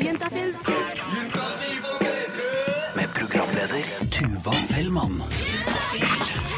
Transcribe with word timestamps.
P3. 0.00 0.54
Med 2.94 3.14
programleder 3.14 4.10
Tuva 4.10 4.52
Fellmann. 4.68 5.22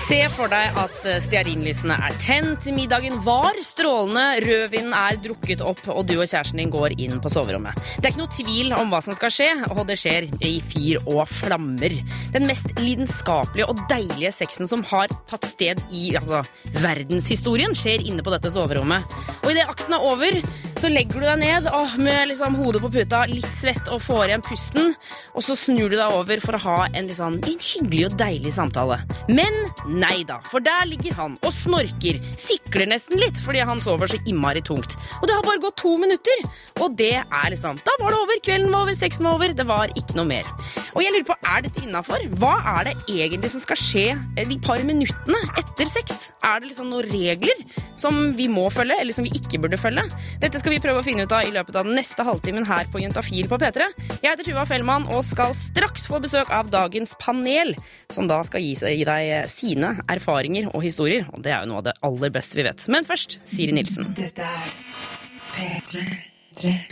Se 0.02 0.18
for 0.34 0.50
deg 0.50 0.78
at 0.80 1.04
eh, 1.06 1.20
stearinlysene 1.22 1.94
er 2.08 2.14
tent, 2.20 2.66
middagen 2.74 3.20
var 3.22 3.54
strålende, 3.62 4.42
rødvinen 4.42 4.94
er 4.96 5.18
drukket 5.22 5.62
opp, 5.64 5.82
og 5.92 6.02
du 6.08 6.16
og 6.16 6.26
kjæresten 6.26 6.58
din 6.58 6.72
går 6.72 6.96
inn 6.98 7.20
på 7.22 7.30
soverommet. 7.30 7.78
Det 7.96 8.08
er 8.08 8.10
ikke 8.10 8.22
noe 8.24 8.34
tvil 8.34 8.74
om 8.76 8.90
hva 8.90 9.00
som 9.04 9.14
skal 9.14 9.32
skje, 9.34 9.48
og 9.70 9.84
det 9.88 9.98
skjer 10.02 10.26
i 10.42 10.56
fyr 10.72 10.98
og 11.12 11.22
flammer. 11.30 11.94
Den 12.34 12.48
mest 12.50 12.74
lidenskapelige 12.80 13.68
og 13.70 13.84
deilige 13.92 14.34
sexen 14.34 14.70
som 14.70 14.82
har 14.90 15.12
tatt 15.30 15.46
sted 15.46 15.84
i 15.94 16.10
altså, 16.18 16.42
verdenshistorien, 16.82 17.76
skjer 17.78 18.02
inne 18.02 18.26
på 18.26 18.34
dette 18.34 18.50
soverommet. 18.52 19.16
Og 19.44 19.52
idet 19.54 19.68
akten 19.70 19.94
er 19.94 20.10
over, 20.10 20.42
så 20.82 20.88
legger 20.90 21.20
du 21.20 21.26
deg 21.28 21.38
ned 21.38 21.66
åh, 21.70 21.92
med 22.02 22.32
liksom 22.32 22.56
hodet 22.58 22.80
på 22.82 22.88
puta, 22.90 23.20
litt 23.30 23.46
svett 23.46 23.86
og 23.92 24.00
får 24.02 24.32
igjen 24.32 24.42
pusten, 24.42 24.88
og 25.30 25.44
så 25.46 25.54
snur 25.54 25.92
du 25.92 25.94
deg 25.94 26.14
over 26.16 26.42
for 26.42 26.58
å 26.58 26.62
ha 26.64 26.76
en, 26.88 27.06
liksom, 27.06 27.36
en 27.38 27.60
hyggelig 27.62 28.08
og 28.08 28.16
deilig 28.18 28.50
samtale. 28.56 28.96
Men 29.30 29.54
nei 29.86 30.24
da, 30.26 30.40
for 30.50 30.64
der 30.64 30.82
ligger 30.90 31.14
han 31.20 31.36
og 31.46 31.54
snorker, 31.54 32.18
sikler 32.34 32.90
nesten 32.90 33.20
litt 33.22 33.38
fordi 33.44 33.62
han 33.62 33.78
sover 33.82 34.10
så 34.10 34.18
innmari 34.26 34.64
tungt. 34.66 34.96
Og 35.20 35.28
det 35.30 35.36
har 35.36 35.46
bare 35.46 35.62
gått 35.62 35.78
to 35.84 35.92
minutter, 36.02 36.42
og 36.82 36.98
det 36.98 37.14
er 37.22 37.46
liksom 37.52 37.78
Da 37.86 37.94
var 38.00 38.10
det 38.10 38.18
over, 38.18 38.42
kvelden 38.42 38.74
var 38.74 38.82
over, 38.82 38.98
sexen 38.98 39.28
var 39.28 39.38
over, 39.38 39.54
det 39.54 39.68
var 39.68 39.94
ikke 39.94 40.18
noe 40.18 40.26
mer. 40.32 40.50
Og 40.96 41.04
jeg 41.04 41.14
lurer 41.14 41.28
på, 41.30 41.38
er 41.46 41.62
dette 41.64 41.86
innafor? 41.86 42.26
Hva 42.42 42.56
er 42.74 42.90
det 42.90 42.96
egentlig 43.06 43.52
som 43.54 43.62
skal 43.62 43.78
skje 43.78 44.04
eh, 44.10 44.48
de 44.48 44.58
par 44.66 44.82
minuttene 44.88 45.38
etter 45.62 45.88
sex? 45.88 46.32
Er 46.42 46.58
det 46.58 46.72
liksom 46.72 46.90
noen 46.90 47.06
regler 47.12 47.62
som 47.98 48.32
vi 48.34 48.50
må 48.50 48.66
følge, 48.74 48.98
eller 48.98 49.14
som 49.14 49.26
vi 49.26 49.32
ikke 49.38 49.62
burde 49.62 49.78
følge? 49.80 50.04
Dette 50.42 50.58
skal 50.58 50.71
vi 50.72 50.80
prøve 50.80 51.02
å 51.02 51.04
finne 51.04 51.26
ut 51.26 51.32
av 51.34 51.44
i 51.44 51.52
løpet 51.52 51.76
av 51.76 51.84
den 51.84 51.96
neste 51.98 52.24
halvtimen 52.24 52.64
her 52.64 52.88
på 52.92 53.00
Juntafil 53.02 53.48
på 53.50 53.58
P3. 53.60 53.88
Jeg 54.22 54.30
heter 54.30 54.46
Tuva 54.46 54.64
Fellmann 54.68 55.04
og 55.12 55.20
skal 55.26 55.52
straks 55.58 56.06
få 56.08 56.20
besøk 56.22 56.48
av 56.54 56.70
dagens 56.72 57.12
panel, 57.20 57.74
som 58.12 58.28
da 58.30 58.38
skal 58.46 58.64
gi, 58.64 58.72
gi 58.80 59.04
deg 59.04 59.50
sine 59.52 59.94
erfaringer 60.12 60.70
og 60.72 60.84
historier. 60.86 61.26
Og 61.34 61.44
det 61.44 61.52
er 61.52 61.64
jo 61.64 61.72
noe 61.72 61.82
av 61.82 61.88
det 61.90 61.96
aller 62.08 62.32
beste 62.32 62.56
vi 62.56 62.66
vet. 62.68 62.86
Men 62.92 63.04
først 63.08 63.40
Siri 63.48 63.74
Nilsen. 63.76 64.14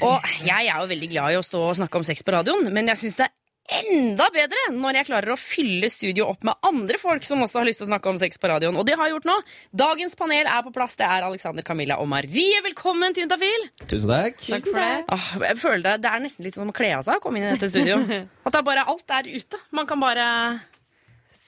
Og 0.05 0.31
jeg 0.45 0.69
er 0.69 0.77
jo 0.77 0.91
veldig 0.93 1.13
glad 1.15 1.33
i 1.33 1.41
å 1.41 1.47
stå 1.47 1.65
og 1.71 1.77
snakke 1.81 2.01
om 2.01 2.09
sex 2.09 2.25
på 2.27 2.37
radioen, 2.37 2.69
men 2.75 2.93
jeg 2.93 3.05
syns 3.05 3.21
det 3.23 3.29
er 3.31 3.40
enda 3.79 4.27
bedre 4.35 4.63
når 4.75 5.01
jeg 5.01 5.09
klarer 5.11 5.35
å 5.35 5.39
fylle 5.41 5.91
studio 5.93 6.27
opp 6.33 6.45
med 6.47 6.59
andre 6.67 6.99
folk 7.01 7.27
som 7.27 7.43
også 7.45 7.61
har 7.61 7.69
lyst 7.69 7.83
til 7.83 7.89
å 7.89 7.91
snakke 7.93 8.11
om 8.13 8.19
sex 8.21 8.41
på 8.41 8.51
radioen. 8.51 8.79
Og 8.81 8.87
det 8.89 8.97
har 8.99 9.09
jeg 9.09 9.17
gjort 9.17 9.29
nå. 9.31 9.37
Dagens 9.83 10.17
panel 10.19 10.51
er 10.51 10.65
på 10.67 10.75
plass. 10.75 10.97
Det 11.01 11.07
er 11.07 11.27
Alexander, 11.27 11.67
Camilla 11.67 12.01
og 12.03 12.11
Marie. 12.11 12.63
Velkommen 12.67 13.15
til 13.17 13.27
Juntafil. 13.27 13.69
Tusen 13.85 14.11
takk. 14.11 14.43
Takk 14.47 14.67
for 14.69 14.81
det. 14.81 14.91
Åh, 15.17 15.29
jeg 15.51 15.61
føler 15.63 15.87
det, 15.87 15.95
det 16.05 16.11
er 16.13 16.25
nesten 16.27 16.49
litt 16.49 16.59
som 16.59 16.73
å 16.73 16.77
kle 16.77 16.93
av 16.99 17.07
seg 17.07 17.21
å 17.21 17.25
komme 17.25 17.41
inn 17.41 17.49
i 17.49 17.55
dette 17.55 17.71
studio. 17.71 18.01
At 18.45 18.53
det 18.53 18.61
er 18.63 18.67
bare 18.67 18.87
alt 18.91 19.17
er 19.21 19.31
ute. 19.31 19.63
Man 19.77 19.89
kan 19.91 20.03
bare 20.03 20.27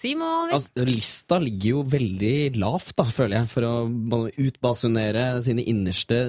Simon. 0.03 0.51
Altså, 0.55 0.85
lista 0.87 1.39
ligger 1.43 1.77
jo 1.77 1.83
veldig 1.93 2.59
lavt, 2.59 2.95
da, 2.99 3.07
føler 3.15 3.41
jeg, 3.41 3.51
for 3.53 3.67
å 3.67 4.23
utbasunere 4.43 5.27
sine 5.47 5.65
innerste, 5.71 6.25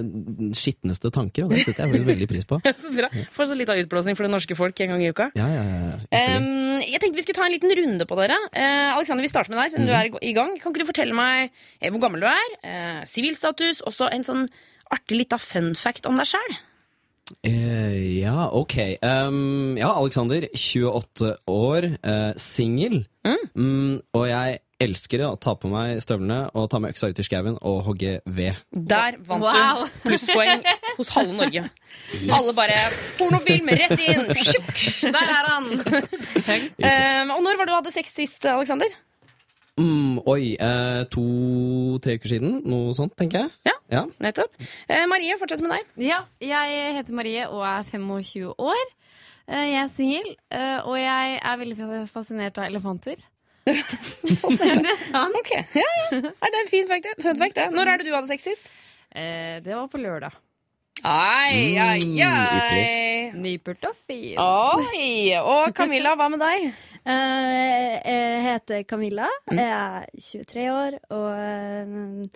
skitneste 0.57 1.09
tanker. 1.13 1.47
Og 1.47 1.53
det 1.53 1.63
setter 1.65 1.89
jeg 1.89 2.05
veldig 2.05 2.29
pris 2.29 2.45
på. 2.49 2.59
Så 2.83 2.91
bra. 2.93 3.09
Får 3.33 3.49
så 3.49 3.57
litt 3.57 3.71
av 3.71 3.79
utblåsning 3.81 4.17
for 4.19 4.27
det 4.27 4.33
norske 4.33 4.57
folk 4.57 4.83
en 4.83 4.93
gang 4.93 5.03
i 5.03 5.09
uka. 5.13 5.29
Ja, 5.39 5.47
ja, 5.49 5.63
ja. 5.63 5.95
Um, 6.37 6.81
jeg 6.83 6.99
tenkte 7.01 7.17
vi 7.17 7.25
skulle 7.25 7.39
ta 7.39 7.47
en 7.47 7.55
liten 7.55 7.73
runde 7.79 8.07
på 8.09 8.17
dere. 8.19 8.37
Uh, 8.53 8.93
Alexander, 8.97 9.25
vi 9.25 9.31
starter 9.31 9.53
med 9.53 9.61
deg, 9.61 9.73
siden 9.73 9.89
du 9.89 9.95
er 9.95 10.11
i 10.21 10.35
gang. 10.35 10.53
Kan 10.61 10.73
ikke 10.73 10.83
du 10.83 10.89
fortelle 10.89 11.17
meg 11.17 11.49
eh, 11.79 11.89
hvor 11.89 12.01
gammel 12.03 12.23
du 12.23 12.27
er, 12.29 12.53
eh, 12.67 13.01
sivilstatus, 13.09 13.81
og 13.87 13.95
så 13.95 14.09
en 14.13 14.25
sånn 14.27 14.45
artig 14.93 15.23
lita 15.23 15.39
fun 15.41 15.73
fact 15.79 16.09
om 16.09 16.19
deg 16.19 16.29
sjæl? 16.33 16.57
Eh, 17.43 18.19
ja, 18.21 18.49
ok. 18.51 18.75
Um, 19.01 19.75
ja, 19.79 19.89
Alexander, 19.99 20.45
28 20.53 21.33
år, 21.49 21.89
uh, 22.05 22.31
singel. 22.39 23.05
Mm, 23.55 24.01
og 24.13 24.27
jeg 24.27 24.59
elsker 24.83 25.21
å 25.23 25.29
ta 25.39 25.53
på 25.55 25.69
meg 25.71 26.01
støvlene 26.03 26.49
og 26.59 26.65
ta 26.71 26.79
med 26.83 26.91
øksa 26.91 27.07
ut 27.13 27.19
i 27.21 27.23
skauen 27.23 27.55
og 27.61 27.77
hogge 27.87 28.17
ved. 28.25 28.57
Der 28.75 29.15
vant 29.23 29.45
Wow. 29.45 29.85
du 29.85 30.09
plusspoeng 30.09 30.63
hos 30.97 31.11
halve 31.15 31.37
Norge. 31.37 31.63
Alle 32.27 32.55
bare 32.57 32.81
Pornofilm, 33.19 33.71
rett 33.79 33.95
inn! 34.03 34.27
Tjukk! 34.49 34.83
Der 35.07 35.31
er 35.37 35.49
han! 35.53 35.71
um, 35.71 37.33
og 37.37 37.41
når 37.47 37.61
var 37.61 37.65
det 37.65 37.71
du 37.71 37.77
hadde 37.77 37.95
sex 37.95 38.11
sist, 38.17 38.45
Alexander? 38.49 38.91
Mm, 39.79 40.19
oi, 40.29 40.53
eh, 40.61 41.03
to-tre 41.09 42.17
uker 42.19 42.29
siden. 42.29 42.59
Noe 42.69 42.93
sånt, 42.93 43.15
tenker 43.17 43.39
jeg. 43.47 43.51
Ja. 43.65 43.73
Ja. 43.93 44.03
Nettopp. 44.21 44.53
Eh, 44.87 45.05
Marie, 45.09 45.33
fortsett 45.41 45.61
med 45.65 45.71
deg. 45.73 45.87
Ja, 46.09 46.19
jeg 46.41 46.93
heter 46.99 47.13
Marie 47.17 47.47
og 47.49 47.63
er 47.65 47.83
25 47.89 48.53
år. 48.57 48.83
Eh, 49.47 49.65
Jeg 49.73 49.81
er 49.83 49.87
singel, 49.91 50.29
eh, 50.51 50.77
og 50.85 50.95
jeg 50.97 51.39
er 51.43 51.57
veldig 51.57 52.07
fascinert 52.07 52.57
av 52.57 52.69
elefanter. 52.69 53.15
det 53.65 54.93
er 54.93 55.01
sant. 55.09 55.35
Ok, 55.41 55.51
ja, 55.51 55.83
ja. 55.83 56.21
Nei, 56.21 56.49
det 56.51 56.57
er 56.57 56.63
en 56.63 56.69
fin 56.71 56.87
fact, 56.87 57.03
det. 57.09 57.23
fun 57.23 57.35
fact. 57.41 57.55
det. 57.55 57.67
Når 57.73 57.87
er 57.93 57.97
det 57.97 58.07
du 58.07 58.13
hadde 58.15 58.27
sex 58.29 58.43
sist? 58.43 58.69
Eh, 59.13 59.59
Det 59.65 59.73
var 59.75 59.87
på 59.87 59.97
lørdag. 60.01 60.31
Ai, 61.03 61.75
ai, 61.81 61.99
Mm, 61.99 62.21
ai. 62.21 63.31
Nypult 63.35 63.83
og 63.89 63.95
fin. 64.07 64.37
Oi! 64.37 65.33
Og 65.41 65.73
Camilla, 65.75 66.13
hva 66.15 66.29
med 66.29 66.39
deg? 66.39 66.69
Eh, 67.05 67.99
Jeg 68.05 68.43
heter 68.45 68.83
Camilla. 68.87 69.27
Jeg 69.51 69.65
er 69.67 70.05
23 70.19 70.69
år 70.71 70.97
og 71.11 71.29
jeg 71.37 72.29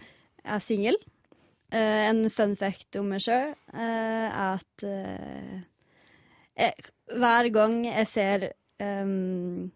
er 0.46 0.60
singel. 0.64 0.98
Eh, 1.72 2.10
En 2.10 2.30
fun 2.32 2.56
fact 2.60 2.96
om 3.00 3.08
meg 3.12 3.22
sjøl 3.24 3.54
er 3.74 4.36
at 4.56 4.84
eh, 4.88 5.58
jeg, 6.58 6.74
hver 7.16 7.50
gang 7.54 7.82
jeg 7.86 8.08
ser 8.08 8.48
um, 8.82 9.72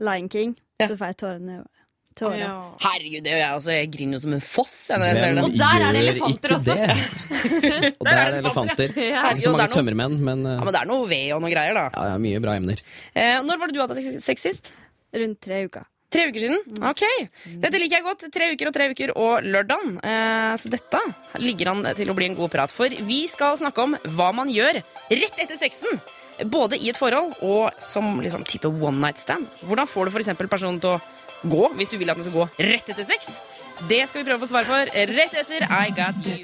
Lion 0.00 0.28
King, 0.28 0.56
Ja. 0.80 0.86
så 0.90 0.96
får 0.96 1.06
jeg 1.12 1.16
tårene 1.22 1.64
tårer. 2.18 2.38
Ja. 2.42 2.52
Herregud, 2.82 3.24
det 3.26 3.32
er 3.34 3.40
jeg 3.42 3.56
også. 3.58 3.72
Jeg 3.76 3.90
griner 3.94 4.16
jo 4.18 4.22
som 4.24 4.36
en 4.36 4.44
foss 4.44 4.76
jeg, 4.90 5.00
når 5.02 5.20
jeg. 5.20 5.42
Og 5.44 5.58
der 5.60 5.84
er 5.86 5.96
det 5.96 6.04
elefanter 6.04 6.54
også. 6.56 6.76
det? 6.76 6.86
og 8.00 8.08
der 8.08 8.20
er 8.22 8.30
det 8.34 8.38
elefanter. 8.44 8.96
Ja. 9.00 9.26
Ikke 9.32 9.44
så 9.44 9.52
mange 9.52 9.66
er 9.66 9.70
noe- 9.70 9.76
tømmermenn, 9.80 10.16
men, 10.30 10.46
uh... 10.46 10.54
Ja, 10.56 10.64
men 10.68 10.76
det 10.76 10.80
er 10.84 10.90
noe 10.92 11.10
ved 11.10 11.26
og 11.36 11.44
noe 11.44 11.52
greier, 11.52 11.76
da. 11.76 11.84
ja, 11.92 12.06
ja, 12.14 12.22
mye 12.26 12.40
bra 12.44 12.56
emner. 12.60 12.80
Eh, 13.12 13.36
når 13.44 13.60
var 13.60 13.70
det 13.72 13.76
du 13.78 13.84
hadde 13.84 14.20
sex- 14.24 14.48
sist? 14.48 14.72
Rundt 15.16 15.40
tre 15.44 15.62
uker. 15.68 15.86
Tre 16.16 16.28
uker 16.30 16.38
siden? 16.38 16.60
Ok. 16.86 17.02
Dette 17.62 17.80
liker 17.82 17.98
jeg 17.98 18.04
godt. 18.06 18.26
Tre 18.32 18.50
uker 18.54 18.68
og 18.70 18.74
tre 18.76 18.84
uker 18.94 19.12
og 19.18 19.46
lørdagen. 19.46 19.96
Eh, 20.06 20.52
så 20.62 20.70
dette 20.72 21.00
ligger 21.42 21.72
an 21.72 21.82
til 21.98 22.12
å 22.12 22.14
bli 22.16 22.28
en 22.30 22.36
god 22.38 22.52
prat. 22.52 22.72
For 22.72 22.92
vi 23.08 23.24
skal 23.30 23.58
snakke 23.58 23.82
om 23.82 23.96
hva 24.16 24.30
man 24.36 24.52
gjør 24.52 24.78
rett 25.10 25.42
etter 25.42 25.58
sexen. 25.58 25.98
Både 26.52 26.76
i 26.78 26.90
et 26.92 26.98
forhold 27.00 27.38
og 27.44 27.74
som 27.82 28.20
liksom, 28.22 28.44
type 28.48 28.68
one 28.70 29.00
night 29.02 29.18
stand. 29.18 29.48
Hvordan 29.66 29.88
får 29.90 30.08
du 30.10 30.18
eksempel 30.20 30.50
personen 30.52 30.78
til 30.84 30.94
å 30.94 31.00
gå 31.42 31.68
hvis 31.76 31.92
du 31.92 31.98
vil 32.00 32.10
at 32.12 32.18
den 32.20 32.26
skal 32.28 32.38
gå 32.40 32.48
rett 32.70 32.88
etter 32.94 33.06
sex? 33.08 33.38
Det 33.88 34.02
skal 34.08 34.22
vi 34.22 34.26
prøve 34.30 34.40
å 34.40 34.44
få 34.46 34.50
svar 34.54 34.64
for 34.68 34.96
rett 35.12 35.36
etter 35.42 35.66
I 35.68 35.92
Got 35.96 36.24
You. 36.24 36.36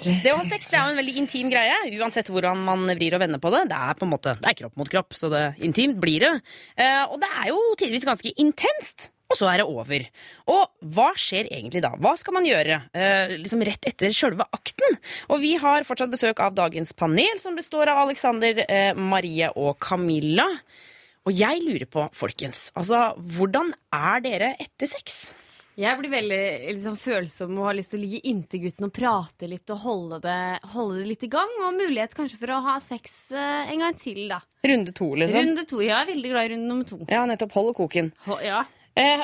Det 0.00 0.32
å 0.32 0.38
ha 0.38 0.44
sex 0.48 0.70
det 0.70 0.78
er 0.78 0.86
jo 0.86 0.92
en 0.94 1.00
veldig 1.02 1.14
intim 1.20 1.50
greie, 1.52 1.76
uansett 2.00 2.30
hvordan 2.32 2.60
man 2.64 2.86
vrir 2.96 3.16
og 3.16 3.20
vender 3.20 3.40
på 3.42 3.50
det. 3.52 3.66
Det 3.68 3.76
er 3.76 3.98
på 3.98 4.06
en 4.06 4.12
måte, 4.14 4.32
det 4.40 4.48
er 4.48 4.58
kropp 4.62 4.78
mot 4.80 4.88
kropp, 4.88 5.16
så 5.18 5.28
det 5.32 5.42
intimt 5.66 5.98
blir 6.00 6.24
det. 6.24 6.34
Eh, 6.80 7.02
og 7.04 7.18
det 7.20 7.28
er 7.42 7.50
jo 7.50 7.58
tidvis 7.80 8.06
ganske 8.08 8.32
intenst. 8.40 9.10
Og 9.30 9.38
så 9.38 9.46
er 9.46 9.60
det 9.60 9.66
over. 9.70 10.06
Og 10.50 10.90
hva 10.94 11.10
skjer 11.18 11.50
egentlig 11.54 11.84
da? 11.84 11.92
Hva 12.02 12.16
skal 12.18 12.34
man 12.34 12.48
gjøre 12.48 12.80
eh, 12.98 13.36
liksom 13.38 13.62
rett 13.66 13.86
etter 13.86 14.14
sjølve 14.14 14.46
akten? 14.56 14.96
Og 15.30 15.44
vi 15.44 15.52
har 15.60 15.86
fortsatt 15.86 16.10
besøk 16.10 16.42
av 16.42 16.56
dagens 16.56 16.90
panel, 16.98 17.38
som 17.38 17.58
består 17.58 17.92
av 17.92 18.02
Alexander, 18.08 18.64
eh, 18.66 18.90
Marie 18.98 19.52
og 19.54 19.76
Camilla. 19.84 20.48
Og 21.28 21.36
jeg 21.36 21.60
lurer 21.62 21.86
på, 21.90 22.06
folkens, 22.16 22.70
altså, 22.78 23.10
hvordan 23.18 23.74
er 23.92 24.22
dere 24.24 24.54
etter 24.62 24.88
sex? 24.88 25.34
Jeg 25.80 25.96
blir 26.00 26.10
veldig 26.12 26.38
liksom, 26.74 26.96
følsom 27.00 27.54
og 27.60 27.68
har 27.70 27.76
lyst 27.78 27.92
til 27.94 28.00
å 28.00 28.02
ligge 28.02 28.20
inntil 28.28 28.60
gutten 28.66 28.88
og 28.88 28.92
prate 28.96 29.48
litt 29.48 29.70
og 29.72 29.78
holde 29.84 30.18
det, 30.24 30.38
holde 30.74 30.98
det 31.00 31.06
litt 31.12 31.22
i 31.24 31.30
gang. 31.32 31.52
Og 31.64 31.76
mulighet 31.78 32.16
kanskje 32.16 32.40
for 32.40 32.52
å 32.56 32.58
ha 32.66 32.74
sex 32.84 33.30
eh, 33.32 33.70
en 33.72 33.84
gang 33.86 33.96
til, 34.00 34.26
da. 34.32 34.40
Runde 34.66 34.92
to, 34.96 35.08
liksom? 35.22 35.38
Runde 35.40 35.64
to. 35.70 35.80
Jeg 35.84 35.94
er 35.96 36.10
veldig 36.10 36.32
glad 36.34 36.48
i 36.48 36.52
runde 36.54 36.68
nummer 36.72 36.88
to. 36.90 36.98
Ja, 37.08 37.22
nettopp. 37.30 37.54
Hold 37.56 37.72
koken. 37.78 38.12
Ho- 38.26 38.40
Ja. 38.44 38.64
Eh, 38.98 39.20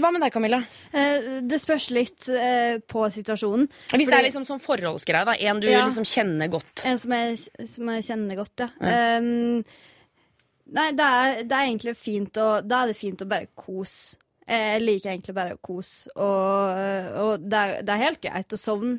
hva 0.00 0.08
med 0.10 0.22
deg, 0.24 0.32
Camilla? 0.32 0.62
Eh, 0.90 1.42
Det 1.46 1.58
spørs 1.60 1.90
litt 1.94 2.26
eh, 2.32 2.78
på 2.88 3.04
situasjonen. 3.12 3.68
Hvis 3.92 4.08
det 4.08 4.16
er 4.16 4.24
liksom 4.26 4.46
sånn 4.48 4.62
forholdsgreie, 4.64 5.26
da. 5.28 5.34
En 5.38 5.60
du 5.60 5.68
Ja. 5.68 5.84
liksom 5.84 6.08
kjenner 6.08 6.48
godt. 6.50 6.86
En 6.88 6.98
som 6.98 7.12
jeg, 7.12 7.36
som 7.68 7.90
jeg 7.92 8.06
kjenner 8.08 8.40
godt, 8.40 8.64
ja. 8.64 9.18
Um, 9.20 9.62
nei, 10.74 10.88
det 10.98 11.06
er, 11.06 11.38
det 11.46 11.56
er 11.56 11.68
egentlig 11.68 11.94
fint 11.98 12.38
å 12.40 12.48
Da 12.64 12.82
er 12.82 12.92
det 12.92 12.98
fint 12.98 13.22
å 13.24 13.28
bare 13.30 13.48
kose. 13.58 14.18
Jeg 14.48 14.82
liker 14.82 15.12
egentlig 15.12 15.34
bare 15.36 15.54
å 15.54 15.60
kose, 15.62 16.10
og, 16.18 16.78
og 17.22 17.44
det, 17.46 17.58
er, 17.60 17.84
det 17.86 17.92
er 17.94 18.00
helt 18.02 18.20
greit 18.24 18.52
å 18.52 18.58
sovne. 18.58 18.98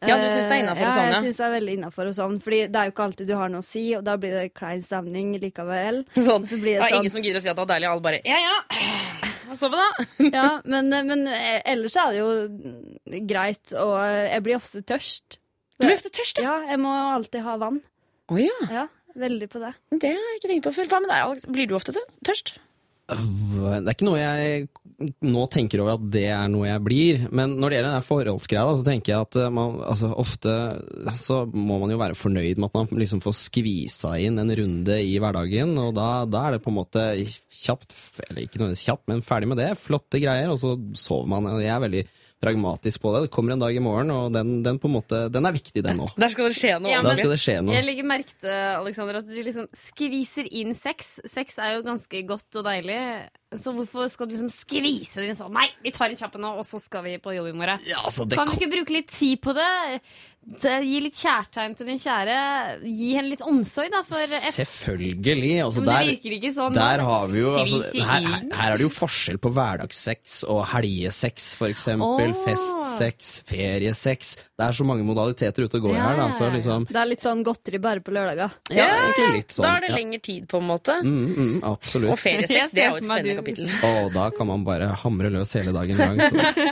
Ja, 0.00 0.16
du 0.16 0.24
synes 0.24 0.48
det 0.48 0.56
er 0.56 0.62
innenfor 0.64 0.88
å 0.88 0.90
sovne? 0.90 1.04
ja, 1.04 1.12
jeg 1.12 1.24
synes 1.26 1.38
det 1.38 1.44
er 1.44 1.52
veldig 1.54 1.72
innafor 1.76 2.08
å 2.08 2.12
sovne. 2.16 2.40
Fordi 2.40 2.58
det 2.72 2.80
er 2.80 2.88
jo 2.88 2.92
ikke 2.94 3.04
alltid 3.06 3.28
du 3.28 3.34
har 3.36 3.50
noe 3.52 3.60
å 3.60 3.66
si, 3.68 3.82
og 3.96 4.04
da 4.06 4.14
blir 4.20 4.32
det 4.34 4.46
klein 4.56 4.80
stemning 4.84 5.34
likevel. 5.42 6.00
Sånn. 6.28 6.46
Så 6.48 6.58
blir 6.62 6.78
Ja, 6.80 6.86
det 6.88 6.98
ingen 6.98 7.12
sånn 7.12 7.20
som 7.20 7.26
gidder 7.28 7.42
å 7.42 7.44
si 7.44 7.50
at 7.52 7.58
det 7.58 7.64
var 7.66 7.70
deilig. 7.74 7.90
Alle 7.92 8.04
bare 8.06 8.20
ja, 8.24 8.40
ja. 8.40 9.54
Sove, 9.60 9.76
da. 9.76 10.06
ja, 10.38 10.46
men, 10.72 10.88
men 11.10 11.26
ellers 11.28 11.96
er 12.00 12.14
det 12.14 12.20
jo 12.22 13.20
greit, 13.28 13.76
og 13.76 13.94
jeg 14.00 14.44
blir 14.46 14.58
ofte 14.58 14.82
tørst. 14.88 15.38
Du 15.76 15.86
blir 15.86 15.96
ofte 15.98 16.12
tørst, 16.16 16.40
ja. 16.40 16.48
Ja, 16.48 16.72
jeg 16.74 16.80
må 16.82 16.92
alltid 17.14 17.44
ha 17.46 17.58
vann. 17.60 17.80
Å 18.30 18.38
ja. 18.40 18.58
Ja, 18.70 18.86
veldig 19.18 19.48
på 19.50 19.62
det. 19.62 19.74
Det 19.96 20.14
har 20.16 20.26
jeg 20.30 20.40
ikke 20.40 20.52
tenkt 20.54 20.66
på 20.68 20.74
før. 20.78 20.90
Hva 20.90 21.00
med 21.04 21.12
deg, 21.12 21.22
Alex? 21.24 21.46
Blir 21.50 21.70
du 21.70 21.76
ofte 21.78 21.94
tørst? 22.26 22.54
Det 23.10 23.80
er 23.80 23.90
ikke 23.90 24.06
noe 24.06 24.20
jeg 24.20 24.68
nå 25.24 25.46
tenker 25.48 25.80
over 25.80 25.96
at 25.96 26.02
det 26.12 26.26
er 26.28 26.48
noe 26.52 26.68
jeg 26.68 26.82
blir. 26.84 27.22
Men 27.32 27.54
når 27.56 27.72
det 27.72 27.78
gjelder 27.78 27.94
den 27.96 28.06
forholdsgreia, 28.06 28.74
så 28.76 28.86
tenker 28.86 29.14
jeg 29.14 29.26
at 29.26 29.38
eh, 29.40 29.52
man, 29.56 29.78
altså, 29.80 30.10
ofte 30.20 30.54
så 31.16 31.40
må 31.48 31.80
man 31.80 31.94
jo 31.94 32.00
være 32.00 32.18
fornøyd 32.18 32.60
med 32.60 32.68
at 32.68 32.76
man 32.76 33.02
liksom 33.02 33.22
får 33.24 33.36
skvisa 33.38 34.14
inn 34.20 34.38
en 34.42 34.54
runde 34.60 35.00
i 35.00 35.16
hverdagen. 35.22 35.72
Og 35.80 35.94
da, 35.96 36.08
da 36.28 36.46
er 36.46 36.56
det 36.56 36.64
på 36.66 36.72
en 36.72 36.78
måte 36.82 37.06
kjapt, 37.62 37.96
eller 38.28 38.44
ikke 38.44 38.60
nødvendigvis 38.60 38.86
kjapt, 38.90 39.06
men 39.10 39.24
ferdig 39.24 39.50
med 39.50 39.62
det. 39.62 39.70
Flotte 39.80 40.20
greier, 40.22 40.52
og 40.52 40.60
så 40.60 40.76
sover 40.98 41.32
man. 41.32 41.48
Jeg 41.62 41.72
er 41.74 41.84
veldig 41.86 42.04
pragmatisk 42.40 43.02
på 43.02 43.12
det. 43.14 43.26
Det 43.26 43.30
kommer 43.34 43.52
en 43.52 43.60
dag 43.62 43.76
i 43.76 43.82
morgen, 43.84 44.10
og 44.14 44.30
den, 44.32 44.62
den 44.64 44.78
på 44.80 44.88
en 44.88 44.94
måte, 44.96 45.18
den 45.32 45.44
er 45.48 45.52
viktig, 45.52 45.82
den 45.84 46.00
òg. 46.00 46.14
Der 46.20 46.32
skal 46.32 46.48
det 46.48 46.56
skje 46.56 46.78
noe. 46.80 46.90
Ja, 46.92 47.02
men- 47.04 47.16
skal 47.18 47.34
det 47.34 47.40
skje 47.42 47.56
noe. 47.64 47.74
Jeg 47.76 47.84
legger 47.84 48.08
merke 48.08 48.32
til 48.40 48.54
Alexander, 48.80 49.18
at 49.20 49.28
du 49.28 49.36
liksom 49.44 49.68
skviser 49.76 50.48
inn 50.50 50.72
sex. 50.74 51.18
Sex 51.28 51.58
er 51.60 51.76
jo 51.76 51.82
ganske 51.84 52.22
godt 52.26 52.56
og 52.56 52.64
deilig. 52.64 53.00
Så 53.60 53.72
hvorfor 53.74 54.08
skal 54.08 54.28
du 54.30 54.36
liksom 54.36 54.48
skvise 54.54 55.18
det 55.20 55.28
inn 55.32 55.36
sånn? 55.36 55.52
Nei, 55.52 55.66
vi 55.82 55.90
tar 55.90 56.08
en 56.08 56.16
kjapp 56.16 56.36
nå, 56.38 56.52
og 56.60 56.64
så 56.64 56.80
skal 56.80 57.02
vi 57.04 57.16
på 57.18 57.34
jobb 57.34 57.50
i 57.50 57.56
morgen. 57.58 57.80
Ja, 57.88 57.98
altså, 58.04 58.24
det 58.28 58.38
Kan 58.38 58.46
du 58.46 58.54
ikke 58.56 58.70
bruke 58.72 58.94
litt 58.94 59.08
tid 59.10 59.40
på 59.42 59.52
det? 59.58 60.00
Det- 60.40 60.80
Gi 60.82 61.00
litt 61.00 61.14
kjærtegn 61.14 61.76
til 61.76 61.86
din 61.86 61.98
kjære. 62.00 62.82
Gi 62.82 63.14
henne 63.14 63.28
litt 63.28 63.42
omsorg, 63.42 63.90
da. 63.92 64.00
Selvfølgelig. 64.02 65.62
Altså, 65.62 65.80
Men 65.80 65.86
det 65.86 65.94
der, 65.94 66.06
virker 66.10 66.36
ikke 66.38 66.52
sånn. 66.54 66.74
Der 66.74 66.98
har 67.04 67.26
vi 67.28 67.38
jo 67.38 67.54
altså, 67.60 67.82
her, 67.92 68.24
her, 68.24 68.48
her 68.56 68.72
er 68.72 68.76
det 68.78 68.86
jo 68.86 68.88
forskjell 68.88 69.38
på 69.38 69.52
hverdagssex 69.52 70.44
og 70.48 70.64
helgesex, 70.72 71.54
for 71.60 71.68
eksempel. 71.68 72.32
Åh. 72.32 72.40
Festsex, 72.46 73.42
feriesex. 73.44 74.36
Det 74.56 74.66
er 74.66 74.72
så 74.72 74.84
mange 74.84 75.04
modaliteter 75.04 75.64
ute 75.64 75.76
og 75.76 75.82
går 75.82 75.94
Ja, 75.96 76.08
her, 76.08 76.16
da. 76.16 76.28
Så 76.32 76.50
liksom 76.52 76.88
Det 76.88 76.96
er 76.96 77.06
litt 77.12 77.20
sånn 77.20 77.44
godteri 77.44 77.80
bare 77.80 78.00
på 78.00 78.12
lørdager. 78.16 78.50
Ja, 78.72 78.88
egentlig 78.96 79.42
litt 79.42 79.54
sånn. 79.54 79.64
Da 79.68 79.76
er 79.76 79.80
det 79.86 79.92
ja. 79.92 79.96
lengre 80.00 80.22
tid, 80.24 80.48
på 80.48 80.58
en 80.58 80.68
måte. 80.72 80.98
Mm, 81.04 81.36
mm, 81.36 81.62
absolutt. 81.68 82.10
Og 82.16 82.18
feriesex, 82.18 82.72
det 82.72 82.86
er 82.86 82.90
jo 82.90 82.96
et 82.96 83.04
spennende 83.08 83.36
kapittel. 83.42 83.70
Og 83.92 84.12
da 84.16 84.30
kan 84.36 84.48
man 84.50 84.64
bare 84.64 84.88
hamre 85.04 85.30
løs 85.30 85.52
hele 85.56 85.72
dagen 85.76 86.00
lang. 86.00 86.16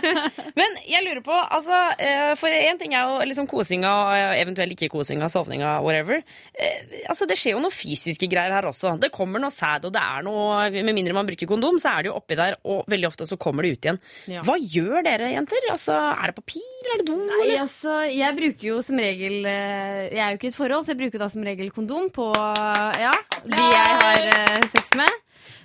Men 0.58 0.76
jeg 0.88 1.04
lurer 1.04 1.22
på, 1.22 1.36
altså 1.36 1.76
eh, 2.00 2.32
For 2.38 2.50
én 2.50 2.78
ting 2.80 2.94
er 2.96 3.06
jo 3.06 3.18
liksom 3.28 3.46
kosinga, 3.58 3.92
eh, 4.16 4.36
eventuelt 4.44 4.72
ikke 4.76 4.88
kosinga, 4.94 5.28
sovninga, 5.32 5.76
whatever. 5.84 6.22
Eh, 6.54 6.84
Altså 7.08 7.26
Det 7.28 7.36
skjer 7.38 7.54
jo 7.56 7.60
noe 7.64 7.74
fysiske 7.74 8.28
greier 8.30 8.52
her 8.54 8.66
også. 8.70 8.94
Det 9.02 9.10
kommer 9.14 9.42
noe 9.42 9.50
sæd, 9.54 9.84
og 9.88 9.92
det 9.94 10.00
er 10.02 10.22
noe 10.26 10.70
Med 10.74 10.94
mindre 10.94 11.14
man 11.16 11.26
bruker 11.28 11.48
kondom, 11.50 11.78
så 11.82 11.92
er 11.96 12.06
det 12.06 12.10
jo 12.12 12.16
oppi 12.18 12.36
der, 12.38 12.56
og 12.64 12.84
veldig 12.90 13.08
ofte 13.10 13.26
så 13.28 13.36
kommer 13.40 13.66
det 13.66 13.74
ut 13.76 13.86
igjen. 13.88 14.00
Ja. 14.30 14.42
Hva 14.46 14.56
gjør 14.60 15.02
dere, 15.06 15.30
jenter? 15.34 15.68
Altså, 15.72 15.96
Er 15.98 16.30
det 16.32 16.36
papir? 16.38 16.90
Er 16.94 17.02
det 17.02 17.06
do? 17.10 17.18
Nei, 17.28 17.56
altså, 17.60 17.98
jeg 18.12 18.36
bruker 18.38 18.68
jo 18.70 18.80
som 18.84 18.98
regel 19.02 19.44
eh, 19.48 20.08
Jeg 20.14 20.22
er 20.24 20.30
jo 20.34 20.38
ikke 20.40 20.50
i 20.50 20.52
et 20.54 20.60
forhold, 20.62 20.84
så 20.86 20.94
jeg 20.94 21.00
bruker 21.02 21.24
da 21.24 21.28
som 21.32 21.46
regel 21.46 21.70
kondom 21.74 22.08
på 22.14 22.28
ja, 23.02 23.12
de 23.44 23.64
jeg 23.72 23.98
har 24.02 24.68
sex 24.70 24.94
med. 24.98 25.18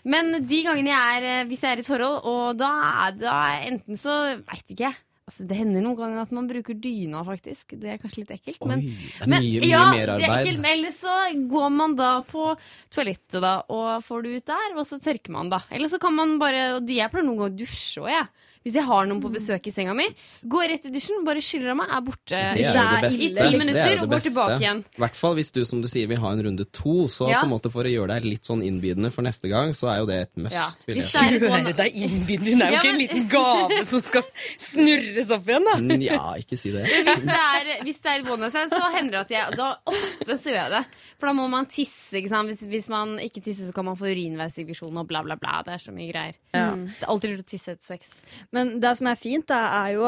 Men 0.03 0.33
de 0.47 0.59
gangene 0.65 0.91
jeg 0.91 1.23
er 1.23 1.45
hvis 1.47 1.61
jeg 1.63 1.71
er 1.77 1.81
i 1.81 1.83
et 1.85 1.87
forhold, 1.87 2.21
og 2.27 2.57
da 2.59 3.11
da 3.15 3.37
enten 3.67 3.99
så 3.99 4.15
veit 4.43 4.65
ikke 4.73 4.89
jeg. 4.89 4.97
Altså, 5.23 5.45
det 5.47 5.55
hender 5.55 5.79
noen 5.79 5.95
ganger 5.95 6.19
at 6.25 6.31
man 6.35 6.47
bruker 6.49 6.75
dyna, 6.83 7.21
faktisk. 7.23 7.77
Det 7.79 7.93
er 7.93 7.99
kanskje 8.01 8.25
litt 8.25 8.33
ekkelt. 8.35 8.65
men, 8.67 8.81
Oi, 8.83 8.89
det 8.91 9.21
er 9.23 9.29
men, 9.31 9.45
mye, 9.45 9.61
mye 9.63 9.69
ja, 9.69 9.79
Det 9.79 9.85
er 9.85 9.93
merarbeid. 9.95 10.33
ekkelt, 10.35 10.61
men 10.65 10.71
ellers 10.75 10.97
så 10.99 11.13
går 11.53 11.69
man 11.71 11.95
da 11.95 12.09
på 12.27 12.47
toalettet 12.91 13.39
da, 13.45 13.53
og 13.71 14.03
får 14.03 14.25
det 14.25 14.33
ut 14.35 14.51
der, 14.51 14.75
og 14.75 14.89
så 14.89 14.99
tørker 14.99 15.31
man 15.31 15.53
da. 15.53 15.61
Eller 15.71 15.87
så 15.87 15.99
kan 16.03 16.13
man 16.17 16.35
bare 16.41 16.81
Jeg 16.83 17.11
pleier 17.13 17.23
noen 17.23 17.39
ganger 17.39 17.53
å 17.55 17.59
dusje 17.63 18.03
òg, 18.03 18.09
jeg. 18.11 18.27
Hvis 18.63 18.77
jeg 18.79 18.83
har 18.87 19.07
noen 19.09 19.19
på 19.19 19.27
besøk 19.33 19.65
i 19.67 19.71
senga 19.75 19.91
mi. 19.97 20.05
Går 20.47 20.69
rett 20.71 20.85
i 20.87 20.91
dusjen, 20.93 21.23
bare 21.27 21.41
skyller 21.43 21.73
av 21.73 21.77
meg, 21.81 21.89
er 21.91 22.01
borte 22.05 22.37
Det 22.55 22.63
er 22.63 22.77
det 22.77 22.83
er 22.83 23.07
i 23.11 23.27
ti 23.27 23.27
er 23.43 23.57
minutter, 23.59 24.01
og 24.03 24.09
går 24.13 24.21
tilbake 24.23 24.59
igjen. 24.61 24.83
I 24.95 25.01
hvert 25.03 25.17
fall 25.19 25.35
hvis 25.35 25.51
du 25.51 25.65
som 25.67 25.81
du 25.83 25.87
sier 25.91 26.07
vil 26.07 26.21
ha 26.23 26.31
en 26.31 26.43
runde 26.47 26.65
to, 26.71 27.07
så 27.11 27.27
Ja. 27.29 27.41
på 27.41 27.49
en 27.49 27.51
måte 27.51 27.71
for 27.73 27.83
å 27.83 27.91
gjøre 27.91 28.07
deg 28.15 28.23
litt 28.25 28.45
sånn 28.47 28.63
innbydende 28.63 29.11
for 29.11 29.21
neste 29.27 29.49
gang, 29.51 29.73
så 29.75 29.89
er 29.91 29.97
jo 29.99 30.05
det 30.07 30.19
et 30.21 30.37
must. 30.37 30.55
Ja. 30.55 30.67
jeg 30.87 30.95
Hvis 30.95 31.11
er 31.15 31.33
et 31.35 31.41
Gjøre 31.43 31.75
deg 31.75 31.93
innbydende. 31.93 32.55
Det 32.55 32.63
er 32.63 32.71
jo 32.71 32.73
Ja, 32.73 32.79
ikke 32.79 32.93
en 32.93 33.01
liten 33.03 33.27
gave 33.29 33.83
som 33.85 34.01
skal 34.01 34.23
snurres 34.59 35.31
opp 35.35 35.47
igjen, 35.47 35.65
da. 35.67 35.75
Mm, 35.83 36.01
Ja, 36.03 36.33
ikke 36.39 36.57
si 36.59 36.71
det. 36.71 36.85
Hvis 36.87 37.23
det 37.27 37.37
er, 37.37 37.83
hvis 37.83 37.99
det 38.03 38.11
er 38.11 38.19
et 38.23 38.29
one 38.31 38.47
night 38.47 38.69
så 38.71 38.91
hender 38.95 39.11
det 39.11 39.21
at 39.25 39.29
jeg 39.33 39.57
Da 39.57 39.69
ofte 39.85 40.37
så 40.39 40.49
gjør 40.51 40.61
jeg 40.63 40.71
det. 40.71 40.83
For 41.19 41.27
da 41.27 41.33
må 41.33 41.49
man 41.49 41.65
tisse. 41.65 42.13
ikke 42.15 42.29
sant? 42.31 42.47
Hvis, 42.49 42.63
hvis 42.69 42.89
man 42.89 43.17
ikke 43.19 43.41
tisser, 43.43 43.67
så 43.67 43.73
kan 43.75 43.85
man 43.85 43.95
få 43.99 44.07
urinveisinfeksjon 44.11 44.97
og 44.97 45.07
bla, 45.07 45.21
bla, 45.23 45.35
bla. 45.35 45.61
Det 45.65 45.73
er 45.75 45.83
så 45.83 45.91
mye 45.95 46.11
greier. 46.11 46.35
Det 46.53 46.61
er 47.03 47.07
alltid 47.11 47.33
lurt 47.33 47.45
å 47.45 47.49
tisse 47.53 47.71
etter 47.75 47.85
sex. 47.97 48.25
Men 48.53 48.75
det 48.83 48.91
som 48.99 49.07
er 49.09 49.17
fint, 49.19 49.47
da, 49.49 49.63
er 49.83 49.95
jo 49.95 50.05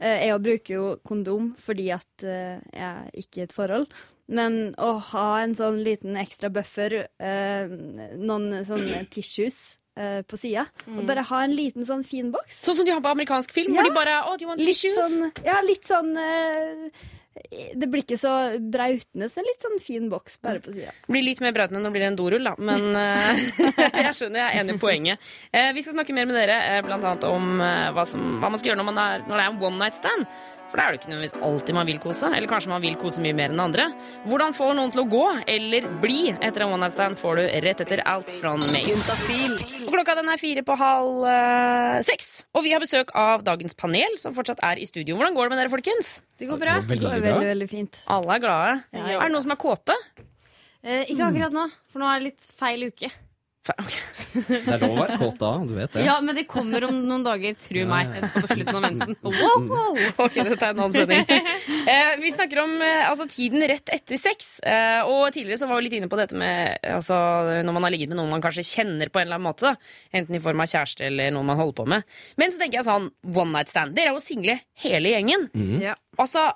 eh, 0.00 0.22
Jeg 0.28 0.40
bruker 0.42 0.74
jo 0.78 0.86
kondom 1.06 1.50
fordi 1.60 1.90
at 1.94 2.24
eh, 2.24 2.56
jeg 2.72 2.88
er 2.88 3.10
ikke 3.22 3.42
i 3.42 3.44
et 3.44 3.52
forhold. 3.54 3.86
Men 4.32 4.72
å 4.80 4.94
ha 5.12 5.26
en 5.42 5.52
sånn 5.58 5.82
liten 5.84 6.16
ekstra 6.16 6.48
buffer, 6.54 7.02
eh, 7.20 7.68
noen 8.16 8.62
sånne 8.64 9.04
tissues 9.12 9.78
på 9.92 10.38
sida, 10.40 10.62
og 10.88 11.02
bare 11.04 11.20
ha 11.28 11.42
en 11.44 11.52
liten 11.52 11.84
sånn 11.84 12.00
fin 12.08 12.30
boks. 12.32 12.62
Sånn 12.64 12.78
som 12.78 12.86
de 12.88 12.94
har 12.94 13.02
på 13.04 13.10
amerikansk 13.12 13.50
film, 13.52 13.74
Ja. 13.74 13.82
hvor 13.82 13.90
de 13.90 13.94
bare 13.98 14.14
oh, 14.24 14.38
do 14.40 14.46
you 14.46 14.48
want 14.48 14.62
Litt 14.64 14.72
tissues? 14.72 14.96
sånn, 14.96 15.32
ja, 15.44 15.58
litt 15.60 15.84
sånn 15.84 16.16
eh, 16.16 16.88
Det 17.32 17.88
blir 17.88 18.02
ikke 18.04 18.18
så 18.20 18.30
brautende, 18.60 19.28
så 19.32 19.40
litt 19.44 19.64
sånn 19.64 19.78
fin 19.80 20.08
boks 20.12 20.36
bare 20.44 20.60
på 20.60 20.74
sida. 20.74 20.92
Blir 21.08 21.24
litt 21.24 21.40
mer 21.40 21.54
brautende 21.56 21.80
det 21.86 21.92
blir 21.94 22.04
en 22.04 22.18
dorull, 22.18 22.44
da. 22.44 22.52
Men 22.60 22.96
eh, 23.02 23.44
jeg 24.04 24.14
skjønner, 24.18 24.42
jeg 24.42 24.48
er 24.50 24.58
enig 24.60 24.76
i 24.76 24.82
poenget. 24.82 25.30
Eh, 25.48 25.70
vi 25.76 25.84
skal 25.84 25.96
snakke 25.96 26.16
mer 26.16 26.28
med 26.28 26.36
dere, 26.36 26.58
eh, 26.74 26.82
blant 26.84 27.06
annet 27.08 27.24
om 27.28 27.54
hva, 27.62 28.04
som, 28.08 28.36
hva 28.42 28.52
man 28.52 28.60
skal 28.60 28.72
gjøre 28.72 28.82
når, 28.82 28.88
man 28.90 29.00
er, 29.00 29.24
når 29.28 29.36
det 29.38 29.46
er 29.46 29.48
en 29.54 29.62
one 29.70 29.80
night 29.80 29.96
stand. 29.96 30.28
For 30.72 30.80
det 30.80 30.84
er 30.84 30.94
det 30.94 30.98
ikke 31.02 31.10
nødvendigvis 31.10 31.34
alltid 31.44 31.76
man 31.76 31.88
vil 31.90 31.98
kose. 32.00 32.28
Eller 32.32 32.48
kanskje 32.48 32.70
man 32.72 32.80
vil 32.80 32.94
kose 32.96 33.20
mye 33.20 33.34
mer 33.36 33.52
enn 33.52 33.60
andre. 33.60 33.90
Hvordan 34.24 34.54
får 34.56 34.70
noen 34.78 34.92
til 34.94 35.02
å 35.02 35.08
gå, 35.12 35.24
eller 35.52 35.88
bli, 36.00 36.30
etter 36.32 36.64
en 36.64 36.72
one 36.72 36.86
night 36.86 36.94
stand, 36.96 37.18
får 37.20 37.42
du 37.42 37.42
rett 37.66 37.82
etter 37.84 38.00
Alt 38.08 38.32
fra 38.32 38.54
meg. 38.56 38.88
Og 39.84 39.92
klokka 39.92 40.16
den 40.16 40.30
er 40.32 40.40
fire 40.40 40.64
på 40.64 40.76
halv 40.80 41.26
eh, 41.28 41.98
seks. 42.08 42.30
Og 42.56 42.64
vi 42.64 42.72
har 42.72 42.80
besøk 42.80 43.12
av 43.12 43.44
dagens 43.44 43.76
panel, 43.76 44.16
som 44.22 44.32
fortsatt 44.32 44.64
er 44.64 44.80
i 44.80 44.88
studio. 44.88 45.18
Hvordan 45.20 45.36
går 45.36 45.50
det 45.50 45.54
med 45.54 45.60
dere, 45.60 45.72
folkens? 45.74 46.14
Det 46.40 46.48
går 46.48 46.62
bra. 46.64 46.78
Det 46.80 46.96
går 47.02 47.12
veldig 47.18 47.26
veldig, 47.28 47.50
veldig 47.52 47.68
fint. 47.70 48.00
Alle 48.16 48.38
er 48.38 48.46
glade. 48.46 48.72
Ja, 48.96 49.04
ja. 49.12 49.18
Er 49.18 49.28
det 49.28 49.36
noen 49.36 49.44
som 49.44 49.52
er 49.52 49.60
kåte? 49.60 49.98
Eh, 50.82 51.04
ikke 51.12 51.28
akkurat 51.28 51.54
nå, 51.54 51.68
for 51.92 52.02
nå 52.02 52.08
er 52.08 52.18
det 52.22 52.32
litt 52.32 52.48
feil 52.58 52.88
uke. 52.88 53.12
Det 54.32 54.72
er 54.74 54.80
lov 54.82 54.96
å 54.96 54.98
være 54.98 55.16
kåt 55.20 55.36
da, 55.38 55.50
du 55.66 55.74
vet 55.76 55.92
det. 55.94 56.02
Ja, 56.06 56.16
men 56.24 56.34
det 56.34 56.44
kommer 56.50 56.82
om 56.88 56.96
noen 57.06 57.22
dager, 57.22 57.54
tro 57.62 57.84
meg. 57.86 58.10
På 58.34 58.42
slutten 58.48 58.78
av 58.78 58.82
mensen. 58.82 59.14
Wow. 59.22 59.98
Ok, 60.24 60.36
dette 60.42 60.66
er 60.66 60.72
en 60.72 60.82
annen 60.82 60.96
sending. 60.96 61.26
Eh, 61.92 62.12
vi 62.20 62.30
snakker 62.30 62.60
om 62.62 62.74
eh, 62.84 63.08
altså, 63.08 63.26
tiden 63.30 63.62
rett 63.66 63.90
etter 63.92 64.18
sex. 64.20 64.52
Eh, 64.66 65.00
og 65.08 65.32
tidligere 65.34 65.58
så 65.60 65.66
var 65.68 65.80
vi 65.80 65.88
litt 65.88 65.96
inne 65.98 66.08
på 66.10 66.18
dette 66.18 66.36
med 66.38 66.78
altså, 66.86 67.16
når 67.66 67.74
man 67.74 67.86
har 67.86 67.92
ligget 67.94 68.12
med 68.12 68.20
noen 68.20 68.30
man 68.32 68.44
kanskje 68.44 68.64
kjenner 68.66 69.10
på 69.10 69.18
en 69.20 69.26
eller 69.26 69.40
annen 69.40 69.48
måte. 69.48 69.72
Da. 69.72 69.96
Enten 70.20 70.38
i 70.38 70.42
form 70.42 70.62
av 70.62 70.70
kjæreste 70.70 71.08
eller 71.08 71.34
noen 71.34 71.50
man 71.50 71.58
holder 71.58 71.78
på 71.80 71.88
med. 71.90 72.06
Men 72.40 72.54
så 72.54 72.62
tenker 72.62 72.80
jeg 72.80 72.88
sånn, 72.88 73.10
one 73.26 73.50
night 73.56 73.72
stand. 73.72 73.96
Dere 73.98 74.12
er 74.12 74.18
jo 74.18 74.22
single 74.22 74.58
hele 74.84 75.14
gjengen. 75.14 75.48
Ja. 75.82 75.96
Altså 76.22 76.48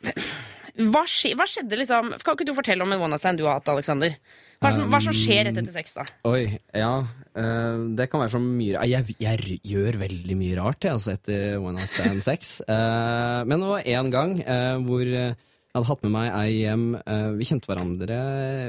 hva, 0.00 1.02
skj 1.04 1.34
hva 1.36 1.44
skjedde 1.48 1.76
liksom 1.76 2.14
Kan 2.24 2.36
ikke 2.36 2.46
du 2.48 2.54
fortelle 2.56 2.84
om 2.86 2.92
en 2.94 3.02
one 3.02 3.12
night 3.12 3.22
stand 3.24 3.40
du 3.40 3.44
har 3.48 3.58
hatt, 3.58 3.68
Alexander? 3.72 4.14
Hva, 4.60 4.70
som, 4.76 4.88
hva 4.92 4.98
som 5.00 5.14
skjer 5.16 5.46
rett 5.48 5.56
etter 5.56 5.72
sex, 5.72 5.94
da? 5.96 6.04
Oi, 6.28 6.58
ja. 6.76 6.92
Uh, 7.32 7.88
det 7.96 8.10
kan 8.12 8.20
være 8.20 8.34
så 8.34 8.40
mye 8.42 8.82
jeg, 8.90 9.14
jeg 9.22 9.60
gjør 9.64 9.96
veldig 10.02 10.36
mye 10.36 10.58
rart 10.58 10.84
jeg, 10.84 10.98
altså, 10.98 11.14
etter 11.16 11.54
One 11.56 11.78
Night 11.78 11.92
Stand 11.92 12.20
Sex. 12.26 12.58
Uh, 12.68 13.40
men 13.48 13.56
det 13.56 13.70
var 13.70 13.88
én 13.88 14.12
gang 14.12 14.36
uh, 14.44 14.76
hvor 14.84 15.06
eh, 15.06 15.32
jeg 15.70 15.78
hadde 15.78 15.86
hatt 15.86 16.00
med 16.02 16.10
meg 16.10 16.28
ei 16.34 16.54
hjem. 16.64 16.86
eh, 16.98 17.28
vi 17.38 17.46
kjente 17.46 17.70
hverandre 17.70 18.16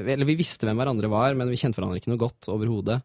Eller 0.05 0.27
vi 0.29 0.35
visste 0.37 0.67
hvem 0.67 0.77
hverandre 0.77 1.09
var, 1.09 1.33
men 1.33 1.49
vi 1.49 1.57
kjente 1.57 1.79
hverandre 1.79 1.97
ikke 1.97 2.11
noe 2.13 2.21
godt 2.21 2.49
overhodet. 2.53 2.99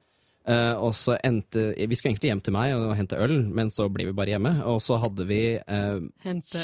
Uh, 0.46 0.78
og 0.78 0.92
så 0.94 1.16
endte 1.26 1.72
Vi 1.74 1.96
skulle 1.98 2.12
egentlig 2.12 2.28
hjem 2.30 2.42
til 2.46 2.54
meg 2.54 2.70
og 2.76 2.92
hente 2.94 3.18
øl, 3.18 3.40
men 3.50 3.72
så 3.72 3.88
ble 3.90 4.04
vi 4.06 4.14
bare 4.14 4.36
hjemme. 4.36 4.52
Og 4.68 4.78
så 4.84 5.00
hadde 5.02 5.24
vi 5.26 5.40
uh, 5.58 5.98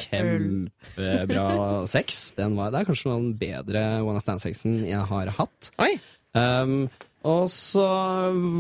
kjempebra 0.05 1.47
sex. 1.91 2.21
Den 2.37 2.55
var, 2.61 2.71
det 2.71 2.83
er 2.83 2.91
kanskje 2.93 3.11
noen 3.11 3.33
bedre 3.41 3.83
One 4.05 4.21
of 4.21 4.26
Stand-sexen 4.26 4.85
jeg 4.87 5.02
har 5.11 5.33
hatt. 5.41 5.73
Oi. 5.83 5.97
Um, 6.35 6.89
og 7.23 7.45
så, 7.53 7.85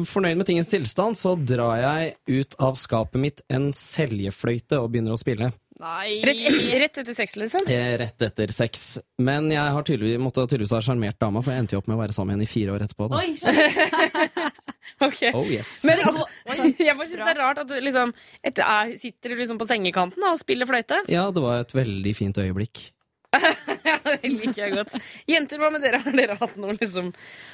fornøyd 0.06 0.38
med 0.38 0.46
tingens 0.46 0.70
tilstand, 0.70 1.18
så 1.18 1.32
drar 1.40 1.80
jeg 1.80 2.12
ut 2.30 2.54
av 2.62 2.76
skapet 2.78 3.18
mitt 3.18 3.42
en 3.50 3.72
seljefløyte 3.74 4.78
og 4.78 4.92
begynner 4.92 5.16
å 5.16 5.20
spille. 5.20 5.50
Nei. 5.82 6.20
Rett, 6.22 6.42
rett 6.78 6.98
etter 7.02 7.14
sex, 7.16 7.32
liksom? 7.40 7.64
Eh, 7.66 7.96
Rett 7.98 8.22
etter 8.22 8.52
sex. 8.54 9.00
Men 9.18 9.48
jeg 9.50 9.72
har 9.74 9.82
tydeligvis, 9.82 10.20
måtte 10.22 10.44
tydeligvis 10.46 10.76
ha 10.76 10.82
sjarmert 10.84 11.18
dama, 11.18 11.42
for 11.42 11.50
jeg 11.50 11.64
endte 11.64 11.74
jo 11.74 11.80
opp 11.82 11.88
med 11.90 11.96
å 11.96 12.02
være 12.04 12.14
sammen 12.14 12.36
med 12.36 12.36
henne 12.38 12.46
i 12.46 12.52
fire 12.52 12.76
år 12.76 12.84
etterpå. 12.86 13.08
Da. 13.10 13.18
Oi, 13.18 13.34
Okay. 13.42 14.52
Ok. 15.06 15.20
Oh 15.34 15.46
yes. 15.50 15.70
Men 15.88 15.98
altså, 16.06 16.26
jeg 16.78 16.94
bare 16.94 17.06
synes 17.08 17.22
det 17.24 17.30
er 17.32 17.38
rart 17.40 17.58
at 17.62 17.70
du 17.70 17.74
liksom 17.82 18.12
etter, 18.44 18.62
er, 18.62 18.92
Sitter 19.00 19.32
du 19.32 19.40
liksom 19.40 19.58
på 19.58 19.66
sengekanten 19.66 20.22
da, 20.22 20.30
og 20.36 20.38
spiller 20.38 20.68
fløyte? 20.68 21.00
Ja, 21.10 21.24
det 21.34 21.42
var 21.42 21.64
et 21.64 21.74
veldig 21.74 22.12
fint 22.14 22.38
øyeblikk. 22.38 22.84
det 24.06 24.30
liker 24.30 24.60
jeg 24.64 24.74
godt. 24.76 24.94
Jenter, 25.30 25.60
hva 25.62 25.70
med 25.74 25.84
dere? 25.84 26.00
Har 26.02 26.16
dere 26.16 26.36
hatt 26.40 26.54
noe 26.60 26.76
liksom 26.76 27.10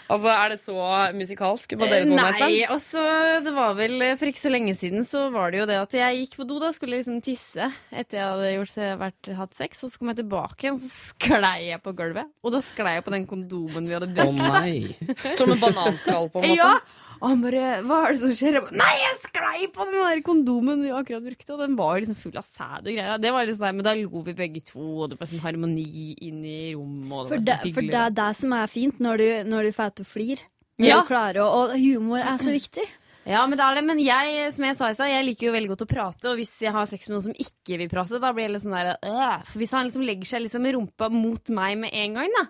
Altså, 0.09 0.31
Er 0.33 0.55
det 0.55 0.59
så 0.63 0.77
musikalsk 1.17 1.75
på 1.77 1.89
deres 1.91 2.09
måte? 2.09 2.31
Nei, 2.41 2.63
altså, 2.65 3.03
det 3.45 3.53
var 3.57 3.75
vel 3.79 4.05
for 4.21 4.31
ikke 4.31 4.41
så 4.41 4.53
lenge 4.53 4.73
siden 4.79 5.05
så 5.09 5.27
var 5.35 5.53
det 5.53 5.63
jo 5.63 5.67
det 5.69 5.81
at 5.83 5.97
jeg 5.99 6.23
gikk 6.23 6.39
på 6.41 6.47
do 6.49 6.61
da, 6.63 6.71
skulle 6.77 7.01
liksom 7.01 7.19
tisse 7.25 7.69
etter 7.93 8.21
jeg 8.21 8.25
hadde 8.25 8.53
gjort, 8.55 8.79
vært, 9.03 9.31
hatt 9.41 9.59
sex, 9.59 9.83
og 9.85 9.93
så 9.93 10.01
kom 10.01 10.13
jeg 10.13 10.21
tilbake 10.23 10.65
igjen, 10.65 10.79
så 10.81 10.89
sklei 11.13 11.69
jeg 11.69 11.83
på 11.85 11.93
gulvet. 11.99 12.31
Og 12.45 12.55
da 12.55 12.63
sklei 12.65 12.97
jeg 12.99 13.05
på 13.07 13.15
den 13.15 13.27
kondomen 13.29 13.89
vi 13.89 13.97
hadde 13.99 14.11
brukt. 14.15 14.41
nei! 14.41 14.97
Som 15.41 15.53
en 15.55 15.61
bananskall, 15.63 16.31
på 16.33 16.43
en 16.43 16.55
måte? 16.55 16.57
Ja! 16.57 16.98
Og 17.21 17.25
han 17.33 17.41
bare 17.43 17.63
Hva 17.83 17.97
er 18.07 18.13
det 18.15 18.21
som 18.23 18.31
skjer? 18.37 18.53
Jeg 18.59 18.63
bare, 18.67 18.77
Nei, 18.79 18.93
jeg 19.03 19.17
sklei 19.25 19.69
på 19.75 19.87
den 19.89 19.97
der 19.99 20.21
kondomen 20.27 20.85
vi 20.85 20.93
akkurat 20.95 21.25
brukte, 21.25 21.51
og 21.57 21.63
den 21.65 21.75
var 21.79 21.97
jo 21.97 22.05
liksom 22.05 22.19
full 22.21 22.37
av 22.39 22.47
sæd 22.47 22.87
og 22.87 22.93
greier. 22.95 23.19
Det 23.25 23.33
var 23.35 23.49
liksom 23.49 23.65
der, 23.67 23.73
Men 23.79 23.87
da 23.89 23.95
lo 23.99 24.23
vi 24.29 24.35
begge 24.39 24.63
to, 24.69 24.85
og 25.03 25.11
det 25.11 25.19
ble 25.19 25.27
sånn 25.31 25.43
harmoni 25.43 26.15
inn 26.29 26.45
i 26.47 26.61
rommet. 26.77 27.11
Og 27.11 27.27
det 27.27 27.35
For 27.35 27.45
det, 27.51 27.59
for 27.75 27.91
det 27.91 28.01
er 28.05 28.15
det 28.21 28.31
som 28.39 28.53
er 28.55 28.71
fint, 28.71 29.01
når 29.03 29.19
du, 29.23 29.29
når 29.51 29.63
du 29.69 29.73
får 29.81 29.95
til 29.99 30.07
å 30.07 30.13
flire. 30.15 30.47
Når 30.79 30.87
Ja. 30.93 31.01
du 31.03 31.09
klarer 31.11 31.43
å, 31.43 31.49
og 31.65 31.77
humor 31.77 32.23
er 32.23 32.39
så 32.39 32.55
viktig. 32.55 32.87
Ja, 33.29 33.43
men 33.47 33.59
det 33.59 33.65
er 33.67 33.75
det. 33.75 33.85
Men 33.85 33.99
jeg, 34.01 34.53
som 34.55 34.65
jeg 34.65 34.77
sa 34.79 34.87
i 34.89 34.95
stad, 34.95 35.11
jeg 35.11 35.25
liker 35.27 35.47
jo 35.51 35.53
veldig 35.53 35.69
godt 35.75 35.83
å 35.85 35.89
prate, 35.91 36.31
og 36.31 36.39
hvis 36.39 36.55
jeg 36.63 36.73
har 36.73 36.87
sex 36.87 37.09
med 37.11 37.17
noen 37.19 37.27
som 37.27 37.35
ikke 37.35 37.77
vil 37.83 37.91
prate, 37.93 38.21
da 38.23 38.31
blir 38.33 38.47
jeg 38.47 38.53
litt 38.55 38.63
sånn 38.63 38.79
der 38.79 38.95
øh. 39.03 39.43
For 39.51 39.59
hvis 39.59 39.75
han 39.77 39.85
liksom 39.91 40.07
legger 40.07 40.25
seg 40.31 40.47
liksom 40.47 40.65
rumpa 40.73 41.11
mot 41.13 41.51
meg 41.51 41.77
med 41.83 41.91
en 41.93 42.15
gang, 42.15 42.31
da, 42.39 42.47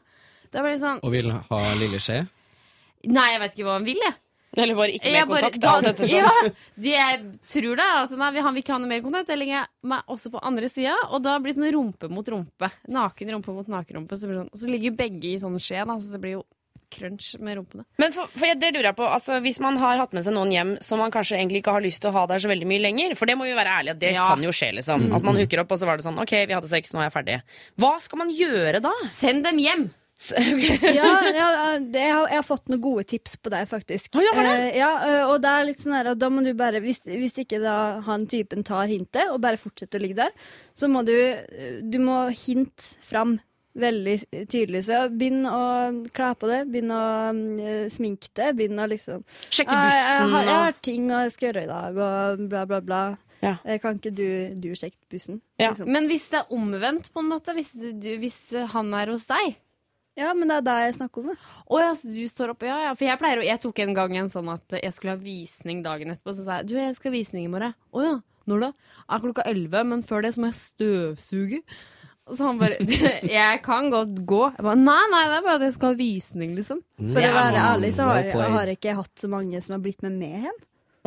da 0.53 0.63
blir 0.63 0.77
det 0.77 0.83
sånn 0.85 1.01
Og 1.03 1.11
vil 1.11 1.33
ha 1.33 1.59
lille 1.81 1.99
skje? 1.99 2.21
Nei, 3.09 3.27
jeg 3.33 3.41
vet 3.41 3.57
ikke 3.57 3.65
hva 3.67 3.79
han 3.81 3.89
vil, 3.89 3.99
jeg. 4.05 4.15
Eller 4.57 4.75
bare 4.75 4.93
ikke 4.97 5.13
mer 5.13 5.27
bare- 5.27 5.41
kontakt? 5.51 5.61
da- 5.61 5.75
alt 5.77 5.87
ettersom. 5.87 6.19
Ja, 6.19 6.51
de, 6.81 6.89
jeg 6.91 7.21
tror 7.47 7.77
det 7.77 7.85
at 7.85 8.11
nei, 8.19 8.41
han 8.41 8.55
vil 8.55 8.63
ikke 8.63 8.73
ha 8.73 8.79
noe 8.79 8.89
mer 8.89 9.01
kontakt. 9.03 9.29
Jeg 9.29 9.39
legger 9.39 9.67
meg 9.83 10.03
også 10.09 10.31
på 10.33 10.41
andre 10.43 10.69
sida, 10.69 10.95
og 11.11 11.23
da 11.23 11.39
blir 11.39 11.53
det 11.55 11.61
sånn 11.61 11.73
rumpe 11.75 12.09
mot 12.11 12.27
rumpe. 12.27 12.71
Naken 12.89 13.29
rumpe 13.35 13.53
mot 13.55 13.67
naken 13.69 13.97
rumpe. 14.01 14.17
Så, 14.17 14.25
sånn, 14.27 14.49
så 14.57 14.67
ligger 14.71 14.97
begge 14.97 15.35
i 15.35 15.39
sånn 15.39 15.59
skje, 15.61 15.85
da, 15.87 15.99
så 16.01 16.11
det 16.13 16.21
blir 16.21 16.33
jo 16.39 16.45
crunch 16.91 17.39
med 17.39 17.59
rumpene. 17.59 17.85
Men 17.99 18.13
for, 18.13 18.27
for 18.33 18.47
jeg- 18.47 18.59
det 18.61 18.73
lurer 18.73 18.85
jeg 18.89 18.97
på, 18.97 19.05
altså, 19.07 19.43
Hvis 19.43 19.61
man 19.61 19.77
har 19.77 19.99
hatt 19.99 20.15
med 20.15 20.25
seg 20.25 20.33
noen 20.33 20.51
hjem 20.51 20.83
som 20.83 20.99
man 20.99 21.11
kanskje 21.11 21.37
egentlig 21.37 21.61
ikke 21.63 21.73
har 21.73 21.83
lyst 21.83 22.01
til 22.01 22.09
å 22.11 22.15
ha 22.15 22.27
der 22.27 22.39
så 22.39 22.49
veldig 22.49 22.65
mye 22.67 22.81
lenger 22.81 23.15
For 23.15 23.27
det 23.27 23.37
må 23.37 23.45
vi 23.45 23.53
være 23.53 23.69
ærlige, 23.69 23.91
at 23.91 23.99
det 23.99 24.15
Ja. 24.15 24.25
kan 24.25 24.41
jo 24.43 24.49
skje. 24.49 24.73
liksom 24.75 25.13
At 25.15 25.23
man 25.23 25.37
hooker 25.37 25.61
opp, 25.61 25.71
og 25.71 25.79
så 25.79 25.85
var 25.85 25.99
det 25.99 26.07
sånn 26.07 26.19
OK, 26.19 26.31
vi 26.47 26.55
hadde 26.55 26.67
sex, 26.67 26.95
nå 26.95 27.01
er 27.01 27.11
jeg 27.11 27.13
ferdig. 27.13 27.43
Hva 27.79 28.01
skal 28.01 28.17
man 28.17 28.31
gjøre 28.31 28.81
da? 28.81 28.91
Send 29.11 29.45
dem 29.45 29.59
hjem! 29.59 29.91
Ja, 30.99 31.11
ja 31.31 31.49
det, 31.79 32.01
jeg, 32.01 32.13
har, 32.15 32.29
jeg 32.29 32.41
har 32.41 32.47
fått 32.47 32.71
noen 32.73 32.83
gode 32.83 33.05
tips 33.09 33.37
på 33.39 33.53
deg, 33.55 33.69
faktisk. 33.71 34.19
Oh, 34.19 34.25
ja, 34.25 34.35
Eh, 34.39 34.71
ja, 34.79 34.91
og 35.29 35.37
det 35.45 35.53
er 35.53 35.67
litt 35.69 35.83
sånn 35.83 35.95
her, 35.95 36.13
da 36.19 36.31
må 36.33 36.43
du 36.45 36.53
bare, 36.59 36.81
hvis, 36.83 37.03
hvis 37.07 37.39
ikke 37.45 37.61
da 37.63 37.77
han 38.07 38.27
typen 38.31 38.65
tar 38.67 38.91
hintet, 38.91 39.31
og 39.33 39.43
bare 39.45 39.61
fortsetter 39.61 40.01
å 40.01 40.07
ligge 40.07 40.19
der, 40.25 40.49
så 40.75 40.91
må 40.91 41.05
du, 41.07 41.15
du 41.87 42.01
må 42.03 42.25
hint 42.35 42.91
fram 43.07 43.39
veldig 43.79 44.17
tydelig. 44.51 44.83
Så 44.89 45.05
begynn 45.15 45.47
å 45.47 45.63
kle 46.15 46.33
på 46.41 46.51
det, 46.51 46.65
begynn 46.73 46.91
å 46.95 47.05
eh, 47.63 47.87
sminke 47.93 48.33
det, 48.35 48.51
begynn 48.59 48.83
å 48.83 48.89
liksom 48.91 49.23
Sjekke 49.55 49.77
bussen 49.77 49.95
jeg, 49.95 50.19
jeg, 50.19 50.29
har, 50.35 50.49
jeg 50.51 50.59
har 50.65 50.83
ting 50.91 51.09
jeg 51.15 51.35
skal 51.37 51.51
gjøre 51.51 51.65
i 51.65 51.71
dag, 51.71 52.03
og 52.09 52.45
bla, 52.51 52.65
bla, 52.71 52.83
bla. 52.83 53.03
Ja. 53.45 53.55
Eh, 53.63 53.79
Kan 53.83 54.01
ikke 54.01 54.11
du, 54.19 54.27
du 54.59 54.73
sjekke 54.75 54.99
bussen? 55.13 55.39
Ja. 55.61 55.71
Liksom. 55.71 55.93
Men 55.95 56.11
hvis 56.11 56.27
det 56.33 56.43
er 56.43 56.53
omvendt, 56.59 57.13
på 57.15 57.23
en 57.23 57.31
måte, 57.31 57.55
hvis, 57.55 57.71
du, 57.79 57.93
du, 57.95 58.11
hvis 58.19 58.41
han 58.75 58.91
er 58.99 59.15
hos 59.15 59.29
deg 59.31 59.55
Ja, 60.19 60.33
men 60.35 60.51
det 60.51 60.57
er 60.59 60.65
det 60.67 60.77
jeg 60.89 60.97
snakker 60.99 61.23
om. 61.23 61.29
det. 61.33 61.37
Å 61.69 61.83
ja, 61.83 61.91
så 61.95 62.11
du 62.11 62.23
står 62.31 62.55
opp 62.55 62.65
Ja, 62.67 62.79
ja. 62.89 62.95
For 62.99 63.07
jeg 63.07 63.21
pleier 63.21 63.43
å 63.43 63.47
Jeg 63.47 63.63
tok 63.63 63.79
en 63.85 63.95
gang 63.95 64.17
en 64.19 64.33
sånn 64.33 64.49
at 64.51 64.79
jeg 64.81 64.95
skulle 64.97 65.15
ha 65.15 65.21
visning 65.23 65.85
dagen 65.85 66.11
etterpå. 66.15 66.35
Så 66.35 66.47
sa 66.47 66.59
jeg 66.59 66.73
du, 66.73 66.75
jeg 66.81 66.97
skal 66.99 67.13
ha 67.13 67.19
visning 67.19 67.47
i 67.47 67.53
morgen. 67.53 67.77
Å 67.95 68.03
ja. 68.03 68.17
Når 68.49 68.65
da? 68.65 68.73
Er 69.13 69.23
klokka 69.23 69.45
elleve, 69.47 69.85
men 69.85 70.03
før 70.09 70.25
det 70.25 70.33
så 70.35 70.43
må 70.43 70.51
jeg 70.51 70.59
støvsuge. 70.63 71.61
Så 72.29 72.45
han 72.45 72.59
bare 72.61 72.79
Jeg 73.39 73.61
kan 73.65 73.91
godt 73.93 74.23
gå. 74.29 74.41
Jeg 74.57 74.65
bare, 74.65 74.81
nei, 74.81 75.03
nei, 75.13 75.23
det 75.31 75.37
er 75.39 75.45
bare 75.47 75.61
at 75.61 75.67
jeg 75.69 75.77
skal 75.77 75.93
ha 75.95 75.99
visning, 76.01 76.55
liksom. 76.57 76.81
For 76.99 77.21
å 77.25 77.35
være 77.37 77.67
ærlig 77.75 77.93
så 77.97 78.09
har, 78.09 78.33
har 78.57 78.73
ikke 78.73 78.91
jeg 78.91 78.99
hatt 79.01 79.23
så 79.23 79.31
mange 79.33 79.61
som 79.65 79.77
har 79.77 79.85
blitt 79.85 80.05
med 80.05 80.19
meg 80.19 80.49
hjem. 80.49 80.59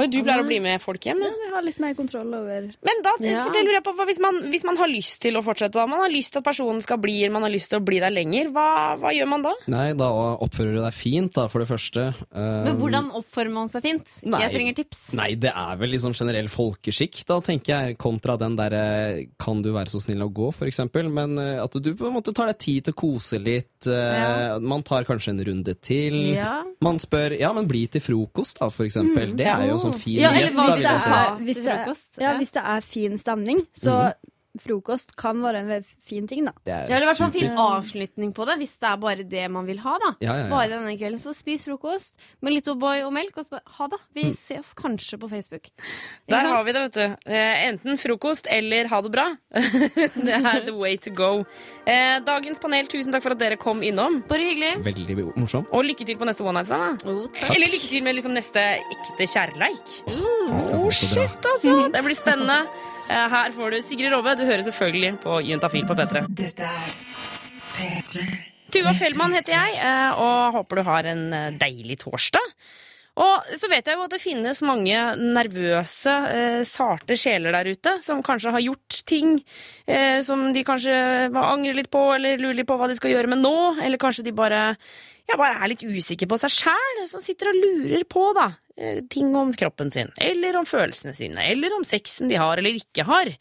Oi, 0.02 0.08
Du 0.12 0.18
pleier 0.26 0.42
å 0.44 0.48
bli 0.48 0.58
med 0.64 0.82
folk 0.82 1.04
hjem? 1.06 1.20
Ja, 1.22 1.30
Ja. 1.30 1.46
jeg 1.46 1.54
har 1.54 1.66
litt 1.68 1.80
mer 1.84 1.94
kontroll 1.98 2.34
over 2.34 2.62
Men 2.82 3.02
da 3.06 3.14
Ja. 3.22 3.44
for 3.46 3.54
det 3.54 3.64
lurer 3.66 3.78
jeg 3.80 3.84
på, 3.86 3.94
hvis, 4.10 4.20
man, 4.20 4.42
hvis 4.52 4.64
man 4.66 4.78
har 4.82 4.88
lyst 4.90 5.20
til 5.22 5.38
å 5.38 5.44
fortsette, 5.46 5.78
da, 5.78 5.86
man 5.86 6.00
har 6.02 6.10
lyst 6.10 6.34
til 6.34 6.40
at 6.42 6.46
personen 6.50 6.82
skal 6.82 6.98
bli 6.98 7.20
man 7.30 7.44
har 7.44 7.52
lyst 7.54 7.70
til 7.72 7.80
å 7.80 7.86
bli 7.86 8.00
der 8.02 8.10
lenger, 8.12 8.50
hva, 8.52 8.98
hva 9.00 9.12
gjør 9.14 9.28
man 9.30 9.42
da? 9.46 9.54
Nei, 9.72 9.94
da 9.94 10.08
oppfører 10.42 10.76
du 10.76 10.82
deg 10.82 10.94
fint, 10.98 11.34
da, 11.38 11.48
for 11.48 11.60
det 11.64 11.70
første. 11.70 12.08
Um, 12.34 12.64
Men 12.66 12.78
hvordan 12.82 13.12
oppfører 13.22 13.52
man 13.52 13.70
seg 13.70 13.84
fint? 13.84 14.08
Nei. 14.26 14.40
jeg 14.42 14.52
trenger 14.56 14.76
tips. 14.82 15.14
Nei, 15.14 15.36
det 15.36 15.52
er 15.56 15.78
vel 15.78 15.92
sånn 16.02 16.16
generell 16.18 16.48
folkeskikk, 16.52 17.22
da, 17.30 17.40
tenker 17.46 17.72
jeg, 17.88 17.98
kontra 18.02 18.38
den 18.42 18.56
derre 18.58 19.28
Kan 19.40 19.62
du 19.62 19.72
være 19.74 19.90
så 19.92 20.02
snill 20.02 20.22
å 20.26 20.32
gå, 20.34 20.52
for 20.54 20.66
eksempel. 20.68 21.10
Men 21.12 21.38
eh, 21.40 21.62
at 21.62 21.72
du 21.82 21.94
på 21.96 22.08
en 22.08 22.14
måte 22.16 22.34
tar 22.34 22.48
deg 22.48 22.58
tid 22.58 22.86
til 22.86 22.94
å 22.94 23.00
kose 23.02 23.40
litt. 23.42 23.86
Ja. 23.86 24.58
Man 24.60 24.84
tar 24.84 25.04
kanskje 25.04 25.30
en 25.34 25.44
runde 25.46 25.76
til. 25.82 26.34
Ja. 26.36 26.64
Man 26.82 26.98
spør 27.02 27.38
Ja, 27.40 27.52
men 27.54 27.68
bli 27.68 27.86
til 27.88 28.02
frokost, 28.02 28.60
da, 28.60 28.70
for 28.70 28.86
eksempel. 28.86 29.36
Det 29.38 29.46
er 29.48 29.68
jo 29.70 29.78
sånn 29.82 29.91
fin 29.94 30.20
Ja, 30.20 30.32
gjest, 30.34 30.60
hvis 31.40 31.58
hvis 31.58 31.58
hvis 32.38 32.52
det 32.52 32.62
er 32.66 32.80
fin 32.80 33.18
stemning, 33.18 33.62
så 33.74 34.14
frokost 34.60 35.16
kan 35.16 35.40
være 35.42 35.62
en 35.64 35.86
fin 36.06 36.28
ting, 36.28 36.46
da. 36.46 36.52
Det 36.66 36.74
er 36.74 36.88
Ja, 36.90 36.96
eller 36.98 37.06
i 37.06 37.10
hvert 37.12 37.18
fall 37.18 37.32
super. 37.32 37.40
fin 37.40 37.58
avslutning 37.58 38.34
på 38.36 38.46
det, 38.46 38.58
hvis 38.60 38.78
det 38.80 38.90
er 38.90 38.98
bare 38.98 39.24
det 39.24 39.46
man 39.52 39.66
vil 39.66 39.78
ha. 39.80 39.98
da 40.00 40.16
Ja, 40.20 40.34
ja, 40.36 40.44
ja. 40.44 40.50
Bare 40.50 40.70
denne 40.70 40.98
kvelden, 40.98 41.20
Så 41.22 41.34
spis 41.36 41.64
frokost 41.66 42.12
med 42.42 42.54
litt 42.54 42.66
O'boy 42.68 43.06
og 43.06 43.14
melk, 43.14 43.38
og 43.38 43.46
så 43.46 43.50
bare 43.50 43.62
ha 43.78 43.88
det. 43.88 44.00
Vi 44.16 44.24
Mm. 44.26 44.34
ses 44.36 44.74
kanskje 44.74 45.18
på 45.20 45.30
Facebook. 45.30 45.64
Ikke 45.64 46.30
Der 46.30 46.38
sant? 46.42 46.50
har 46.56 46.64
vi 46.64 46.72
det, 46.74 46.82
vet 46.82 46.94
du. 46.94 47.32
Eh, 47.32 47.68
enten 47.70 47.98
frokost 47.98 48.48
eller 48.50 48.88
ha 48.88 49.02
det 49.02 49.12
bra. 49.12 49.36
det 49.52 50.34
er 50.34 50.66
the 50.66 50.74
way 50.76 50.98
to 50.98 51.12
go. 51.12 51.46
Eh, 51.88 52.20
dagens 52.20 52.60
panel, 52.60 52.88
tusen 52.88 53.12
takk 53.12 53.24
for 53.24 53.32
at 53.32 53.40
dere 53.40 53.58
kom 53.58 53.82
innom. 53.82 54.22
Bare 54.28 54.40
hyggelig. 54.40 54.84
Veldig 54.84 55.36
morsomt. 55.38 55.68
Og 55.72 55.84
lykke 55.86 56.06
til 56.06 56.18
på 56.18 56.26
neste 56.26 56.42
one 56.44 56.54
night 56.56 56.66
stand. 56.66 57.00
da. 57.00 57.10
Oh, 57.12 57.28
takk. 57.28 57.56
Eller 57.56 57.68
lykke 57.68 57.88
til 57.90 58.04
med 58.04 58.16
liksom 58.16 58.34
neste 58.34 58.60
ekte 58.60 59.28
kjærleik. 59.28 60.06
Det 60.06 60.74
Oh, 60.74 60.90
shit, 60.90 61.46
altså! 61.46 61.92
Det 61.92 62.04
blir 62.04 62.16
spennende. 62.16 62.68
Eh, 63.12 63.28
Her 63.36 63.52
får 63.56 63.72
du 63.76 63.82
Sigrid 63.84 64.14
Rove. 64.14 64.36
Du 64.40 64.46
hører 64.48 64.64
selvfølgelig 64.68 65.18
på 65.26 65.40
Juntafil 65.50 65.88
på 65.90 65.98
P3. 66.00 66.24
Dette 66.42 66.70
er 66.70 66.94
P3. 67.76 68.24
Tuva 68.72 68.94
Fellmann 68.96 69.34
heter 69.36 69.52
jeg, 69.58 69.82
eh, 69.84 70.22
og 70.22 70.56
håper 70.56 70.80
du 70.80 70.88
har 70.88 71.10
en 71.12 71.26
eh, 71.36 71.50
deilig 71.60 71.98
torsdag. 72.06 72.46
Og 73.22 73.50
så 73.60 73.68
vet 73.68 73.90
jeg 73.90 73.98
jo 74.00 74.06
at 74.06 74.14
det 74.16 74.22
finnes 74.24 74.62
mange 74.64 74.96
nervøse, 75.20 76.14
eh, 76.32 76.62
sarte 76.64 77.18
sjeler 77.20 77.52
der 77.58 77.68
ute 77.76 77.98
som 78.02 78.22
kanskje 78.24 78.54
har 78.56 78.64
gjort 78.64 79.02
ting 79.12 79.34
eh, 79.86 80.22
som 80.24 80.46
de 80.56 80.64
kanskje 80.64 80.96
angrer 81.36 81.76
litt 81.82 81.92
på, 81.92 82.06
eller 82.16 82.40
lurer 82.40 82.62
litt 82.62 82.70
på 82.72 82.78
hva 82.80 82.88
de 82.88 82.96
skal 82.96 83.12
gjøre 83.12 83.34
med 83.34 83.44
nå, 83.44 83.52
eller 83.84 84.00
kanskje 84.00 84.24
de 84.30 84.32
bare, 84.38 84.62
ja, 85.32 85.40
bare 85.40 85.58
er 85.58 85.72
litt 85.72 85.86
usikker 85.86 86.30
på 86.30 86.40
seg 86.42 86.54
sjæl, 86.54 87.02
som 87.10 87.24
sitter 87.24 87.52
og 87.52 87.60
lurer 87.62 88.06
på 88.10 88.28
da, 88.38 88.52
eh, 88.78 89.02
ting 89.12 89.34
om 89.40 89.54
kroppen 89.56 89.92
sin, 89.94 90.12
eller 90.20 90.58
om 90.60 90.68
følelsene 90.68 91.16
sine, 91.16 91.46
eller 91.52 91.76
om 91.78 91.86
sexen 91.88 92.32
de 92.32 92.40
har 92.40 92.60
eller 92.60 92.80
ikke 92.82 93.06
har. 93.08 93.32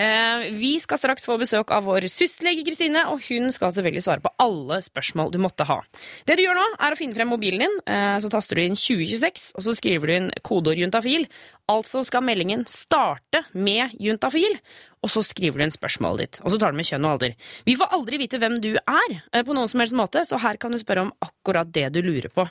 Eh, 0.00 0.46
vi 0.56 0.78
skal 0.80 0.96
straks 0.96 1.26
få 1.28 1.36
besøk 1.40 1.72
av 1.74 1.84
vår 1.84 2.06
syslege 2.08 2.64
Kristine, 2.64 3.02
og 3.12 3.20
hun 3.26 3.50
skal 3.52 3.74
selvfølgelig 3.74 4.04
svare 4.06 4.24
på 4.24 4.32
alle 4.40 4.78
spørsmål 4.86 5.32
du 5.34 5.40
måtte 5.42 5.66
ha. 5.68 5.80
Det 6.24 6.38
du 6.38 6.44
gjør 6.46 6.56
nå, 6.56 6.66
er 6.80 6.94
å 6.94 6.98
finne 6.98 7.16
frem 7.18 7.28
mobilen 7.28 7.66
din, 7.66 7.80
eh, 7.86 8.16
så 8.22 8.30
taster 8.32 8.56
du 8.56 8.62
inn 8.62 8.78
2026, 8.78 9.52
og 9.56 9.66
så 9.66 9.76
skriver 9.76 10.06
du 10.06 10.14
inn 10.14 10.30
kodeord 10.46 10.80
juntafil. 10.80 11.26
Altså 11.68 12.04
skal 12.06 12.24
meldingen 12.24 12.64
starte 12.66 13.44
med 13.52 13.92
juntafil, 14.00 14.56
og 15.02 15.08
så 15.08 15.22
skriver 15.24 15.56
du 15.58 15.64
inn 15.64 15.72
spørsmålet 15.72 16.18
ditt. 16.24 16.40
Og 16.44 16.52
så 16.52 16.58
tar 16.60 16.72
du 16.72 16.76
med 16.76 16.84
kjønn 16.88 17.06
og 17.08 17.14
alder. 17.16 17.32
Vi 17.64 17.76
får 17.80 17.94
aldri 17.96 18.18
vite 18.20 18.38
hvem 18.42 18.58
du 18.60 18.74
er, 18.76 19.14
eh, 19.32 19.42
på 19.46 19.54
noen 19.56 19.68
som 19.70 19.80
helst 19.80 19.96
måte, 19.96 20.20
så 20.28 20.38
her 20.42 20.56
kan 20.60 20.70
du 20.72 20.78
spørre 20.78 21.06
om 21.06 21.12
akkurat 21.24 21.70
det 21.72 21.86
du 21.94 22.02
lurer 22.02 22.28
på. 22.28 22.44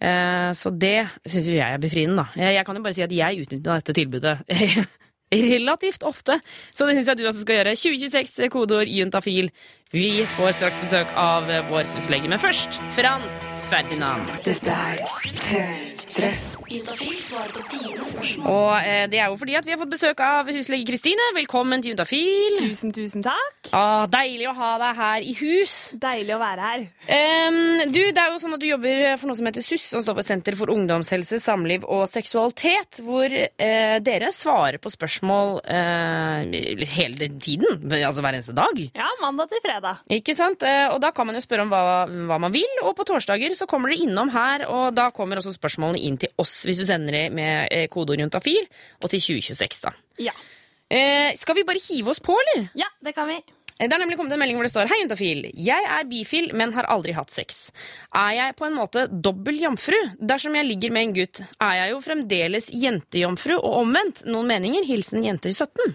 Eh, 0.00 0.50
Så 0.52 0.70
det 0.78 1.08
syns 1.26 1.48
jo 1.48 1.54
jeg 1.56 1.72
er 1.72 1.78
befriende, 1.80 2.16
da. 2.20 2.26
Jeg 2.52 2.64
kan 2.66 2.76
jo 2.76 2.82
bare 2.82 2.92
si 2.94 3.02
at 3.02 3.10
jeg 3.12 3.40
utnytter 3.46 3.80
dette 3.80 3.94
tilbudet 3.96 4.36
relativt 5.32 6.02
ofte. 6.06 6.38
Så 6.74 6.86
det 6.86 6.96
syns 6.98 7.08
jeg 7.08 7.16
du 7.18 7.24
også 7.26 7.42
skal 7.42 7.56
gjøre. 7.60 7.74
2026, 7.76 8.48
kodeord 8.52 8.88
juntafil. 8.92 9.50
Vi 9.92 10.24
får 10.36 10.52
straks 10.60 10.78
besøk 10.82 11.08
av 11.16 11.48
vår 11.70 11.84
syslege, 11.88 12.28
men 12.28 12.38
først 12.38 12.78
Frans 12.94 13.40
Ferdinand. 13.70 14.28
Dette 14.44 14.70
er 14.70 15.02
P3. 15.02 16.55
Og 18.46 18.72
eh, 18.82 19.04
det 19.10 19.20
er 19.22 19.28
jo 19.30 19.36
fordi 19.38 19.54
at 19.54 19.66
vi 19.66 19.70
har 19.70 19.78
fått 19.78 19.92
besøk 19.92 20.18
av 20.24 20.48
syslege 20.50 20.86
Kristine. 20.88 21.22
Velkommen 21.36 21.82
til 21.82 21.92
Juntafil. 21.92 22.56
Tusen, 22.58 22.90
tusen 22.96 23.22
takk. 23.22 23.70
Ah, 23.76 24.02
deilig 24.10 24.48
å 24.50 24.54
ha 24.56 24.70
deg 24.82 24.98
her 24.98 25.26
i 25.30 25.34
hus. 25.38 25.74
Deilig 26.02 26.34
å 26.34 26.40
være 26.40 26.64
her. 26.66 26.82
Um, 27.06 27.92
du, 27.94 28.00
det 28.10 28.18
er 28.22 28.32
jo 28.32 28.40
sånn 28.42 28.56
at 28.56 28.62
du 28.64 28.66
jobber 28.66 29.04
for 29.20 29.30
noe 29.30 29.38
som 29.38 29.46
heter 29.46 29.62
SUS, 29.66 29.84
som 29.92 30.02
står 30.02 30.18
for 30.18 30.26
Senter 30.26 30.58
for 30.58 30.72
ungdomshelse, 30.74 31.38
samliv 31.42 31.86
og 31.86 32.02
seksualitet, 32.10 32.98
hvor 33.06 33.30
eh, 33.30 33.96
dere 34.02 34.32
svarer 34.34 34.80
på 34.82 34.90
spørsmål 34.90 35.60
eh, 35.70 36.82
hele 36.96 37.30
tiden, 37.38 37.86
altså 38.00 38.24
hver 38.26 38.40
eneste 38.40 38.56
dag. 38.58 38.82
Ja, 38.98 39.06
mandag 39.22 39.52
til 39.54 39.62
fredag. 39.62 40.02
Ikke 40.18 40.34
sant? 40.38 40.66
Eh, 40.66 40.88
Og 40.90 40.98
da 41.04 41.12
kan 41.14 41.30
man 41.30 41.38
jo 41.38 41.44
spørre 41.46 41.66
om 41.66 41.70
hva, 41.70 41.84
hva 42.32 42.40
man 42.42 42.54
vil, 42.54 42.82
og 42.82 42.96
på 42.98 43.06
torsdager 43.06 43.54
så 43.54 43.70
kommer 43.70 43.94
dere 43.94 44.02
innom 44.08 44.34
her, 44.34 44.66
og 44.66 44.90
da 44.98 45.12
kommer 45.14 45.38
også 45.38 45.54
spørsmålene 45.54 46.02
inn 46.02 46.18
til 46.18 46.34
oss 46.42 46.55
hvis 46.64 46.80
du 46.80 46.86
sender 46.88 47.12
det 47.18 47.26
med 47.36 47.68
eh, 47.74 47.88
kodeord 47.92 48.20
juntafil, 48.24 48.64
og 49.02 49.10
til 49.12 49.20
2026, 49.20 49.82
da. 49.84 49.90
Ja. 50.30 50.34
Eh, 50.88 51.34
skal 51.36 51.54
vi 51.58 51.64
bare 51.66 51.82
hive 51.82 52.10
oss 52.14 52.20
på, 52.22 52.32
eller? 52.44 52.68
ja, 52.78 52.86
det 53.04 53.12
kan 53.16 53.26
vi. 53.28 53.40
Det 53.76 53.92
er 53.92 54.00
nemlig 54.00 54.16
kommet 54.16 54.32
en 54.32 54.40
melding 54.40 54.56
hvor 54.56 54.64
det 54.64 54.72
står 54.72 54.88
Hei, 54.88 55.02
juntafil. 55.02 55.50
Jeg 55.52 55.84
er 55.84 56.06
bifil, 56.08 56.46
men 56.56 56.72
har 56.72 56.88
aldri 56.88 57.12
hatt 57.12 57.28
sex. 57.34 57.68
Er 58.16 58.32
jeg 58.32 58.54
på 58.56 58.64
en 58.64 58.72
måte 58.78 59.04
dobbel 59.12 59.58
jomfru? 59.60 59.98
Dersom 60.16 60.56
jeg 60.56 60.64
ligger 60.70 60.88
med 60.96 61.02
en 61.04 61.12
gutt, 61.18 61.42
er 61.60 61.74
jeg 61.82 61.90
jo 61.92 62.00
fremdeles 62.06 62.70
jentejomfru, 62.72 63.52
og 63.58 63.76
omvendt. 63.82 64.24
Noen 64.24 64.48
meninger? 64.48 64.80
Hilsen 64.88 65.20
jenter 65.26 65.52
17. 65.52 65.92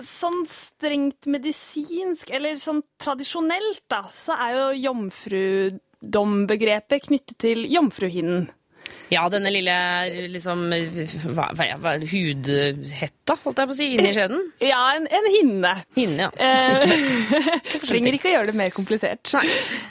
Sånn 0.00 0.46
strengt 0.48 1.26
medisinsk, 1.28 2.30
eller 2.32 2.56
sånn 2.60 2.80
tradisjonelt, 3.04 3.84
da, 3.92 4.08
så 4.16 4.32
er 4.40 4.56
jo 4.56 4.72
jomfrudombegrepet 4.86 7.04
knyttet 7.10 7.36
til 7.44 7.68
jomfruhinnen. 7.68 8.48
Ja, 9.12 9.22
denne 9.30 9.52
lille 9.54 9.74
liksom 10.32 10.64
hva, 11.36 11.50
hva, 11.54 11.92
hudhetta, 12.10 13.36
holdt 13.44 13.60
jeg 13.62 13.68
på 13.70 13.74
å 13.74 13.76
si, 13.78 13.86
inni 13.94 14.10
skjeden. 14.16 14.40
Ja, 14.64 14.80
en, 14.98 15.06
en 15.14 15.28
hinne. 15.30 15.74
Hinne, 15.94 16.26
ja. 16.26 16.30
Eh, 16.34 17.36
trenger 17.86 18.16
ikke 18.16 18.32
å 18.32 18.34
gjøre 18.36 18.50
det 18.50 18.56
mer 18.58 18.72
komplisert. 18.74 19.30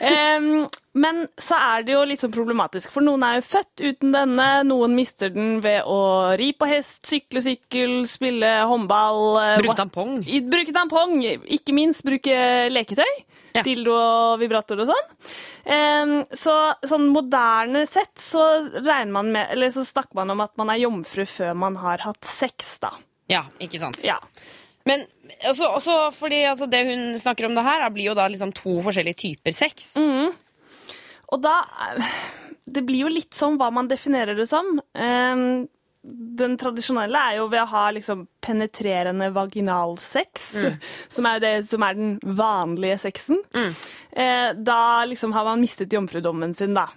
Em, 0.03 0.65
men 0.95 1.21
så 1.39 1.55
er 1.59 1.85
det 1.87 1.95
jo 1.95 2.03
litt 2.07 2.23
sånn 2.23 2.33
problematisk, 2.35 2.91
for 2.91 3.03
noen 3.07 3.23
er 3.27 3.37
jo 3.39 3.45
født 3.47 3.83
uten 3.85 4.11
denne. 4.15 4.49
Noen 4.67 4.95
mister 4.99 5.31
den 5.31 5.57
ved 5.63 5.87
å 5.87 5.99
ri 6.39 6.51
på 6.55 6.67
hest, 6.69 7.01
sykle 7.07 7.43
sykkel, 7.45 8.01
spille 8.11 8.51
håndball. 8.67 9.23
eh, 9.45 9.55
Bruke 9.63 9.79
tampong. 9.79 10.17
Bruke 10.51 10.75
tampong. 10.75 11.17
Ikke 11.55 11.75
minst 11.75 12.03
bruke 12.07 12.35
leketøy. 12.71 13.15
Ja. 13.55 13.63
Dildo 13.65 13.95
og 13.95 14.39
vibrator 14.41 14.81
og 14.83 14.89
sånn. 14.89 15.11
Um, 15.65 16.13
så 16.35 16.53
sånn 16.85 17.07
moderne 17.13 17.85
sett 17.89 18.19
så 18.21 18.43
regner 18.75 19.13
man 19.15 19.31
med 19.33 19.53
Eller 19.55 19.71
så 19.73 19.81
snakker 19.87 20.19
man 20.19 20.33
om 20.35 20.43
at 20.43 20.53
man 20.59 20.69
er 20.73 20.83
jomfru 20.83 21.23
før 21.29 21.55
man 21.57 21.79
har 21.81 22.03
hatt 22.05 22.27
sex, 22.27 22.75
da. 22.83 22.91
Ja, 23.31 23.45
ikke 23.63 23.79
sant. 23.81 24.03
Ja. 24.05 24.19
Men 24.85 25.07
også, 25.49 25.69
også 25.79 25.95
fordi 26.13 26.43
altså, 26.45 26.67
det 26.69 26.83
hun 26.85 27.15
snakker 27.17 27.47
om 27.47 27.55
det 27.57 27.63
her, 27.65 27.85
blir 27.93 28.11
jo 28.11 28.17
da 28.17 28.27
liksom 28.29 28.53
to 28.55 28.77
forskjellige 28.85 29.21
typer 29.23 29.55
sex. 29.55 29.95
Og 31.33 31.41
da 31.41 31.55
eh, 31.87 32.17
Det 32.65 32.83
blir 32.85 33.05
jo 33.05 33.13
litt 33.13 33.33
sånn 33.37 33.57
hva 33.61 33.71
man 33.73 33.89
definerer 33.89 34.37
det 34.37 34.47
som. 34.49 34.75
Em, 34.93 35.65
den 36.39 36.57
tradisjonelle 36.61 37.21
er 37.31 37.37
jo 37.39 37.47
ved 37.51 37.63
å 37.63 37.69
ha 37.71 37.85
liksom 37.95 38.25
penetrerende 38.43 39.31
vaginalsex, 39.33 40.51
som 41.15 41.27
er 41.27 41.37
jo 41.37 41.45
det 41.45 41.55
som 41.69 41.85
er 41.85 41.97
den 41.97 42.17
vanlige 42.37 42.99
sexen. 43.07 43.41
Eh, 44.11 44.51
da 44.55 45.05
liksom 45.09 45.33
har 45.35 45.47
man 45.47 45.63
mistet 45.63 45.93
jomfrudommen 45.93 46.53
sin, 46.57 46.77
da. 46.77 46.89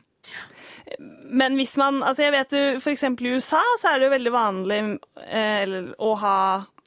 Men 1.29 1.59
hvis 1.59 1.75
man 1.77 2.01
altså 2.01 2.25
jeg 2.25 2.33
vet 2.33 2.55
jo, 2.57 2.61
eksempel 2.93 3.29
i 3.29 3.33
USA 3.37 3.61
så 3.81 3.91
er 3.91 3.99
det 3.99 4.07
jo 4.09 4.15
veldig 4.15 4.31
vanlig 4.33 4.79
eh, 5.27 5.75
å 6.01 6.15
ha 6.23 6.39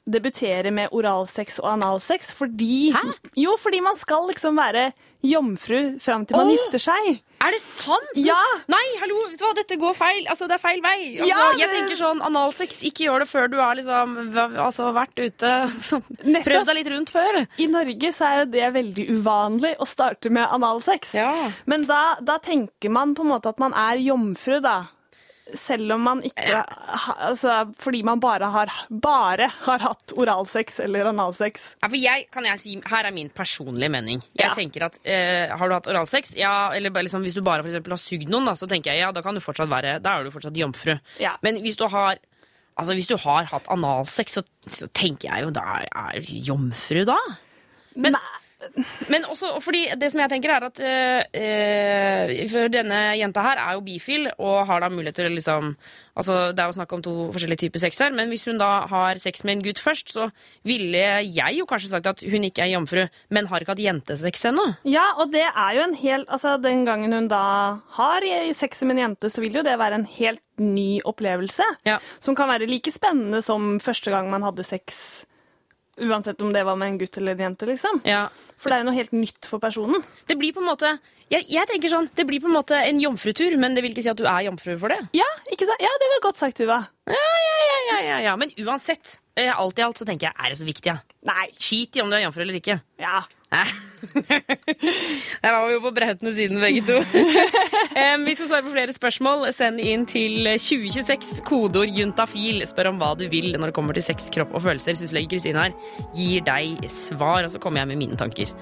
debutere 0.06 0.72
med 0.74 0.90
oralsex 0.90 1.60
og 1.62 1.68
analsex 1.76 2.32
fordi 2.34 2.90
Hæ? 2.94 3.02
Jo, 3.38 3.54
fordi 3.60 3.78
man 3.84 3.94
skal 3.96 4.26
liksom 4.26 4.56
være 4.58 4.88
jomfru 5.22 5.98
fram 6.02 6.24
til 6.26 6.36
man 6.36 6.48
Åh! 6.50 6.56
gifter 6.56 6.82
seg. 6.82 7.20
Er 7.42 7.54
det 7.54 7.60
sant? 7.62 8.10
Ja! 8.18 8.38
Nei, 8.70 8.82
hallo, 9.00 9.16
vet 9.30 9.38
du 9.38 9.44
hva, 9.46 9.52
dette 9.54 9.76
går 9.78 9.94
feil. 9.98 10.24
Altså, 10.30 10.46
det 10.50 10.56
er 10.56 10.62
feil 10.62 10.82
vei. 10.82 10.96
Altså, 11.18 11.28
Ja, 11.30 11.44
Jeg 11.58 11.70
tenker 11.74 11.98
sånn, 11.98 12.22
analsex, 12.22 12.80
ikke 12.86 13.06
gjør 13.08 13.22
det 13.24 13.28
før 13.30 13.48
du 13.50 13.56
har 13.58 13.78
liksom 13.78 14.14
altså, 14.62 14.90
vært 14.94 15.22
ute, 15.22 15.52
prøvd 16.46 16.70
deg 16.70 16.78
litt 16.78 16.90
rundt 16.94 17.14
før. 17.14 17.40
I 17.58 17.68
Norge 17.70 18.12
så 18.14 18.28
er 18.28 18.40
jo 18.42 18.48
det 18.54 18.72
veldig 18.78 19.06
uvanlig 19.18 19.74
å 19.82 19.86
starte 19.90 20.30
med 20.34 20.50
analsex. 20.54 21.14
Ja. 21.18 21.32
Men 21.70 21.86
da, 21.90 22.02
da 22.22 22.38
tenker 22.42 22.90
man 22.94 23.14
på 23.18 23.26
en 23.26 23.32
måte 23.34 23.50
at 23.54 23.62
man 23.62 23.74
er 23.74 24.02
jomfru, 24.02 24.58
da. 24.62 24.76
Selv 25.58 25.90
om 25.96 26.00
man 26.06 26.20
ikke 26.22 26.60
altså, 27.26 27.54
Fordi 27.76 28.02
man 28.06 28.20
bare 28.22 28.46
har, 28.54 28.70
bare 28.88 29.48
har 29.66 29.82
hatt 29.82 30.12
oralsex 30.16 30.78
eller 30.84 31.08
analsex. 31.10 31.74
Ja, 31.82 31.88
for 31.90 31.98
jeg, 31.98 32.28
kan 32.32 32.46
jeg 32.46 32.60
si, 32.62 32.76
Her 32.88 33.08
er 33.10 33.12
min 33.16 33.28
personlige 33.34 33.90
mening. 33.90 34.22
Jeg 34.38 34.46
Ja. 34.46 34.54
tenker 34.54 34.86
at 34.86 34.98
eh, 35.04 35.50
Har 35.50 35.68
du 35.68 35.74
hatt 35.74 35.88
oralsex, 35.90 36.34
ja, 36.38 36.70
eller 36.72 36.90
liksom, 37.02 37.22
hvis 37.26 37.34
du 37.34 37.42
bare 37.42 37.62
for 37.64 37.68
eksempel 37.72 37.92
har 37.96 38.00
sugd 38.00 38.30
noen, 38.30 38.46
da, 38.48 38.54
så 38.54 38.68
tenker 38.70 38.92
jeg 38.94 39.02
ja, 39.02 39.10
da 39.12 39.20
kan 39.24 39.34
du 39.34 39.40
fortsatt 39.44 39.68
være 39.68 39.98
Da 40.00 40.18
er 40.20 40.24
du 40.24 40.30
fortsatt 40.30 40.56
jomfru. 40.56 40.94
Ja. 41.20 41.34
Men 41.42 41.58
hvis 41.64 41.76
du 41.80 41.88
har 41.88 42.18
Altså, 42.78 42.94
hvis 42.96 43.06
du 43.10 43.18
har 43.20 43.44
hatt 43.50 43.66
analsex, 43.68 44.38
så, 44.38 44.42
så 44.66 44.86
tenker 44.96 45.28
jeg 45.28 45.42
jo 45.44 45.50
da 45.52 45.82
er 45.84 46.22
jomfru 46.24 47.02
da. 47.04 47.18
Men- 47.94 48.14
Nei. 48.16 48.38
Men 49.12 49.26
også 49.28 49.56
fordi 49.62 49.84
det 49.98 50.10
som 50.12 50.22
jeg 50.22 50.30
tenker 50.32 50.52
er 50.54 50.66
at 50.68 50.80
eh, 50.82 51.22
eh, 51.34 52.32
For 52.50 52.70
denne 52.72 53.00
jenta 53.18 53.44
her 53.44 53.60
er 53.62 53.76
jo 53.76 53.84
bifil 53.86 54.28
og 54.36 54.66
har 54.68 54.84
da 54.84 54.90
mulighet 54.92 55.18
til 55.18 55.30
å 55.30 55.34
liksom 55.34 55.72
Altså 56.18 56.36
Det 56.52 56.60
er 56.60 56.68
jo 56.68 56.76
snakk 56.76 56.92
om 56.92 57.02
to 57.04 57.14
forskjellige 57.32 57.64
typer 57.64 57.80
sex 57.80 58.00
her, 58.04 58.12
men 58.12 58.28
hvis 58.28 58.44
hun 58.44 58.60
da 58.60 58.84
har 58.90 59.20
sex 59.22 59.46
med 59.48 59.56
en 59.56 59.62
gutt 59.64 59.80
først, 59.80 60.12
så 60.12 60.26
ville 60.68 61.00
jeg 61.24 61.56
jo 61.56 61.64
kanskje 61.68 61.88
sagt 61.88 62.10
at 62.10 62.20
hun 62.20 62.44
ikke 62.44 62.66
er 62.66 62.74
jomfru, 62.74 63.06
men 63.32 63.48
har 63.48 63.64
ikke 63.64 63.72
hatt 63.72 63.80
jentesex 63.80 64.44
ennå. 64.50 64.66
Ja, 64.84 65.06
og 65.16 65.32
det 65.32 65.46
er 65.48 65.78
jo 65.78 65.86
en 65.86 65.96
hel 65.96 66.26
Altså, 66.28 66.58
den 66.60 66.84
gangen 66.84 67.16
hun 67.16 67.30
da 67.32 67.80
har 67.96 68.28
sex 68.52 68.84
med 68.84 68.98
en 68.98 69.04
jente, 69.06 69.32
så 69.32 69.40
vil 69.40 69.56
jo 69.56 69.64
det 69.64 69.78
være 69.80 70.02
en 70.02 70.08
helt 70.18 70.44
ny 70.60 71.00
opplevelse. 71.08 71.64
Ja. 71.88 71.98
Som 72.20 72.36
kan 72.36 72.50
være 72.52 72.68
like 72.68 72.92
spennende 72.92 73.40
som 73.44 73.78
første 73.80 74.12
gang 74.12 74.28
man 74.30 74.44
hadde 74.44 74.68
sex. 74.68 75.24
Uansett 76.00 76.40
om 76.40 76.52
det 76.54 76.62
var 76.64 76.76
med 76.80 76.94
en 76.94 77.00
gutt 77.02 77.18
eller 77.20 77.36
en 77.36 77.50
jente, 77.50 77.66
liksom. 77.68 78.00
Ja. 78.08 78.28
For 78.56 78.70
det 78.72 78.78
er 78.78 78.84
jo 78.84 78.88
noe 78.88 78.96
helt 78.96 79.12
nytt 79.12 79.48
for 79.50 79.60
personen. 79.60 80.04
Det 80.28 80.38
blir 80.40 80.54
på 80.56 80.62
en 80.62 80.70
måte 80.70 80.94
jeg, 81.32 81.46
jeg 81.48 81.68
tenker 81.68 81.88
sånn, 81.88 82.08
det 82.12 82.24
blir 82.28 82.42
på 82.44 82.48
en 82.50 82.56
måte 82.58 82.76
en 82.76 82.98
jomfrutur, 83.00 83.54
men 83.60 83.76
det 83.76 83.84
vil 83.84 83.94
ikke 83.94 84.04
si 84.04 84.10
at 84.12 84.18
du 84.20 84.26
er 84.28 84.44
jomfru 84.50 84.74
for 84.80 84.92
det. 84.92 84.98
Ja, 85.16 85.28
ikke 85.48 85.64
sant? 85.68 85.80
Ja, 85.80 85.92
det 86.02 86.08
var 86.14 86.24
godt 86.26 86.40
sagt, 86.42 86.58
Tuva. 86.60 86.82
Ja, 87.08 87.16
ja, 87.16 87.51
ja, 88.06 88.18
ja. 88.24 88.36
Men 88.40 88.52
uansett, 88.64 89.18
eh, 89.38 89.52
alt 89.52 89.78
i 89.78 89.84
alt 89.86 90.00
så 90.00 90.06
tenker 90.08 90.30
jeg, 90.30 90.36
er 90.38 90.52
det 90.52 90.58
så 90.60 90.68
viktig? 90.68 90.90
Ja? 90.92 90.98
Nei. 91.28 91.46
Skit 91.58 91.96
i 91.96 92.02
om 92.04 92.10
du 92.10 92.16
er 92.18 92.24
jomfru 92.26 92.42
eller 92.44 92.58
ikke. 92.58 92.80
Ja. 93.02 93.22
Der 95.42 95.52
var 95.52 95.66
vi 95.68 95.74
jo 95.74 95.80
på 95.84 95.90
brautende 95.94 96.32
siden, 96.32 96.60
begge 96.62 96.82
to. 96.86 96.96
Em, 98.02 98.22
vi 98.24 98.32
skal 98.34 98.48
svare 98.48 98.64
på 98.64 98.72
flere 98.72 98.94
spørsmål. 98.96 99.44
Send 99.52 99.82
inn 99.84 100.06
til 100.08 100.46
2026, 100.56 101.42
kodeord 101.46 101.92
juntafil. 101.92 102.62
Spør 102.68 102.88
om 102.92 103.00
hva 103.02 103.12
du 103.20 103.26
vil 103.32 103.52
når 103.58 103.68
det 103.70 103.76
kommer 103.76 103.96
til 103.98 104.06
sex, 104.06 104.30
kropp 104.32 104.54
og 104.56 104.64
følelser. 104.64 104.96
Syslege 104.96 105.28
Kristine 105.34 105.66
her 105.66 105.76
gir 106.16 106.46
deg 106.48 106.86
svar, 106.92 107.44
og 107.44 107.52
så 107.52 107.60
kommer 107.62 107.82
jeg 107.82 107.92
med 107.92 108.02
mine 108.06 108.20
tanker. 108.20 108.52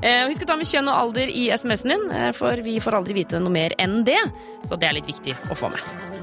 Eh, 0.00 0.26
Husk 0.28 0.44
å 0.44 0.48
ta 0.48 0.56
med 0.56 0.68
kjønn 0.68 0.88
og 0.88 0.96
alder 0.96 1.28
i 1.32 1.46
SMS-en 1.52 1.92
din, 1.92 2.04
for 2.36 2.60
vi 2.64 2.78
får 2.80 2.96
aldri 3.00 3.16
vite 3.20 3.40
noe 3.40 3.52
mer 3.52 3.74
enn 3.80 4.00
det. 4.08 4.18
Så 4.68 4.80
det 4.80 4.88
er 4.88 4.96
litt 4.96 5.08
viktig 5.08 5.36
å 5.52 5.56
få 5.58 5.68
med. 5.72 6.19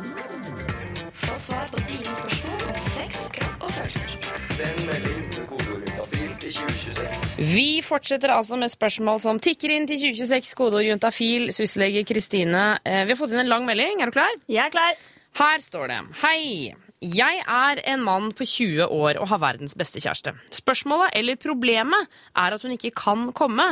Svar 1.47 1.67
på 1.71 1.79
dine 1.87 2.11
spørsmål 2.11 2.63
om 2.67 2.79
sex, 2.91 3.19
kropp 3.31 3.61
og 3.63 3.69
følelser. 3.71 4.15
Send 4.57 4.81
melding 4.83 5.21
til 5.31 5.45
kodeord 5.47 5.85
juntafil 5.85 6.33
til 6.41 6.55
2026. 6.57 7.45
Vi 7.53 7.67
fortsetter 7.85 8.33
altså 8.35 8.59
med 8.59 8.73
spørsmål 8.73 9.21
som 9.23 9.39
tikker 9.39 9.71
inn 9.71 9.87
til 9.87 10.01
2026, 10.01 10.57
kodeord 10.59 10.83
juntafil. 10.89 11.47
Syslege 11.55 12.03
Kristine, 12.09 12.65
eh, 12.83 13.05
vi 13.05 13.15
har 13.15 13.19
fått 13.21 13.37
inn 13.37 13.45
en 13.45 13.53
lang 13.53 13.63
melding. 13.69 14.01
Er 14.03 14.11
du 14.11 14.17
klar? 14.17 14.35
Jeg 14.51 14.65
er 14.65 14.75
klar. 14.75 14.99
Her 15.39 15.63
står 15.63 15.87
det 15.93 16.01
Hei, 16.25 16.75
jeg 17.03 17.43
er 17.45 17.79
en 17.91 18.01
mann 18.01 18.31
på 18.33 18.45
20 18.47 18.87
år 18.89 19.19
og 19.21 19.27
har 19.29 19.41
verdens 19.43 19.75
beste 19.77 20.01
kjæreste. 20.01 20.31
Spørsmålet 20.55 21.13
eller 21.19 21.37
problemet 21.37 22.07
er 22.33 22.55
at 22.55 22.63
hun 22.65 22.73
ikke 22.73 22.89
kan 22.97 23.27
komme. 23.37 23.67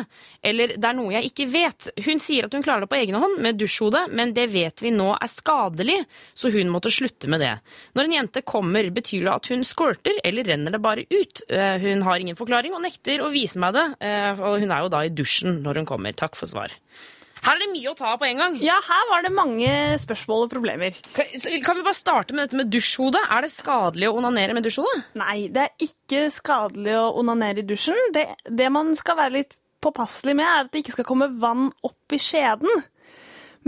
Eller 0.46 0.76
det 0.76 0.86
er 0.86 0.98
noe 0.98 1.16
jeg 1.16 1.32
ikke 1.32 1.48
vet. 1.50 1.88
Hun 2.06 2.22
sier 2.22 2.46
at 2.46 2.54
hun 2.54 2.62
klarer 2.66 2.86
det 2.86 2.92
på 2.92 3.00
egen 3.00 3.18
hånd 3.18 3.40
med 3.42 3.58
dusjhode, 3.58 4.04
men 4.14 4.36
det 4.38 4.46
vet 4.54 4.84
vi 4.86 4.94
nå 4.94 5.10
er 5.16 5.32
skadelig, 5.32 5.98
så 6.38 6.54
hun 6.54 6.70
måtte 6.74 6.94
slutte 6.94 7.30
med 7.32 7.42
det. 7.42 7.56
Når 7.98 8.06
en 8.12 8.16
jente 8.20 8.46
kommer, 8.46 8.92
betyr 8.94 9.26
det 9.26 9.34
at 9.34 9.50
hun 9.54 9.66
squirter, 9.66 10.22
eller 10.24 10.46
renner 10.46 10.78
det 10.78 10.84
bare 10.86 11.08
ut? 11.10 11.42
Eh, 11.50 11.82
Hun 11.86 12.06
har 12.06 12.22
ingen 12.22 12.38
forklaring 12.38 12.74
og 12.78 12.84
nekter 12.86 13.22
å 13.26 13.32
vise 13.34 13.60
meg 13.60 13.74
det, 13.74 13.88
eh, 14.06 14.38
og 14.38 14.62
hun 14.62 14.72
er 14.72 14.86
jo 14.86 14.94
da 14.94 15.02
i 15.06 15.10
dusjen 15.14 15.62
når 15.66 15.82
hun 15.82 15.90
kommer. 15.90 16.14
Takk 16.14 16.38
for 16.38 16.46
svar. 16.50 16.72
Her 17.46 17.60
er 17.60 17.62
det 17.62 17.74
mye 17.76 17.92
å 17.92 17.98
ta 17.98 18.14
av 18.16 18.22
på 18.22 18.26
en 18.26 18.40
gang. 18.42 18.56
Ja, 18.64 18.80
her 18.82 19.04
var 19.12 19.26
det 19.26 19.30
mange 19.36 19.70
spørsmål 20.02 20.48
og 20.48 20.54
problemer. 20.54 20.96
Kan 21.14 21.62
kan 21.66 21.78
vi 21.78 21.86
bare 21.86 21.98
starte 21.98 22.34
med 22.34 22.48
dette 22.48 22.58
med 22.58 22.72
dusjhode? 22.74 23.22
Er 23.30 23.46
det 23.46 23.52
skadelig 23.54 24.10
å 24.10 24.16
onanere 24.18 24.56
med 24.58 24.66
dusjhode? 24.66 25.04
Nei, 25.22 25.46
det 25.54 25.68
er 25.68 25.86
ikke 25.86 26.26
skadelig 26.34 26.96
å 26.98 27.12
onanere 27.22 27.62
i 27.62 27.68
dusjen. 27.70 28.00
Det, 28.16 28.26
det 28.50 28.72
man 28.74 28.96
skal 28.98 29.20
være 29.20 29.38
litt 29.38 29.54
påpasselig 29.86 30.34
med, 30.40 30.46
er 30.48 30.66
at 30.66 30.74
det 30.74 30.82
ikke 30.82 30.98
skal 30.98 31.08
komme 31.12 31.30
vann 31.42 31.70
opp 31.86 32.16
i 32.16 32.22
skjeden. 32.22 32.86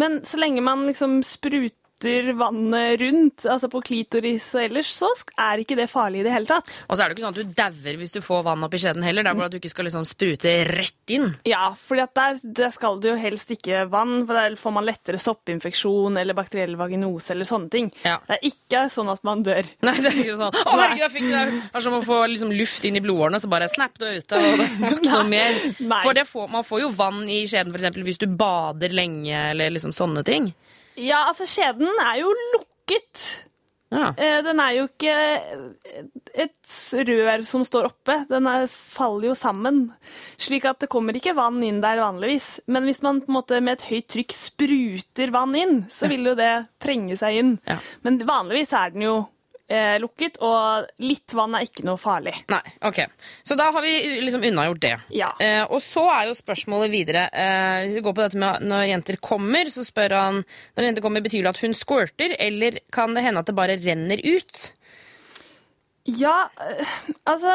Men 0.02 0.22
så 0.26 0.42
lenge 0.42 0.64
man 0.66 0.88
liksom 0.90 1.20
spruter 1.26 1.76
vannet 2.38 3.02
rundt, 3.02 3.46
altså 3.50 3.70
på 3.72 3.82
klitoris 3.82 4.48
og 4.56 4.64
ellers, 4.68 4.92
så 4.94 5.10
er 5.38 5.64
ikke 5.64 5.78
det 5.80 5.88
farlig 5.90 6.22
i 6.22 6.28
det 6.28 6.34
hele 6.34 6.50
tatt. 6.50 6.70
Og 6.88 6.98
så 6.98 7.04
er 7.04 7.10
det 7.10 7.18
ikke 7.18 7.26
sånn 7.26 7.36
at 7.36 7.40
du 7.40 7.56
dauer 7.58 7.98
hvis 7.98 8.14
du 8.14 8.20
får 8.22 8.44
vann 8.46 8.66
opp 8.68 8.76
i 8.78 8.82
skjeden 8.82 9.06
heller. 9.06 9.26
Det 9.26 9.32
er 9.32 9.40
bare 9.40 9.50
at 9.50 9.56
du 9.56 9.60
ikke 9.60 9.74
skal 9.74 9.88
liksom 9.90 10.06
sprute 10.08 10.54
rett 10.70 11.14
inn. 11.16 11.32
Ja, 11.48 11.72
for 11.80 11.98
der, 11.98 12.40
der 12.44 12.74
skal 12.74 13.00
det 13.02 13.12
jo 13.12 13.18
helst 13.20 13.52
ikke 13.54 13.86
vann, 13.92 14.20
for 14.28 14.38
der 14.38 14.58
får 14.60 14.76
man 14.78 14.88
lettere 14.88 15.22
soppinfeksjon 15.22 16.20
eller 16.22 16.38
bakteriell 16.38 16.78
vaginose 16.80 17.34
eller 17.34 17.50
sånne 17.50 17.74
ting. 17.74 17.90
Ja. 18.06 18.20
Det 18.28 18.38
er 18.38 18.48
ikke 18.52 18.86
sånn 18.94 19.12
at 19.14 19.26
man 19.28 19.44
dør. 19.48 19.68
Nei, 19.88 19.96
det 20.04 20.12
er 20.12 20.22
ikke 20.22 20.38
sånn. 20.44 20.54
Å, 20.54 20.78
herregud, 20.78 21.04
jeg 21.06 21.16
fikk 21.18 21.28
det. 21.32 21.44
Det 21.58 21.82
er 21.82 21.88
som 21.88 21.98
å 21.98 22.04
få 22.06 22.22
liksom 22.30 22.54
luft 22.54 22.88
inn 22.88 23.00
i 23.00 23.04
blodårene, 23.04 23.42
så 23.42 23.52
bare 23.52 23.72
snap, 23.74 23.98
du 23.98 24.08
er 24.08 24.22
ute. 24.22 24.38
Og 24.38 24.62
det 24.62 24.70
er 24.70 24.98
ikke 25.00 25.12
noe 25.12 25.28
mer. 25.32 25.60
Nei. 25.82 26.02
For 26.06 26.18
det 26.18 26.28
får, 26.30 26.48
man 26.54 26.66
får 26.68 26.86
jo 26.86 26.94
vann 26.98 27.26
i 27.26 27.42
skjeden 27.50 27.76
eksempel, 27.78 28.06
hvis 28.08 28.22
du 28.22 28.28
bader 28.30 28.94
lenge 28.96 29.50
eller 29.52 29.74
liksom 29.74 29.96
sånne 29.96 30.26
ting. 30.28 30.52
Ja, 30.98 31.26
altså 31.30 31.46
skjeden 31.50 31.90
er 32.02 32.22
jo 32.24 32.32
lukket. 32.56 33.26
Ja. 33.94 34.10
Eh, 34.20 34.42
Den 34.44 34.60
er 34.60 34.74
jo 34.76 34.88
ikke 34.90 35.14
et 36.36 36.74
rør 37.08 37.44
som 37.48 37.64
står 37.68 37.88
oppe. 37.88 38.18
Den 38.30 38.50
er, 38.50 38.66
faller 38.68 39.30
jo 39.30 39.36
sammen, 39.38 39.86
slik 40.42 40.66
at 40.68 40.82
det 40.84 40.90
kommer 40.92 41.16
ikke 41.16 41.36
vann 41.38 41.62
inn 41.64 41.80
der 41.84 42.02
vanligvis. 42.02 42.60
Men 42.68 42.84
hvis 42.90 43.02
man 43.06 43.22
på 43.24 43.32
en 43.32 43.38
måte 43.38 43.62
med 43.64 43.78
et 43.78 43.88
høyt 43.88 44.10
trykk 44.12 44.36
spruter 44.36 45.32
vann 45.36 45.56
inn, 45.56 45.80
så 45.94 46.10
vil 46.12 46.28
jo 46.32 46.36
det 46.38 46.52
trenge 46.84 47.16
seg 47.20 47.40
inn. 47.40 47.56
Ja. 47.70 47.80
Men 48.04 48.20
vanligvis 48.28 48.76
er 48.76 48.92
den 48.96 49.08
jo 49.08 49.16
eh, 49.68 49.98
lukket, 50.02 50.40
og 50.44 50.88
litt 51.04 51.34
vann 51.38 51.58
er 51.58 51.68
ikke 51.68 51.86
noe 51.88 52.00
farlig. 52.02 52.34
Nei, 52.52 52.62
ok. 52.88 53.02
Så 53.48 53.58
da 53.60 53.70
har 53.76 53.86
vi 53.86 53.94
liksom 54.24 54.46
unnagjort 54.48 54.82
det. 54.84 54.94
Ja. 55.16 55.34
Eh, 55.44 55.64
og 55.66 55.82
så 55.84 56.06
er 56.14 56.30
jo 56.30 56.38
spørsmålet 56.38 56.94
videre 56.94 57.28
eh, 57.32 57.86
Hvis 57.86 58.00
vi 58.00 58.06
går 58.06 58.16
på 58.18 58.24
dette 58.24 58.42
med 58.42 58.66
når 58.68 58.88
jenter 58.92 59.20
kommer, 59.24 59.70
så 59.72 59.86
spør 59.88 60.16
han 60.18 60.42
Når 60.78 60.90
jenter 60.90 61.06
kommer, 61.06 61.26
betyr 61.26 61.44
det 61.44 61.54
at 61.54 61.62
hun 61.64 61.78
squirter, 61.78 62.36
eller 62.40 62.82
kan 62.94 63.16
det 63.16 63.26
hende 63.26 63.44
at 63.44 63.50
det 63.50 63.58
bare 63.58 63.80
renner 63.82 64.24
ut? 64.24 64.72
Ja, 66.08 66.50
eh, 66.64 66.98
altså 67.28 67.52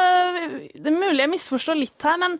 Det 0.75 0.85
er 0.85 0.93
mulig 0.93 1.23
jeg 1.23 1.31
misforstår 1.31 1.79
litt 1.79 2.05
her, 2.05 2.19
men 2.21 2.37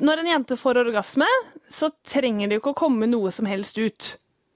når 0.00 0.22
en 0.22 0.30
jente 0.32 0.56
får 0.56 0.80
orgasme, 0.86 1.28
så 1.68 1.90
trenger 2.08 2.48
det 2.48 2.56
jo 2.56 2.64
ikke 2.64 2.72
å 2.72 2.82
komme 2.86 3.08
noe 3.10 3.32
som 3.34 3.48
helst 3.50 3.78
ut. 3.78 4.14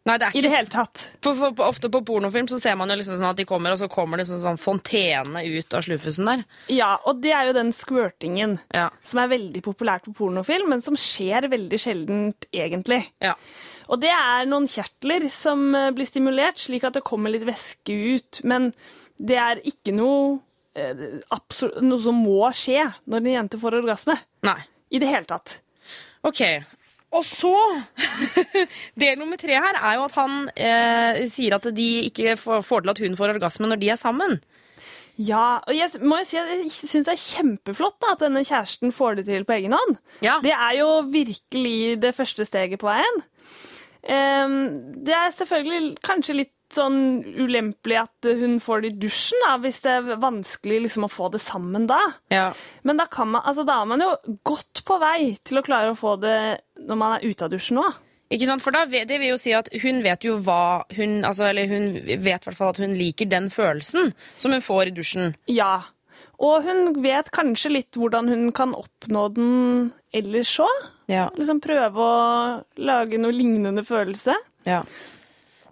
Nei, 0.09 0.17
det 0.21 0.29
er 0.29 0.37
I 0.39 0.43
det 0.45 0.51
hele 0.53 0.71
tatt. 0.73 1.03
For, 1.25 1.37
for, 1.37 1.53
for, 1.53 1.69
ofte 1.69 1.91
på 1.93 2.01
pornofilm 2.09 2.49
så 2.51 2.59
ser 2.63 2.77
man 2.81 2.89
jo 2.91 2.97
liksom 2.99 3.19
sånn 3.21 3.33
at 3.35 3.41
de 3.41 3.47
kommer, 3.49 3.75
og 3.75 3.81
så 3.81 3.89
kommer 3.93 4.21
det 4.21 4.29
sånn, 4.29 4.41
sånn 4.41 4.61
fontene 4.61 5.43
ut 5.45 5.77
av 5.77 5.85
sluffusen 5.85 6.29
der. 6.31 6.45
Ja, 6.73 6.95
og 7.09 7.21
det 7.25 7.35
er 7.37 7.51
jo 7.51 7.57
den 7.59 7.75
squirtingen 7.77 8.59
Ja. 8.75 8.89
som 9.05 9.21
er 9.23 9.33
veldig 9.35 9.63
populært 9.67 10.09
på 10.09 10.15
pornofilm, 10.23 10.71
men 10.73 10.85
som 10.85 10.97
skjer 10.99 11.51
veldig 11.53 11.81
sjeldent 11.83 12.49
egentlig. 12.53 13.03
Ja. 13.25 13.35
Og 13.89 14.01
det 14.03 14.13
er 14.13 14.49
noen 14.49 14.69
kjertler 14.69 15.29
som 15.33 15.69
eh, 15.77 15.91
blir 15.97 16.09
stimulert, 16.09 16.61
slik 16.61 16.85
at 16.89 16.97
det 16.99 17.05
kommer 17.09 17.33
litt 17.33 17.47
væske 17.49 17.95
ut. 18.17 18.43
Men 18.49 18.73
det 19.19 19.39
er 19.41 19.63
ikke 19.69 19.95
noe, 19.97 20.39
eh, 20.79 21.07
noe 21.85 22.03
som 22.05 22.19
må 22.25 22.49
skje 22.57 22.85
når 23.09 23.23
en 23.23 23.33
jente 23.37 23.61
får 23.61 23.81
orgasme. 23.83 24.19
Nei. 24.47 24.61
I 24.93 25.01
det 25.03 25.09
hele 25.11 25.29
tatt. 25.29 25.59
Ok. 26.27 26.43
Og 27.17 27.25
så 27.25 27.55
Del 29.01 29.17
nummer 29.21 29.41
tre 29.41 29.57
her 29.57 29.79
er 29.81 29.97
jo 29.97 30.07
at 30.07 30.17
han 30.19 30.39
eh, 30.53 31.23
sier 31.31 31.57
at 31.57 31.69
de 31.75 31.89
ikke 32.09 32.37
får, 32.37 32.83
til 32.85 32.93
at 32.93 33.03
hun 33.05 33.17
får 33.17 33.37
orgasme 33.37 33.71
når 33.71 33.81
de 33.81 33.93
er 33.95 34.01
sammen. 34.01 34.37
Ja, 35.19 35.59
og 35.67 35.75
jeg 35.75 35.89
må 36.07 36.21
jo 36.21 36.27
si 36.29 36.37
at 36.39 36.51
jeg 36.53 36.69
syns 36.71 37.09
det 37.09 37.15
er 37.17 37.23
kjempeflott 37.23 37.97
da, 38.05 38.13
at 38.15 38.21
denne 38.23 38.45
kjæresten 38.47 38.95
får 38.95 39.19
det 39.19 39.25
til 39.27 39.47
på 39.49 39.57
egen 39.57 39.75
hånd. 39.75 39.97
Ja. 40.23 40.37
Det 40.45 40.53
er 40.55 40.77
jo 40.79 40.93
virkelig 41.11 41.99
det 42.05 42.15
første 42.15 42.47
steget 42.47 42.79
på 42.79 42.87
veien. 42.87 43.25
Um, 44.09 44.55
det 45.05 45.17
er 45.17 45.35
selvfølgelig 45.35 45.97
kanskje 46.07 46.39
litt 46.39 46.55
sånn 46.75 46.99
ulempelig 47.39 47.99
at 48.03 48.29
hun 48.39 48.59
får 48.63 48.83
det 48.83 48.91
i 48.93 48.99
dusjen, 49.07 49.45
da, 49.47 49.55
hvis 49.63 49.81
det 49.85 49.95
er 49.95 50.21
vanskelig 50.21 50.83
liksom 50.87 51.07
å 51.07 51.13
få 51.13 51.31
det 51.33 51.41
sammen 51.43 51.87
da. 51.89 52.01
Ja. 52.33 52.51
Men 52.89 53.01
da, 53.01 53.09
kan 53.11 53.31
man, 53.33 53.45
altså, 53.49 53.65
da 53.69 53.81
er 53.83 53.89
man 53.89 54.05
jo 54.05 54.11
godt 54.49 54.85
på 54.89 54.99
vei 55.03 55.33
til 55.47 55.61
å 55.61 55.65
klare 55.67 55.95
å 55.95 55.99
få 55.99 56.17
det 56.21 56.39
når 56.89 57.01
man 57.01 57.17
er 57.17 57.27
ute 57.29 57.47
av 57.47 57.55
dusjen 57.55 57.81
òg. 57.83 57.97
Ikke 58.29 58.49
sant? 58.51 58.61
For 58.61 58.77
da, 58.77 58.85
det 58.85 59.09
vil 59.09 59.31
jo 59.33 59.39
si 59.41 59.55
at 59.57 59.71
hun 59.83 60.03
vet 60.05 60.27
jo 60.27 60.37
hva 60.45 60.85
hun 60.99 61.23
altså, 61.25 61.47
Eller 61.49 61.71
hun 61.71 61.95
vet 62.21 62.45
i 62.45 62.53
at 62.53 62.81
hun 62.83 62.97
liker 62.97 63.29
den 63.31 63.49
følelsen 63.53 64.13
som 64.37 64.53
hun 64.53 64.65
får 64.65 64.91
i 64.91 64.97
dusjen. 64.99 65.33
Ja. 65.49 65.79
Og 66.39 66.67
hun 66.69 67.01
vet 67.03 67.33
kanskje 67.35 67.73
litt 67.73 67.99
hvordan 67.99 68.29
hun 68.29 68.51
kan 68.55 68.77
oppnå 68.77 69.25
den 69.35 69.55
ellers 70.15 70.53
òg. 70.63 70.85
Ja. 71.09 71.31
Liksom 71.39 71.63
prøve 71.65 72.05
å 72.05 72.19
lage 72.85 73.21
noe 73.21 73.33
lignende 73.33 73.85
følelse. 73.87 74.37
Ja. 74.69 74.83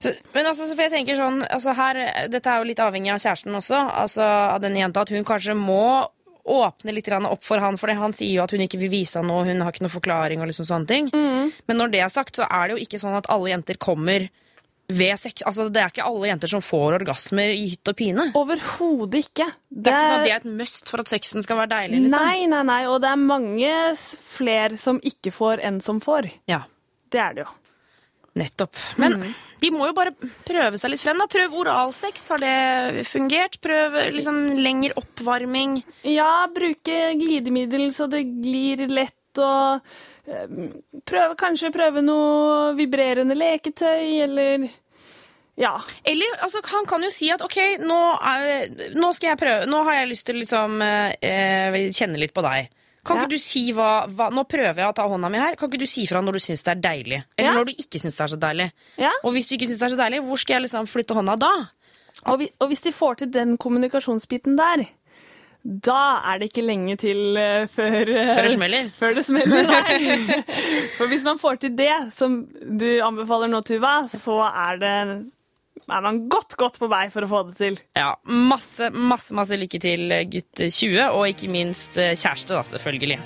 Så, 0.02 0.12
men 0.35 0.44
altså, 0.46 0.66
for 0.74 0.82
jeg 0.85 0.92
tenker 0.92 1.16
sånn, 1.16 1.40
altså 1.48 1.72
her, 1.76 2.28
Dette 2.28 2.50
er 2.52 2.61
jo 2.61 2.68
litt 2.68 2.82
avhengig 2.85 3.14
av 3.14 3.22
kjæresten 3.22 3.56
også, 3.56 3.78
altså 4.02 4.22
av 4.26 4.61
denne 4.61 4.82
jenta. 4.82 5.00
At 5.06 5.12
hun 5.14 5.24
kanskje 5.24 5.56
må 5.56 5.80
åpne 6.46 6.92
litt 6.94 7.09
opp 7.11 7.42
for 7.42 7.59
han, 7.59 7.76
for 7.80 7.90
han 7.90 8.12
sier 8.14 8.37
jo 8.37 8.44
at 8.44 8.52
hun 8.54 8.62
ikke 8.62 8.78
vil 8.78 8.92
vise 8.92 9.18
han 9.18 9.26
noe, 9.26 9.44
hun 9.48 9.64
har 9.64 9.72
ikke 9.72 9.82
noe 9.87 9.94
forklaring. 9.96 10.40
og 10.40 10.46
liksom 10.46 10.68
sånne 10.68 10.87
ting. 10.87 11.09
Men 11.66 11.76
når 11.80 11.90
det 11.90 12.00
er 12.04 12.12
sagt, 12.12 12.37
så 12.37 12.46
er 12.46 12.68
det 12.68 12.76
jo 12.76 12.85
ikke 12.85 13.00
sånn 13.02 13.16
at 13.18 13.26
alle 13.32 13.50
jenter 13.50 13.78
kommer 13.82 14.28
ved 14.87 15.18
sex. 15.18 15.42
Altså, 15.42 15.68
Det 15.72 15.82
er 15.82 15.90
ikke 15.90 16.06
alle 16.06 16.28
jenter 16.28 16.46
som 16.48 16.61
får 16.62 17.00
orgasmer 17.00 17.50
i 17.50 17.66
hytt 17.72 17.88
og 17.90 17.96
pine. 17.98 18.28
Overhodet 18.38 19.24
ikke. 19.26 19.48
Det 19.70 19.90
er 19.90 19.98
ikke 19.98 20.12
sånn 20.12 20.20
at 20.20 20.26
det 20.28 20.32
er 20.37 20.42
et 20.44 20.59
must 20.62 20.88
for 20.88 21.02
at 21.02 21.11
sexen 21.11 21.42
skal 21.42 21.56
være 21.56 21.72
deilig. 21.74 22.02
liksom. 22.04 22.22
Nei, 22.22 22.46
nei, 22.46 22.62
nei. 22.62 22.80
Og 22.87 23.00
det 23.02 23.11
er 23.11 23.16
mange 23.16 23.74
fler 23.96 24.16
flere 24.37 24.78
som 24.78 25.00
ikke 25.02 25.32
får 25.35 25.64
enn 25.66 25.80
som 25.82 25.98
får. 26.00 26.30
Ja, 26.46 26.62
Det 27.11 27.20
er 27.20 27.35
det 27.35 27.44
jo. 27.46 27.50
Nettopp. 28.37 28.77
Men 29.01 29.16
de 29.62 29.70
må 29.72 29.87
jo 29.88 29.94
bare 29.96 30.12
prøve 30.44 30.77
seg 30.81 30.92
litt 30.92 31.01
frem. 31.01 31.16
da. 31.22 31.29
Prøv 31.33 31.55
oralsex. 31.62 32.27
Har 32.35 32.42
det 32.42 33.07
fungert? 33.09 33.57
Prøv 33.64 33.96
liksom 34.12 34.42
lengre 34.61 34.96
oppvarming. 35.01 35.79
Ja, 36.05 36.46
bruke 36.53 37.14
glidemiddel 37.16 37.88
så 37.96 38.11
det 38.12 38.27
glir 38.44 38.85
lett, 38.92 39.40
og 39.40 39.81
eh, 40.29 40.59
prøve, 41.09 41.37
kanskje 41.40 41.72
prøve 41.75 42.05
noe 42.05 42.75
vibrerende 42.79 43.37
leketøy, 43.38 44.20
eller 44.29 44.68
Ja. 45.57 45.79
Eller 46.05 46.37
altså, 46.44 46.61
han 46.68 46.85
kan 46.85 47.01
jo 47.01 47.09
si 47.09 47.31
at 47.33 47.40
OK, 47.40 47.57
nå, 47.81 48.01
er, 48.20 48.90
nå 48.92 49.12
skal 49.16 49.31
jeg 49.31 49.40
prøve 49.40 49.68
Nå 49.70 49.79
har 49.88 50.03
jeg 50.03 50.11
lyst 50.11 50.27
til 50.29 50.37
å 50.37 50.42
liksom 50.42 50.83
eh, 50.85 51.79
kjenne 51.96 52.20
litt 52.20 52.37
på 52.37 52.44
deg. 52.44 52.68
Kan 53.07 53.23
ikke 53.23 53.33
du 53.33 53.40
si 53.40 53.62
hva, 53.77 53.90
hva 54.11 54.29
Nå 54.35 54.45
prøver 54.51 54.83
jeg 54.83 54.90
å 54.90 54.97
ta 54.97 55.07
hånda 55.09 55.31
mi 55.33 55.40
her. 55.40 55.57
Kan 55.59 55.71
ikke 55.71 55.81
du 55.85 55.88
si 55.90 56.05
fra 56.11 56.21
når 56.25 56.38
du 56.38 56.42
syns 56.42 56.66
det 56.66 56.75
er 56.75 56.83
deilig? 56.88 57.23
Eller 57.38 57.59
når 57.61 57.71
du 57.71 57.75
ikke 57.77 58.03
syns 58.03 58.19
det 58.19 58.27
er 58.27 58.35
så 58.35 58.40
deilig? 58.42 58.69
ja. 59.01 59.14
Og 59.23 59.33
hvis 59.37 59.49
du 59.49 59.57
ikke 59.57 59.71
syns 59.71 59.81
det 59.83 59.88
er 59.88 59.95
så 59.97 60.03
deilig, 60.03 60.23
hvor 60.27 60.42
skal 60.42 60.59
jeg 60.59 60.66
liksom 60.66 60.90
flytte 60.90 61.16
hånda 61.16 61.38
da? 61.40 61.55
Og 62.27 62.69
hvis 62.71 62.85
de 62.87 62.92
får 62.97 63.21
til 63.23 63.33
den 63.35 63.57
kommunikasjonsbiten 63.61 64.57
der, 64.59 64.87
da 65.66 66.01
er 66.31 66.38
det 66.38 66.51
ikke 66.53 66.62
lenge 66.62 66.95
til 67.01 67.37
eh, 67.40 67.64
før 67.71 68.07
eh, 68.12 68.29
Før 68.37 68.47
det 68.47 68.53
smeller? 68.55 68.90
Før 69.01 69.16
det 69.16 69.25
smeller, 69.27 69.66
nei. 69.66 70.42
For 70.99 71.11
hvis 71.11 71.25
man 71.27 71.40
får 71.42 71.59
til 71.64 71.75
det, 71.79 71.92
som 72.14 72.38
du 72.79 72.87
anbefaler 73.03 73.51
nå, 73.51 73.61
Tuva, 73.66 73.97
så 74.11 74.38
er 74.47 74.79
det 74.83 74.95
er 75.90 76.03
man 76.03 76.25
godt, 76.33 76.57
godt 76.59 76.81
på 76.83 76.88
vei 76.90 77.07
for 77.14 77.27
å 77.27 77.31
få 77.31 77.42
det 77.51 77.57
til. 77.61 77.79
Ja, 77.99 78.14
masse, 78.27 78.90
masse, 78.90 79.35
masse 79.37 79.59
lykke 79.59 79.81
til, 79.83 80.12
gutt 80.33 80.64
20, 80.64 80.99
og 81.12 81.29
ikke 81.31 81.51
minst 81.53 81.99
eh, 82.01 82.16
kjæreste, 82.16 82.55
da, 82.55 82.64
selvfølgelig. 82.66 83.20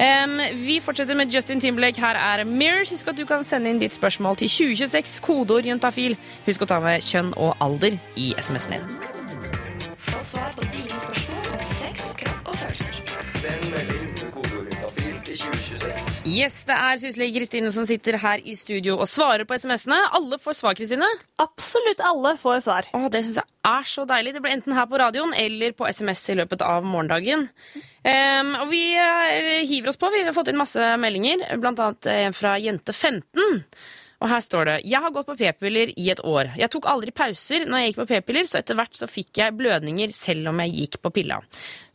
Um, 0.00 0.38
vi 0.56 0.78
fortsetter 0.80 1.14
med 1.14 1.34
Justin 1.34 1.60
Timberlake. 1.60 2.00
Her 2.00 2.16
er 2.16 2.44
Mirrors. 2.48 2.90
Husk 2.94 3.12
at 3.12 3.18
du 3.20 3.26
kan 3.28 3.44
sende 3.44 3.70
inn 3.70 3.82
ditt 3.82 3.94
spørsmål 3.94 4.40
til 4.40 4.48
2026, 4.48 5.18
kodeord 5.26 5.68
juntafil. 5.68 6.16
Husk 6.46 6.64
å 6.64 6.70
ta 6.70 6.80
med 6.80 7.04
kjønn 7.04 7.34
og 7.36 7.52
alder 7.60 7.98
i 8.16 8.32
SMS-en 8.40 8.78
din. 8.78 8.88
Få 10.08 10.24
svar 10.24 10.56
på 10.56 10.64
dine 10.72 10.96
spørsmål 11.04 11.29
Yes, 16.28 16.66
det 16.68 16.74
er 16.76 16.98
Sysli 17.00 17.30
Kristine 17.32 17.70
som 17.72 17.86
sitter 17.88 18.18
her 18.20 18.42
i 18.44 18.52
studio 18.58 18.98
og 19.00 19.08
svarer 19.08 19.46
på 19.48 19.56
SMS-ene. 19.56 19.96
Alle 20.16 20.36
får 20.42 20.58
svar, 20.58 20.74
Kristine. 20.76 21.06
Absolutt 21.40 22.02
alle 22.04 22.34
får 22.40 22.58
svar. 22.66 22.88
Åh, 22.92 23.06
det 23.12 23.22
syns 23.24 23.38
jeg 23.40 23.48
er 23.70 23.88
så 23.88 24.04
deilig. 24.08 24.34
Det 24.36 24.42
blir 24.44 24.52
enten 24.52 24.76
her 24.76 24.88
på 24.90 25.00
radioen 25.00 25.32
eller 25.32 25.72
på 25.78 25.88
SMS 25.88 26.26
i 26.28 26.36
løpet 26.42 26.60
av 26.66 26.84
morgendagen. 26.84 27.46
Um, 28.04 28.52
og 28.60 28.68
vi 28.68 28.82
eh, 29.00 29.64
hiver 29.64 29.94
oss 29.94 30.00
på. 30.00 30.12
Vi 30.12 30.20
har 30.26 30.36
fått 30.36 30.52
inn 30.52 30.60
masse 30.60 30.92
meldinger, 31.00 31.46
blant 31.62 31.80
annet 31.80 32.10
en 32.12 32.36
fra 32.36 32.58
jente 32.60 32.92
15. 32.92 33.64
Og 34.20 34.28
her 34.28 34.42
står 34.44 34.66
det 34.68 34.74
Jeg 34.84 35.00
har 35.00 35.12
gått 35.14 35.28
på 35.30 35.36
p-piller 35.38 35.92
i 35.96 36.10
et 36.12 36.20
år. 36.28 36.50
Jeg 36.60 36.68
tok 36.74 36.84
aldri 36.92 37.12
pauser 37.16 37.64
når 37.64 37.80
jeg 37.80 37.90
gikk 37.92 38.00
på 38.02 38.06
p-piller, 38.10 38.48
så 38.50 38.58
etter 38.60 38.76
hvert 38.76 38.98
så 38.98 39.08
fikk 39.08 39.40
jeg 39.40 39.54
blødninger 39.56 40.12
selv 40.12 40.50
om 40.52 40.60
jeg 40.60 40.74
gikk 40.76 40.98
på 41.00 41.12
pilla. 41.16 41.38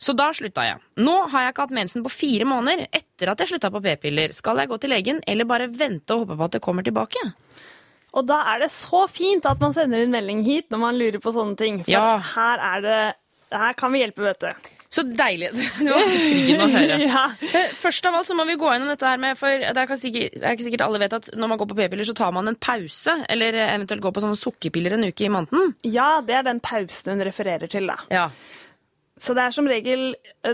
Så 0.02 0.14
da 0.18 0.32
slutta 0.34 0.64
jeg. 0.66 0.80
Nå 1.06 1.14
har 1.30 1.46
jeg 1.46 1.54
ikke 1.54 1.66
hatt 1.68 1.76
mensen 1.78 2.02
på 2.02 2.10
fire 2.10 2.48
måneder 2.50 2.88
etter 2.90 3.30
at 3.30 3.38
jeg 3.44 3.52
slutta 3.54 3.70
på 3.70 3.82
p-piller. 3.84 4.34
Skal 4.34 4.58
jeg 4.58 4.72
gå 4.72 4.78
til 4.82 4.90
legen, 4.90 5.22
eller 5.26 5.46
bare 5.46 5.70
vente 5.70 6.16
og 6.16 6.24
håpe 6.26 6.38
på 6.40 6.48
at 6.50 6.56
det 6.58 6.62
kommer 6.66 6.86
tilbake? 6.86 7.22
Og 8.16 8.26
da 8.26 8.40
er 8.54 8.64
det 8.64 8.72
så 8.74 9.04
fint 9.12 9.46
at 9.46 9.60
man 9.62 9.74
sender 9.76 10.02
en 10.02 10.14
melding 10.14 10.42
hit 10.46 10.70
når 10.72 10.82
man 10.82 10.98
lurer 10.98 11.20
på 11.22 11.34
sånne 11.36 11.56
ting. 11.60 11.82
For 11.84 11.92
Ja. 11.92 12.18
her 12.18 12.58
er 12.74 12.80
det 12.82 12.98
Her 13.52 13.72
kan 13.78 13.92
vi 13.92 14.00
hjelpe, 14.02 14.24
vet 14.26 14.40
du. 14.40 14.70
Så 14.90 15.02
deilig. 15.02 15.50
Det 15.84 15.90
var 15.90 16.04
betryggende 16.12 16.66
å 16.66 16.72
høre. 16.72 16.98
Ja. 17.06 17.24
Eh, 17.42 17.72
Først 17.76 18.06
av 18.08 18.14
alt 18.18 18.26
så 18.28 18.36
må 18.38 18.44
vi 18.48 18.54
gå 18.60 18.68
gjennom 18.70 18.88
dette 18.92 19.06
her 19.08 19.18
med 19.22 19.36
For 19.38 19.48
det 19.58 19.72
er 19.72 19.82
ikke 19.88 19.98
sikkert, 20.00 20.36
det 20.38 20.44
er 20.46 20.54
ikke 20.56 20.66
sikkert 20.68 20.84
alle 20.86 21.00
vet 21.02 21.16
at 21.18 21.30
når 21.36 21.48
man 21.52 21.58
går 21.60 21.70
på 21.72 21.78
p-piller, 21.80 22.06
så 22.08 22.14
tar 22.16 22.32
man 22.36 22.48
en 22.48 22.56
pause. 22.56 23.16
Eller 23.28 23.56
eventuelt 23.66 24.02
går 24.04 24.14
på 24.16 24.22
sånne 24.24 24.38
sukkerpiller 24.40 24.94
en 24.96 25.08
uke 25.08 25.26
i 25.26 25.32
måneden. 25.32 25.74
ja, 25.84 26.20
det 26.24 26.38
er 26.38 26.46
den 26.46 26.60
pausen 26.64 27.16
hun 27.16 27.26
refererer 27.26 27.66
til, 27.72 27.86
da. 27.90 27.98
Ja. 28.14 28.28
Så 29.18 29.32
det 29.32 29.46
er 29.48 29.52
som 29.56 29.64
regel 29.64 30.10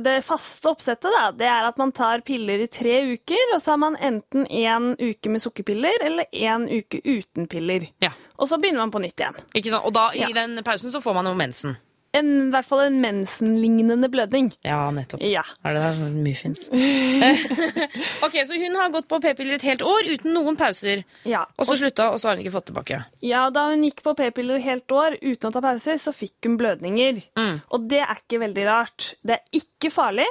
Det 0.07 0.21
faste 0.23 0.71
oppsettet, 0.71 1.11
da, 1.11 1.33
det 1.35 1.49
er 1.51 1.65
at 1.67 1.79
man 1.81 1.91
tar 1.91 2.21
piller 2.23 2.61
i 2.63 2.69
tre 2.71 3.01
uker, 3.11 3.57
og 3.57 3.63
så 3.65 3.73
har 3.75 3.81
man 3.83 3.97
enten 3.99 4.45
én 4.47 4.93
uke 5.03 5.33
med 5.35 5.43
sukkerpiller 5.43 6.05
eller 6.07 6.29
én 6.31 6.69
uke 6.71 7.01
uten 7.03 7.49
piller. 7.51 7.89
ja. 8.05 8.13
Og 8.43 8.49
så 8.51 8.57
begynner 8.59 8.81
man 8.85 8.91
på 8.95 8.99
nytt 9.03 9.19
igjen. 9.21 9.37
Ikke 9.55 9.71
sant? 9.71 9.85
Og 9.87 9.93
da, 9.95 10.09
i 10.15 10.23
Ja. 10.23 10.29
den 10.35 10.63
pausen 10.67 10.91
så 10.95 10.99
får 11.03 11.15
man 11.15 11.27
jo 11.31 11.35
mensen. 11.39 11.77
En, 12.17 12.29
i 12.47 12.51
hvert 12.53 12.69
fall 12.69 12.83
en 12.85 12.99
mensenlignende 13.01 14.09
blødning. 14.13 14.51
Ja, 14.67 14.91
nettopp. 14.93 15.23
Ja. 15.25 15.43
Er 15.65 15.77
det 15.77 15.83
der 15.85 15.97
sånn 15.97 16.19
muffins? 16.25 16.67
ok, 18.27 18.37
så 18.49 18.59
hun 18.61 18.77
har 18.77 18.93
gått 18.95 19.09
på 19.11 19.21
p-piller 19.25 19.57
et 19.57 19.67
helt 19.67 19.85
år 19.87 20.11
uten 20.13 20.35
noen 20.37 20.59
pauser. 20.61 21.05
ja. 21.29 21.45
Og 21.57 21.69
så 21.69 21.79
slutta, 21.81 22.11
og 22.13 22.21
så 22.21 22.29
har 22.31 22.37
hun 22.39 22.45
ikke 22.45 22.55
fått 22.59 22.69
tilbake. 22.73 23.01
Ja, 23.25 23.47
Da 23.55 23.69
hun 23.71 23.85
gikk 23.87 24.03
på 24.05 24.15
p-piller 24.19 24.61
et 24.61 24.67
helt 24.69 24.93
år 24.93 25.17
uten 25.23 25.49
å 25.51 25.53
ta 25.55 25.63
pauser, 25.65 26.01
så 26.03 26.13
fikk 26.17 26.49
hun 26.49 26.59
blødninger. 26.61 27.23
Mm. 27.39 27.61
Og 27.73 27.89
det 27.91 28.03
er 28.05 28.17
ikke 28.21 28.43
veldig 28.45 28.67
rart. 28.69 29.13
Det 29.25 29.39
er 29.39 29.61
ikke 29.63 29.93
farlig 29.95 30.29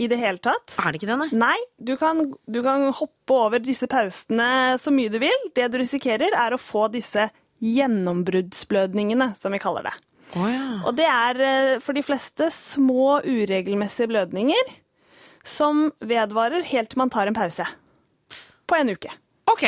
i 0.00 0.08
det 0.08 0.16
hele 0.20 0.40
tatt. 0.40 0.78
Er 0.80 0.92
det 0.94 1.02
ikke 1.02 1.10
det? 1.12 1.30
Nei, 1.36 1.56
du 1.76 1.94
kan, 2.00 2.22
du 2.48 2.60
kan 2.64 2.86
hoppe 2.96 3.36
over 3.36 3.60
disse 3.60 3.84
pausene 3.90 4.78
så 4.80 4.92
mye 4.94 5.12
du 5.12 5.18
vil. 5.20 5.48
Det 5.56 5.68
du 5.72 5.76
risikerer, 5.82 6.32
er 6.32 6.56
å 6.56 6.60
få 6.60 6.88
disse 6.94 7.28
gjennombruddsblødningene, 7.60 9.34
som 9.36 9.52
vi 9.52 9.60
kaller 9.60 9.84
det. 9.90 9.92
Å 10.38 10.46
ja. 10.50 10.66
Og 10.86 10.94
det 10.98 11.08
er 11.10 11.42
eh, 11.42 11.74
for 11.82 11.96
de 11.96 12.04
fleste 12.06 12.50
små, 12.54 13.20
uregelmessige 13.26 14.10
blødninger 14.12 14.74
som 15.46 15.88
vedvarer 16.04 16.66
helt 16.68 16.92
til 16.92 17.00
man 17.00 17.12
tar 17.12 17.30
en 17.30 17.36
pause. 17.36 17.66
På 18.68 18.78
en 18.78 18.92
uke. 18.92 19.10
Ok. 19.50 19.64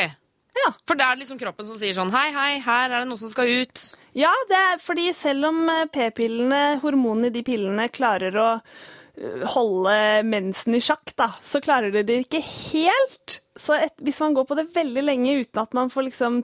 Ja. 0.53 0.69
For 0.87 0.95
det 0.99 1.05
er 1.05 1.19
liksom 1.19 1.39
kroppen 1.41 1.65
som 1.67 1.77
sier 1.79 1.95
sånn 1.97 2.13
Hei, 2.13 2.29
hei, 2.35 2.51
her 2.63 2.91
er 2.91 3.01
det 3.01 3.09
noe 3.09 3.19
som 3.19 3.31
skal 3.31 3.49
ut. 3.63 3.85
Ja, 4.15 4.31
det 4.49 4.59
er 4.59 4.81
fordi 4.81 5.09
selv 5.17 5.49
om 5.49 5.63
eh, 5.71 5.85
p-pillene, 5.91 6.79
hormonene 6.83 7.31
i 7.31 7.33
de 7.33 7.43
pillene, 7.45 7.89
klarer 7.91 8.37
å 8.37 8.49
eh, 8.61 9.43
holde 9.55 9.97
mensen 10.29 10.77
i 10.77 10.83
sjakk, 10.83 11.15
da, 11.19 11.31
så 11.41 11.61
klarer 11.63 11.93
de 11.95 12.05
det 12.07 12.21
ikke 12.27 12.43
helt. 12.45 13.39
Så 13.59 13.75
et, 13.81 13.95
hvis 14.05 14.21
man 14.23 14.37
går 14.37 14.47
på 14.49 14.59
det 14.61 14.69
veldig 14.75 15.07
lenge 15.09 15.39
uten 15.41 15.63
at 15.65 15.73
man 15.77 15.91
får 15.93 16.11
liksom 16.11 16.43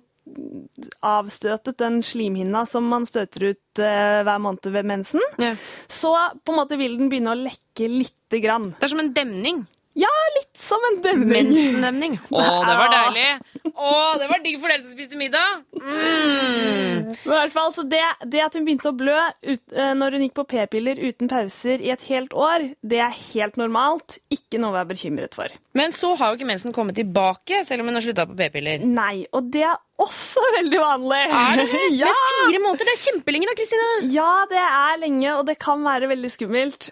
avstøtet 1.06 1.78
den 1.80 2.00
slimhinna 2.06 2.66
som 2.70 2.88
man 2.90 3.06
støter 3.10 3.50
ut 3.54 3.82
eh, 3.84 4.22
hver 4.28 4.40
måned 4.44 4.70
ved 4.74 4.86
mensen, 4.86 5.22
Ja. 5.42 5.54
så 5.88 6.14
på 6.44 6.54
en 6.54 6.60
måte 6.62 6.78
vil 6.80 6.98
den 7.00 7.10
begynne 7.12 7.34
å 7.34 7.40
lekke 7.40 7.90
lite 7.92 8.42
grann. 8.44 8.72
Det 8.80 8.84
er 8.88 8.94
som 8.94 9.00
en 9.04 9.14
demning. 9.14 9.66
Ja, 10.00 10.12
litt 10.38 10.60
som 10.60 10.84
en 10.92 11.00
demning. 11.04 11.50
Mensendemning. 11.50 12.18
Å, 12.30 12.44
det 12.68 12.76
var 12.80 12.92
deilig. 12.94 13.28
Å, 13.74 13.92
det 14.22 14.28
var 14.30 14.42
digg 14.44 14.60
for 14.62 14.72
dere 14.72 14.84
som 14.84 14.94
spiste 14.94 15.20
middag. 15.20 15.64
Mm. 15.76 17.10
Men 17.10 17.34
i 17.34 17.40
hvert 17.40 17.56
fall, 17.56 17.74
så 17.76 17.84
det, 17.90 18.02
det 18.32 18.44
at 18.46 18.56
hun 18.56 18.66
begynte 18.68 18.92
å 18.92 18.96
blø 18.96 19.18
ut, 19.48 19.62
eh, 19.74 19.92
når 19.98 20.16
hun 20.16 20.26
gikk 20.28 20.36
på 20.40 20.46
p-piller 20.54 21.02
uten 21.02 21.32
pauser 21.32 21.82
i 21.84 21.92
et 21.94 22.06
helt 22.10 22.36
år, 22.38 22.70
det 22.86 23.02
er 23.04 23.16
helt 23.34 23.60
normalt. 23.60 24.20
Ikke 24.34 24.62
noe 24.62 24.74
å 24.74 24.78
være 24.78 24.92
bekymret 24.94 25.38
for. 25.38 25.54
Men 25.78 25.94
så 25.96 26.14
har 26.20 26.32
jo 26.32 26.40
ikke 26.40 26.50
mensen 26.52 26.76
kommet 26.76 27.00
tilbake, 27.00 27.64
selv 27.68 27.84
om 27.84 27.92
hun 27.92 28.00
har 28.00 28.06
slutta 28.06 28.28
på 28.30 28.38
p-piller. 28.40 28.86
Nei, 28.86 29.26
og 29.36 29.50
det 29.54 29.66
er 29.68 29.78
også 30.00 30.44
veldig 30.60 30.84
vanlig. 30.84 31.24
Er 31.42 31.64
det 31.64 31.68
det? 31.74 31.86
ja. 32.04 32.12
Med 32.12 32.46
fire 32.46 32.64
måneder, 32.68 32.90
det 32.90 32.96
er 32.96 33.04
kjempelenge 33.08 33.50
da, 33.50 33.58
Kristine. 33.60 33.90
ja, 34.16 34.32
det 34.52 34.64
er 34.66 35.02
lenge, 35.04 35.34
og 35.36 35.48
det 35.50 35.58
kan 35.62 35.84
være 35.86 36.12
veldig 36.14 36.34
skummelt. 36.36 36.92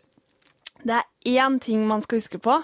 Det 0.87 0.97
er 0.99 1.45
én 1.47 1.59
ting 1.63 1.85
man 1.87 2.03
skal 2.05 2.21
huske 2.21 2.39
på, 2.41 2.59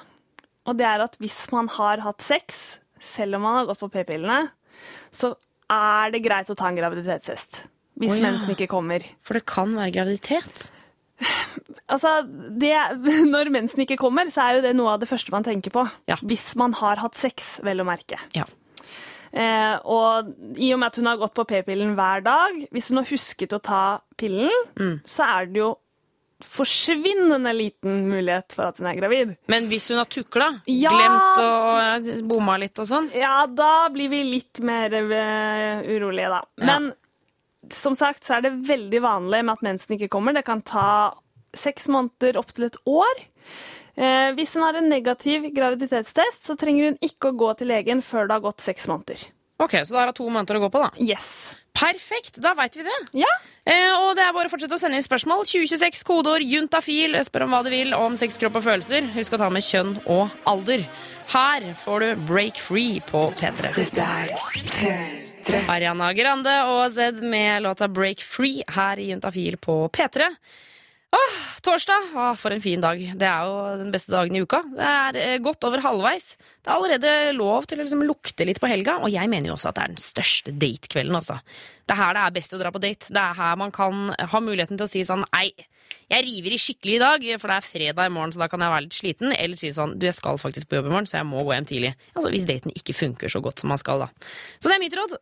og 0.65 0.78
det 0.80 0.86
er 0.88 1.04
at 1.06 1.17
hvis 1.21 1.38
man 1.54 1.67
har 1.78 2.02
hatt 2.06 2.23
sex, 2.23 2.78
selv 3.04 3.36
om 3.38 3.43
man 3.47 3.60
har 3.60 3.67
gått 3.71 3.82
på 3.84 3.91
p-pillene, 3.91 4.45
så 5.13 5.34
er 5.73 6.13
det 6.13 6.23
greit 6.26 6.49
å 6.52 6.56
ta 6.58 6.69
en 6.69 6.78
graviditetstest. 6.80 7.63
Hvis 7.99 8.15
oh, 8.15 8.17
ja. 8.17 8.30
mensen 8.32 8.54
ikke 8.56 8.69
kommer. 8.71 9.04
For 9.26 9.38
det 9.38 9.45
kan 9.49 9.76
være 9.78 9.93
graviditet. 9.99 10.69
Altså, 11.93 12.23
det, 12.26 12.71
Når 13.34 13.49
mensen 13.54 13.84
ikke 13.84 13.97
kommer, 13.99 14.26
så 14.32 14.45
er 14.47 14.56
jo 14.58 14.62
det 14.63 14.71
noe 14.76 14.93
av 14.95 15.02
det 15.04 15.08
første 15.10 15.34
man 15.36 15.43
tenker 15.45 15.71
på. 15.76 15.84
Ja. 16.10 16.15
Hvis 16.26 16.54
man 16.58 16.73
har 16.80 16.97
hatt 17.04 17.19
sex, 17.19 17.58
vel 17.63 17.84
å 17.84 17.86
merke. 17.86 18.17
Ja. 18.34 18.45
Eh, 19.34 19.76
og 19.89 20.32
i 20.58 20.71
og 20.73 20.80
med 20.82 20.88
at 20.89 20.97
hun 21.02 21.10
har 21.12 21.19
gått 21.21 21.36
på 21.38 21.45
p-pillen 21.49 21.93
hver 21.97 22.23
dag, 22.26 22.58
hvis 22.73 22.89
hun 22.89 23.02
har 23.02 23.10
husket 23.12 23.54
å 23.58 23.62
ta 23.62 23.84
pillen, 24.17 24.49
Mm. 24.80 24.95
så 25.06 25.28
er 25.28 25.52
det 25.52 25.62
jo 25.62 25.69
forsvinnende 26.48 27.54
liten 27.56 28.04
mulighet 28.10 28.54
for 28.56 28.70
at 28.70 28.80
hun 28.82 28.88
er 28.92 28.98
gravid. 29.00 29.36
Men 29.52 29.68
hvis 29.72 29.88
hun 29.92 29.98
har 30.02 30.10
tukla, 30.12 30.50
Ja. 30.68 30.90
glemt 30.94 31.42
å 31.44 32.28
bomma 32.28 32.58
litt 32.62 32.78
og 32.80 32.86
sånn 32.90 33.10
Ja, 33.16 33.46
da 33.48 33.90
blir 33.90 34.10
vi 34.10 34.24
litt 34.24 34.60
mer 34.62 34.94
eh, 34.94 35.82
urolige, 35.88 36.30
da. 36.30 36.42
Men 36.58 36.94
som 37.72 37.96
sagt 37.96 38.24
så 38.28 38.38
er 38.38 38.42
det 38.48 38.56
veldig 38.68 39.02
vanlig 39.02 39.44
med 39.46 39.54
at 39.54 39.62
mensen 39.66 39.96
ikke 39.98 40.10
kommer. 40.10 40.34
Det 40.34 40.46
kan 40.46 40.62
ta 40.62 41.14
seks 41.56 41.88
måneder 41.88 42.38
opp 42.38 42.52
til 42.54 42.66
et 42.66 42.78
år. 42.90 43.24
Eh, 43.96 44.32
hvis 44.34 44.56
hun 44.56 44.64
har 44.66 44.74
en 44.80 44.90
negativ 44.90 45.46
graviditetstest, 45.54 46.44
så 46.50 46.56
trenger 46.58 46.90
hun 46.92 46.98
ikke 47.06 47.30
å 47.32 47.38
gå 47.38 47.52
til 47.58 47.68
legen 47.70 48.02
før 48.02 48.28
det 48.28 48.34
har 48.40 48.46
gått 48.48 48.60
seks 48.66 48.88
måneder. 48.90 49.28
Ok, 49.63 49.80
Så 49.86 49.95
da 49.95 50.04
har 50.04 50.12
hun 50.12 50.17
to 50.17 50.30
måneder 50.30 50.60
å 50.60 50.65
gå 50.65 50.71
på, 50.73 50.82
da. 50.84 50.91
Yes. 50.99 51.56
Perfekt, 51.73 52.38
da 52.43 52.54
veit 52.54 52.76
vi 52.78 52.84
det. 52.86 52.97
Ja. 53.23 53.30
Eh, 53.65 53.89
og 53.97 54.13
det 54.15 54.21
er 54.28 54.34
bare 54.36 54.47
å 54.47 54.52
fortsette 54.52 54.76
å 54.78 54.82
sende 54.82 54.99
inn 54.99 55.06
spørsmål. 55.06 55.41
2026, 55.49 56.04
kodeord 56.06 56.45
juntafil. 56.45 57.17
Spør 57.26 57.47
om 57.47 57.56
hva 57.56 57.63
du 57.65 57.71
vil 57.73 57.95
om 57.97 58.15
sex, 58.19 58.38
kropp 58.41 58.60
og 58.60 58.67
følelser. 58.67 59.08
Husk 59.15 59.34
å 59.34 59.41
ta 59.41 59.49
med 59.54 59.65
kjønn 59.65 59.95
og 60.06 60.30
alder. 60.49 60.86
Her 61.34 61.65
får 61.82 62.04
du 62.04 62.26
Break 62.30 62.60
Free 62.62 62.99
på 63.08 63.26
P3. 63.39 63.71
Dette 63.80 64.06
er 64.06 64.36
P3. 64.36 65.63
Ariana 65.71 66.12
Grande 66.15 66.54
og 66.69 66.84
Zed 66.93 67.23
med 67.23 67.63
låta 67.65 67.89
Break 67.91 68.21
Free 68.21 68.63
her 68.76 68.99
i 69.02 69.10
Juntafil 69.10 69.58
på 69.58 69.80
P3. 69.95 70.30
Åh, 71.13 71.34
torsdag! 71.62 72.08
Åh, 72.15 72.34
for 72.36 72.52
en 72.52 72.62
fin 72.62 72.82
dag. 72.82 72.97
Det 72.97 73.28
er 73.28 73.45
jo 73.45 73.58
den 73.84 73.91
beste 73.93 74.10
dagen 74.15 74.34
i 74.34 74.39
uka. 74.41 74.63
Det 74.65 74.86
er 74.89 75.17
eh, 75.21 75.36
godt 75.45 75.67
over 75.67 75.84
halvveis. 75.84 76.32
Det 76.58 76.71
er 76.71 76.73
allerede 76.73 77.12
lov 77.38 77.67
til 77.69 77.78
å 77.78 77.84
liksom 77.84 78.02
lukte 78.08 78.47
litt 78.49 78.58
på 78.62 78.71
helga, 78.71 78.95
og 78.97 79.13
jeg 79.13 79.30
mener 79.30 79.52
jo 79.52 79.54
også 79.54 79.69
at 79.69 79.78
det 79.78 79.84
er 79.84 79.93
den 79.93 80.02
største 80.02 80.54
datekvelden. 80.58 81.19
Altså. 81.19 81.38
Det 81.86 81.93
er 81.93 81.99
her 82.02 82.17
det 82.17 82.23
er 82.23 82.34
best 82.39 82.56
å 82.58 82.62
dra 82.63 82.71
på 82.73 82.82
date. 82.82 83.12
Det 83.13 83.21
er 83.21 83.38
her 83.38 83.60
man 83.62 83.76
kan 83.76 84.08
ha 84.10 84.41
muligheten 84.41 84.80
til 84.80 84.88
å 84.88 84.89
si 84.89 85.04
sånn 85.06 85.21
Nei, 85.28 85.52
jeg 86.10 86.26
river 86.26 86.56
i 86.56 86.60
skikkelig 86.62 86.95
i 86.97 87.04
dag, 87.04 87.28
for 87.43 87.52
det 87.54 87.60
er 87.60 87.67
fredag 87.67 88.10
i 88.10 88.13
morgen, 88.15 88.34
så 88.34 88.41
da 88.41 88.47
kan 88.49 88.65
jeg 88.65 88.73
være 88.73 88.86
litt 88.88 88.97
sliten. 88.97 89.36
Eller 89.38 89.60
si 89.60 89.69
sånn 89.76 89.93
Du, 89.99 90.08
jeg 90.10 90.17
skal 90.17 90.41
faktisk 90.41 90.71
på 90.71 90.80
jobb 90.80 90.89
i 90.89 90.95
morgen, 90.95 91.10
så 91.10 91.19
jeg 91.19 91.30
må 91.30 91.45
gå 91.45 91.54
hjem 91.54 91.69
tidlig. 91.69 91.93
Altså 92.15 92.34
Hvis 92.34 92.49
daten 92.49 92.73
ikke 92.73 92.97
funker 92.97 93.30
så 93.30 93.43
godt 93.43 93.62
som 93.62 93.69
man 93.69 93.82
skal, 93.82 94.08
da. 94.08 94.10
Så 94.58 94.71
det 94.71 94.80
er 94.80 94.84
mitt 94.88 94.97
råd. 94.97 95.13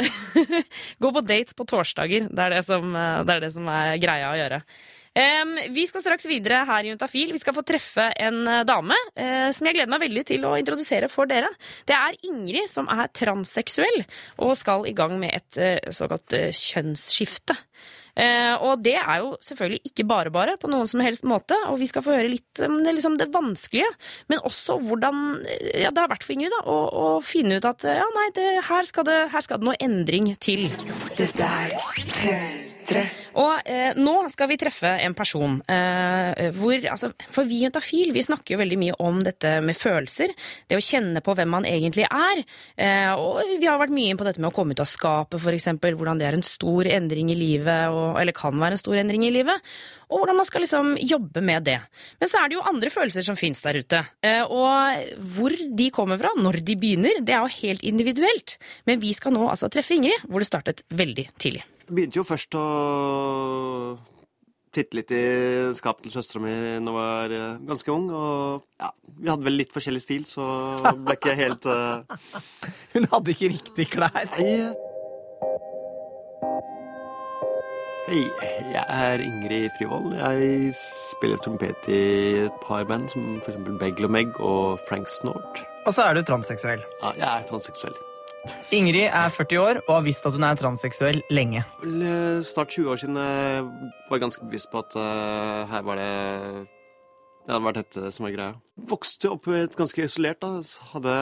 Gå 1.04 1.14
på 1.20 1.28
date 1.28 1.60
på 1.60 1.68
torsdager. 1.68 2.32
Det 2.32 2.48
er 2.48 2.56
det 2.56 2.64
som, 2.70 2.96
eh, 2.96 3.22
det 3.28 3.36
er, 3.36 3.44
det 3.44 3.54
som 3.60 3.68
er 3.76 4.00
greia 4.00 4.32
å 4.32 4.40
gjøre. 4.40 4.64
Em, 5.12 5.58
vi 5.76 5.84
skal 5.90 6.04
straks 6.06 6.26
videre 6.30 6.62
her 6.68 6.86
i 6.86 6.92
Juntafil. 6.94 7.34
Vi 7.36 7.42
skal 7.42 7.56
få 7.56 7.66
treffe 7.68 8.06
en 8.16 8.46
eh, 8.48 8.64
dame 8.68 8.96
uh, 8.96 9.50
som 9.52 9.68
jeg 9.68 9.76
gleder 9.76 9.92
meg 9.92 10.06
veldig 10.06 10.24
til 10.30 10.46
å 10.48 10.54
introdusere 10.60 11.10
for 11.12 11.28
dere. 11.28 11.50
Det 11.88 11.98
er 11.98 12.20
Ingrid 12.30 12.70
som 12.72 12.88
er 12.92 13.12
transseksuell 13.12 14.06
og 14.40 14.56
skal 14.56 14.88
i 14.88 14.96
gang 14.96 15.18
med 15.20 15.36
et 15.36 15.60
uh, 15.60 15.92
såkalt 15.92 16.38
uh, 16.38 16.48
kjønnsskifte. 16.56 17.58
Og 18.22 18.82
det 18.84 18.98
er 19.00 19.22
jo 19.24 19.30
selvfølgelig 19.40 19.88
ikke 19.88 20.04
bare 20.06 20.32
bare 20.36 20.58
på 20.60 20.68
noen 20.68 20.90
som 20.90 21.00
helst 21.02 21.24
måte, 21.26 21.56
og 21.72 21.78
vi 21.80 21.88
skal 21.88 22.04
få 22.04 22.12
høre 22.18 22.28
litt 22.28 22.60
om 22.68 22.82
det, 22.84 22.92
liksom 22.98 23.16
det 23.18 23.30
vanskelige, 23.32 23.88
men 24.28 24.44
også 24.46 24.76
hvordan 24.84 25.22
ja, 25.80 25.88
det 25.88 25.96
har 25.96 26.12
vært 26.12 26.28
for 26.28 26.36
Ingrid 26.36 26.52
da, 26.52 26.60
å, 26.68 26.76
å 26.92 27.06
finne 27.24 27.56
ut 27.58 27.70
at 27.72 27.88
ja, 27.88 28.04
nei, 28.20 28.28
det, 28.36 28.50
her, 28.68 28.84
skal 28.92 29.08
det, 29.08 29.18
her 29.32 29.48
skal 29.48 29.64
det 29.64 29.70
noe 29.72 29.80
endring 29.80 30.28
til. 30.44 30.68
Og 33.40 33.70
eh, 33.70 33.98
nå 33.98 34.16
skal 34.32 34.50
vi 34.52 34.58
treffe 34.60 34.90
en 35.06 35.16
person 35.18 35.60
eh, 35.72 36.50
hvor 36.56 36.76
altså, 36.92 37.12
For 37.32 37.48
vi 37.48 37.62
Juntafil 37.64 38.12
vi 38.16 38.24
snakker 38.26 38.56
jo 38.56 38.62
veldig 38.62 38.80
mye 38.82 38.98
om 39.04 39.22
dette 39.24 39.54
med 39.64 39.78
følelser. 39.78 40.34
Det 40.68 40.78
å 40.78 40.84
kjenne 40.84 41.24
på 41.24 41.36
hvem 41.38 41.52
man 41.54 41.68
egentlig 41.70 42.08
er. 42.08 42.44
Eh, 42.76 43.14
og 43.14 43.56
vi 43.56 43.70
har 43.70 43.80
vært 43.82 43.96
mye 43.96 44.12
inn 44.12 44.20
på 44.20 44.28
dette 44.28 44.42
med 44.42 44.52
å 44.52 44.56
komme 44.56 44.76
ut 44.76 44.84
av 44.84 44.90
skapet, 44.90 45.40
f.eks. 45.40 45.70
Hvordan 45.82 46.20
det 46.20 46.28
er 46.28 46.38
en 46.38 46.46
stor 46.46 46.90
endring 46.90 47.32
i 47.32 47.38
livet, 47.38 47.90
og, 47.94 48.20
eller 48.22 48.36
kan 48.36 48.58
være 48.58 48.78
en 48.78 48.84
stor 48.84 49.00
endring 49.02 49.26
i 49.28 49.34
livet. 49.34 49.72
Og 50.12 50.20
hvordan 50.20 50.42
man 50.42 50.48
skal 50.48 50.66
liksom 50.66 50.96
jobbe 51.00 51.44
med 51.46 51.68
det. 51.70 51.78
Men 52.20 52.32
så 52.32 52.42
er 52.42 52.52
det 52.52 52.58
jo 52.58 52.66
andre 52.68 52.92
følelser 52.92 53.26
som 53.26 53.40
fins 53.40 53.64
der 53.64 53.80
ute. 53.80 54.04
Eh, 54.28 54.44
og 54.44 55.22
hvor 55.38 55.56
de 55.56 55.92
kommer 55.94 56.20
fra, 56.22 56.34
når 56.38 56.60
de 56.68 56.78
begynner, 56.80 57.22
det 57.24 57.38
er 57.38 57.46
jo 57.46 57.60
helt 57.62 57.86
individuelt. 57.88 58.58
Men 58.90 59.00
vi 59.04 59.14
skal 59.16 59.36
nå 59.36 59.48
altså 59.48 59.72
treffe 59.72 59.96
Ingrid, 59.96 60.28
hvor 60.28 60.44
det 60.44 60.52
startet 60.52 60.84
veldig 60.92 61.30
tidlig. 61.40 61.64
Begynte 61.92 62.22
jo 62.22 62.24
først 62.24 62.56
å 62.56 62.66
titte 64.72 64.96
litt 64.96 65.12
i 65.12 65.24
skapet 65.76 66.06
til 66.06 66.14
søstera 66.14 66.44
mi 66.44 66.54
da 66.54 66.78
jeg 66.78 66.94
var 66.96 67.34
eh, 67.36 67.58
ganske 67.68 67.92
ung. 67.92 68.06
Og 68.16 68.62
ja, 68.80 68.92
vi 69.18 69.28
hadde 69.28 69.48
vel 69.48 69.60
litt 69.60 69.76
forskjellig 69.76 70.04
stil, 70.04 70.24
så 70.30 70.46
ble 71.04 71.18
ikke 71.18 71.36
helt 71.36 71.68
uh... 71.68 72.06
Hun 72.96 73.10
hadde 73.12 73.36
ikke 73.36 73.52
riktig 73.52 73.90
klær. 73.92 74.24
Hei. 74.38 74.72
Hei, 78.12 78.24
jeg 78.74 78.86
er 78.92 79.24
Ingrid 79.24 79.76
Frivold. 79.78 80.16
Jeg 80.18 80.72
spiller 80.80 81.44
trompet 81.44 81.92
i 81.92 82.02
et 82.46 82.64
par 82.64 82.88
band, 82.88 83.12
som 83.12 83.38
f.eks. 83.44 83.60
Beglomeg 83.80 84.00
og 84.04 84.16
Meg 84.16 84.40
og 84.48 84.88
Frank 84.88 85.12
Snort. 85.12 85.64
Og 85.86 85.96
så 85.96 86.08
er 86.08 86.16
du 86.16 86.24
transseksuell. 86.28 86.84
Ja, 87.04 87.14
jeg 87.20 87.28
er 87.30 87.52
transseksuell. 87.52 88.00
Ingrid 88.74 89.06
er 89.06 89.30
40 89.30 89.60
år 89.62 89.80
og 89.84 89.90
har 89.94 90.06
visst 90.06 90.26
at 90.26 90.34
hun 90.34 90.46
er 90.48 90.58
transseksuell 90.58 91.20
lenge. 91.30 91.62
Eh, 91.86 92.42
snart 92.48 92.74
20 92.74 92.90
år 92.90 93.02
siden 93.02 93.20
jeg 93.22 93.66
var 94.10 94.22
ganske 94.24 94.46
bevisst 94.48 94.72
på 94.72 94.82
at 94.82 94.96
eh, 94.98 95.70
her 95.70 95.84
var 95.86 96.02
det 96.02 96.14
Det 97.46 97.54
hadde 97.54 97.66
vært 97.66 97.80
dette 97.82 98.12
som 98.14 98.26
var 98.26 98.34
greia. 98.34 98.56
Vokste 98.90 99.30
opp 99.34 99.48
et 99.54 99.78
ganske 99.78 100.04
isolert, 100.06 100.42
da. 100.42 100.62
Hadde, 100.94 101.14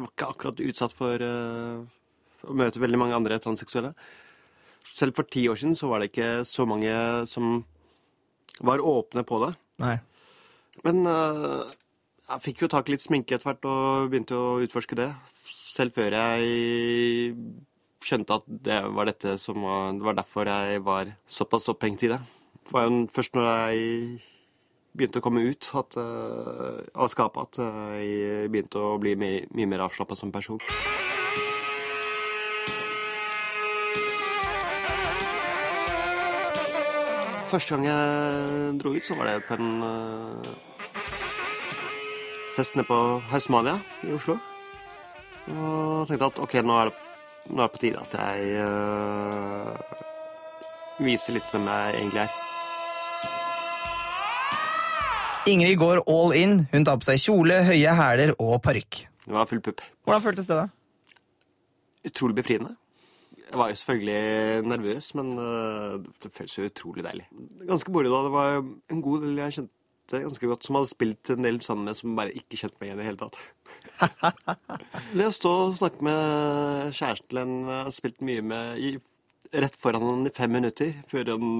var 0.00 0.08
ikke 0.08 0.28
akkurat 0.32 0.62
utsatt 0.64 0.94
for 0.96 1.20
uh, 1.20 1.82
å 2.48 2.56
møte 2.56 2.80
veldig 2.80 3.00
mange 3.00 3.18
andre 3.18 3.36
transseksuelle. 3.36 3.92
Selv 4.80 5.14
for 5.14 5.28
ti 5.28 5.44
år 5.52 5.60
siden 5.60 5.76
så 5.76 5.90
var 5.92 6.00
det 6.00 6.08
ikke 6.08 6.30
så 6.48 6.64
mange 6.64 6.94
som 7.28 7.60
var 8.64 8.80
åpne 8.80 9.26
på 9.28 9.42
det. 9.44 9.52
Nei. 9.84 9.98
Men 10.88 11.04
uh, 11.04 11.68
jeg 12.32 12.44
fikk 12.48 12.64
jo 12.64 12.72
tak 12.72 12.88
i 12.88 12.96
litt 12.96 13.04
sminke 13.04 13.36
etter 13.36 13.52
hvert 13.52 13.68
og 13.68 14.08
begynte 14.08 14.40
å 14.40 14.56
utforske 14.64 14.98
det. 14.98 15.10
Selv 15.72 15.94
før 15.96 16.12
jeg 16.12 17.32
skjønte 18.04 18.36
at 18.36 18.48
det 18.66 18.76
var 18.92 19.08
dette 19.08 19.38
som 19.40 19.62
var 19.64 19.94
Det 19.96 20.04
var 20.04 20.18
derfor 20.18 20.50
jeg 20.50 20.82
var 20.84 21.14
såpass 21.24 21.68
opphengt 21.72 22.02
i 22.04 22.10
det. 22.12 22.18
Det 22.66 22.74
var 22.74 22.84
jo 22.84 23.06
først 23.14 23.34
når 23.38 23.48
jeg 23.48 24.18
begynte 24.92 25.22
å 25.22 25.24
komme 25.24 25.46
ut 25.48 25.70
at, 25.80 25.96
uh, 25.96 26.84
av 26.92 27.08
skapet 27.08 27.56
at 27.56 27.62
jeg 27.96 28.50
begynte 28.52 28.76
å 28.76 28.98
bli 29.00 29.16
mye, 29.16 29.46
mye 29.56 29.70
mer 29.70 29.86
avslappa 29.86 30.18
som 30.18 30.34
person. 30.34 30.60
Første 37.48 37.76
gang 37.76 37.88
jeg 37.88 38.78
dro 38.80 38.92
ut, 38.92 39.04
så 39.08 39.16
var 39.16 39.32
det 39.32 39.40
på 39.48 39.56
en 39.56 39.80
uh, 39.80 40.54
fest 42.60 42.76
nede 42.76 42.90
på 42.92 43.04
Hausmania 43.32 43.78
i 44.04 44.12
Oslo. 44.12 44.36
Og 45.50 46.06
tenkte 46.06 46.28
at 46.30 46.38
ok, 46.44 46.54
nå 46.62 46.76
er 46.78 46.90
det, 46.90 46.96
nå 47.50 47.58
er 47.58 47.66
det 47.66 47.74
på 47.74 47.82
tide 47.82 48.02
at 48.02 48.12
jeg 48.14 48.38
uh, 48.62 49.74
viser 51.02 51.38
litt 51.38 51.48
hvem 51.50 51.66
jeg 51.72 51.98
egentlig 51.98 52.22
er. 52.26 52.38
Ingrid 55.50 55.78
går 55.80 56.04
all 56.06 56.36
in. 56.38 56.60
Hun 56.70 56.84
tar 56.86 57.00
på 57.00 57.08
seg 57.08 57.18
kjole, 57.18 57.56
høye 57.66 57.96
hæler 57.98 58.36
og 58.38 58.60
parykk. 58.62 59.00
Det 59.26 59.34
var 59.34 59.50
full 59.50 59.62
pupp. 59.64 59.82
Hvordan 60.06 60.22
føltes 60.22 60.46
det, 60.46 60.60
da? 60.60 60.68
Utrolig 62.06 62.36
befriende. 62.38 62.76
Jeg 63.50 63.58
var 63.58 63.68
jo 63.68 63.76
selvfølgelig 63.76 64.68
nervøs, 64.70 65.14
men 65.18 65.38
øh, 65.38 65.98
det 66.22 66.30
føles 66.32 66.58
jo 66.58 66.68
utrolig 66.70 67.04
deilig. 67.04 67.26
Ganske 67.68 67.92
moro 67.92 68.14
da. 68.14 68.22
Det 68.24 68.32
var 68.32 68.62
en 68.94 69.02
god 69.02 69.26
del 69.26 69.42
jeg 69.42 69.56
kjente 69.58 70.22
ganske 70.22 70.46
godt, 70.46 70.64
som 70.66 70.78
hadde 70.78 70.90
spilt 70.92 71.30
en 71.34 71.44
del 71.44 71.60
sammen 71.64 71.90
med, 71.90 71.98
som 71.98 72.16
bare 72.16 72.32
ikke 72.38 72.58
kjente 72.62 72.78
meg 72.80 72.88
igjen 72.88 72.98
i 72.98 73.02
det 73.02 73.08
hele 73.10 73.20
tatt. 73.20 73.38
Det 75.12 75.26
å 75.26 75.34
stå 75.34 75.52
og 75.66 75.74
snakke 75.78 76.04
med 76.06 76.94
kjæresten 76.96 77.42
en 77.42 77.52
jeg 77.68 77.88
har 77.88 77.94
spilt 77.94 78.24
mye 78.24 78.44
med 78.52 78.80
i, 78.82 78.94
rett 79.52 79.76
foran 79.80 80.06
han 80.06 80.30
i 80.30 80.32
fem 80.34 80.54
minutter, 80.58 80.94
før 81.10 81.34
han, 81.34 81.52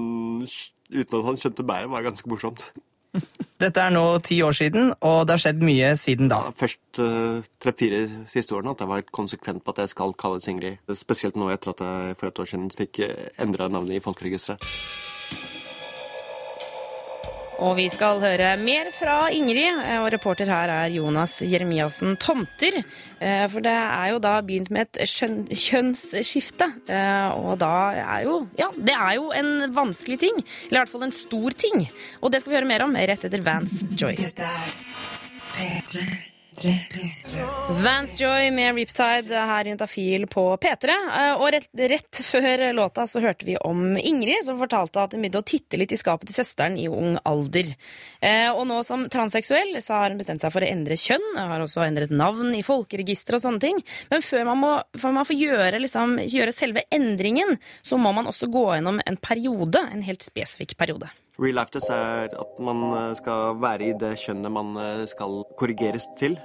uten 0.93 1.19
at 1.19 1.29
han 1.29 1.39
skjønte 1.39 1.67
bæret, 1.67 1.91
var 1.93 2.05
ganske 2.07 2.31
morsomt. 2.31 2.65
Dette 3.61 3.79
er 3.79 3.93
nå 3.93 4.03
ti 4.25 4.39
år 4.45 4.55
siden, 4.57 4.91
og 5.05 5.19
det 5.27 5.35
har 5.35 5.43
skjedd 5.45 5.63
mye 5.65 5.93
siden 5.99 6.31
da. 6.31 6.41
Først 6.57 7.01
uh, 7.03 7.45
tre-fire 7.61 8.03
siste 8.31 8.57
årene 8.57 8.73
at 8.73 8.81
jeg 8.81 8.89
var 8.89 9.05
konsekvent 9.13 9.63
på 9.63 9.75
at 9.75 9.83
jeg 9.83 9.93
skal 9.93 10.15
kalles 10.17 10.49
Ingrid. 10.49 10.81
Spesielt 10.97 11.37
nå 11.37 11.51
etter 11.53 11.75
at 11.75 11.83
jeg 11.85 12.19
for 12.19 12.31
et 12.31 12.43
år 12.43 12.49
siden 12.49 12.69
fikk 12.73 13.03
endra 13.41 13.69
navnet 13.69 13.99
i 13.99 14.03
folkeregisteret. 14.03 14.65
Og 17.61 17.75
vi 17.77 17.85
skal 17.91 18.17
høre 18.23 18.55
mer 18.57 18.89
fra 18.95 19.29
Ingrid, 19.31 19.77
og 20.01 20.07
reporter 20.13 20.49
her 20.49 20.71
er 20.73 20.89
Jonas 20.95 21.35
Jeremiassen 21.45 22.15
Tomter. 22.17 22.79
Eh, 23.21 23.45
For 23.51 23.61
det 23.63 23.71
er 23.73 24.09
jo 24.13 24.19
da 24.23 24.33
begynt 24.41 24.71
med 24.73 24.87
et 24.97 25.05
kjønnsskifte, 25.07 26.67
eh, 26.89 27.29
og 27.37 27.59
da 27.61 27.71
er 28.17 28.25
jo 28.25 28.39
Ja, 28.59 28.71
det 28.75 28.95
er 28.97 29.13
jo 29.19 29.29
en 29.31 29.71
vanskelig 29.73 30.19
ting. 30.19 30.35
Eller 30.67 30.79
i 30.79 30.81
hvert 30.81 30.89
fall 30.95 31.03
en 31.03 31.11
stor 31.15 31.51
ting. 31.51 31.87
Og 32.21 32.31
det 32.31 32.41
skal 32.41 32.51
vi 32.53 32.57
høre 32.59 32.71
mer 32.73 32.83
om 32.87 32.95
rett 32.95 33.25
etter 33.29 33.41
Vans 33.45 33.83
Joy. 33.95 34.15
Vance 37.83 38.17
Joy 38.19 38.51
med 38.51 38.75
Riptide 38.75 39.45
her 39.49 39.67
i 39.67 39.71
Intafil 39.73 40.27
på 40.27 40.43
P3. 40.61 40.89
Eh, 40.89 41.33
Og 41.41 41.51
rett, 41.55 41.69
rett 41.73 42.19
før 42.25 42.63
låta 42.75 43.05
så 43.09 43.21
hørte 43.23 43.45
vi 43.47 43.57
om 43.57 43.97
Ingrid, 43.97 44.45
som 44.45 44.59
fortalte 44.61 45.01
at 45.01 45.15
hun 45.15 45.23
begynte 45.23 45.41
å 45.41 45.47
titte 45.47 45.79
litt 45.79 45.93
i 45.95 45.99
skapet 45.99 46.29
til 46.29 46.37
søsteren 46.37 46.77
i 46.79 46.87
ung 46.91 47.17
alder. 47.25 47.73
Eh, 48.21 48.51
Og 48.51 48.67
nå 48.69 48.81
som 48.85 49.07
transseksuell 49.09 49.75
så 49.81 49.97
har 49.97 50.13
hun 50.13 50.21
bestemt 50.21 50.43
seg 50.43 50.53
for 50.53 50.61
å 50.61 50.69
endre 50.69 50.99
kjønn. 50.99 51.25
Har 51.39 51.63
også 51.63 51.85
endret 51.87 52.13
navn 52.13 52.53
i 52.55 52.63
folkeregisteret 52.65 53.39
og 53.41 53.45
sånne 53.47 53.63
ting. 53.63 53.81
Men 54.11 54.21
før 54.21 54.45
man, 54.51 54.61
må, 54.61 54.73
før 54.97 55.17
man 55.17 55.25
får 55.29 55.39
gjøre, 55.39 55.81
liksom, 55.81 56.19
gjøre 56.29 56.53
selve 56.55 56.85
endringen, 56.93 57.57
så 57.81 57.97
må 57.97 58.13
man 58.13 58.29
også 58.29 58.51
gå 58.53 58.67
gjennom 58.75 59.01
en 59.05 59.17
periode. 59.17 59.81
En 59.91 60.05
helt 60.05 60.21
spesifikk 60.25 60.77
periode. 60.77 61.09
Real 61.41 61.55
life 61.57 61.73
test 61.73 61.89
er 61.89 62.29
at 62.29 62.59
man 62.61 62.81
eh, 62.93 63.15
skal 63.17 63.55
være 63.57 63.87
i 63.87 63.93
det 63.97 64.11
kjønnet 64.21 64.53
man 64.53 64.75
eh, 64.77 65.05
skal 65.09 65.41
korrigeres 65.57 66.05
til. 66.19 66.37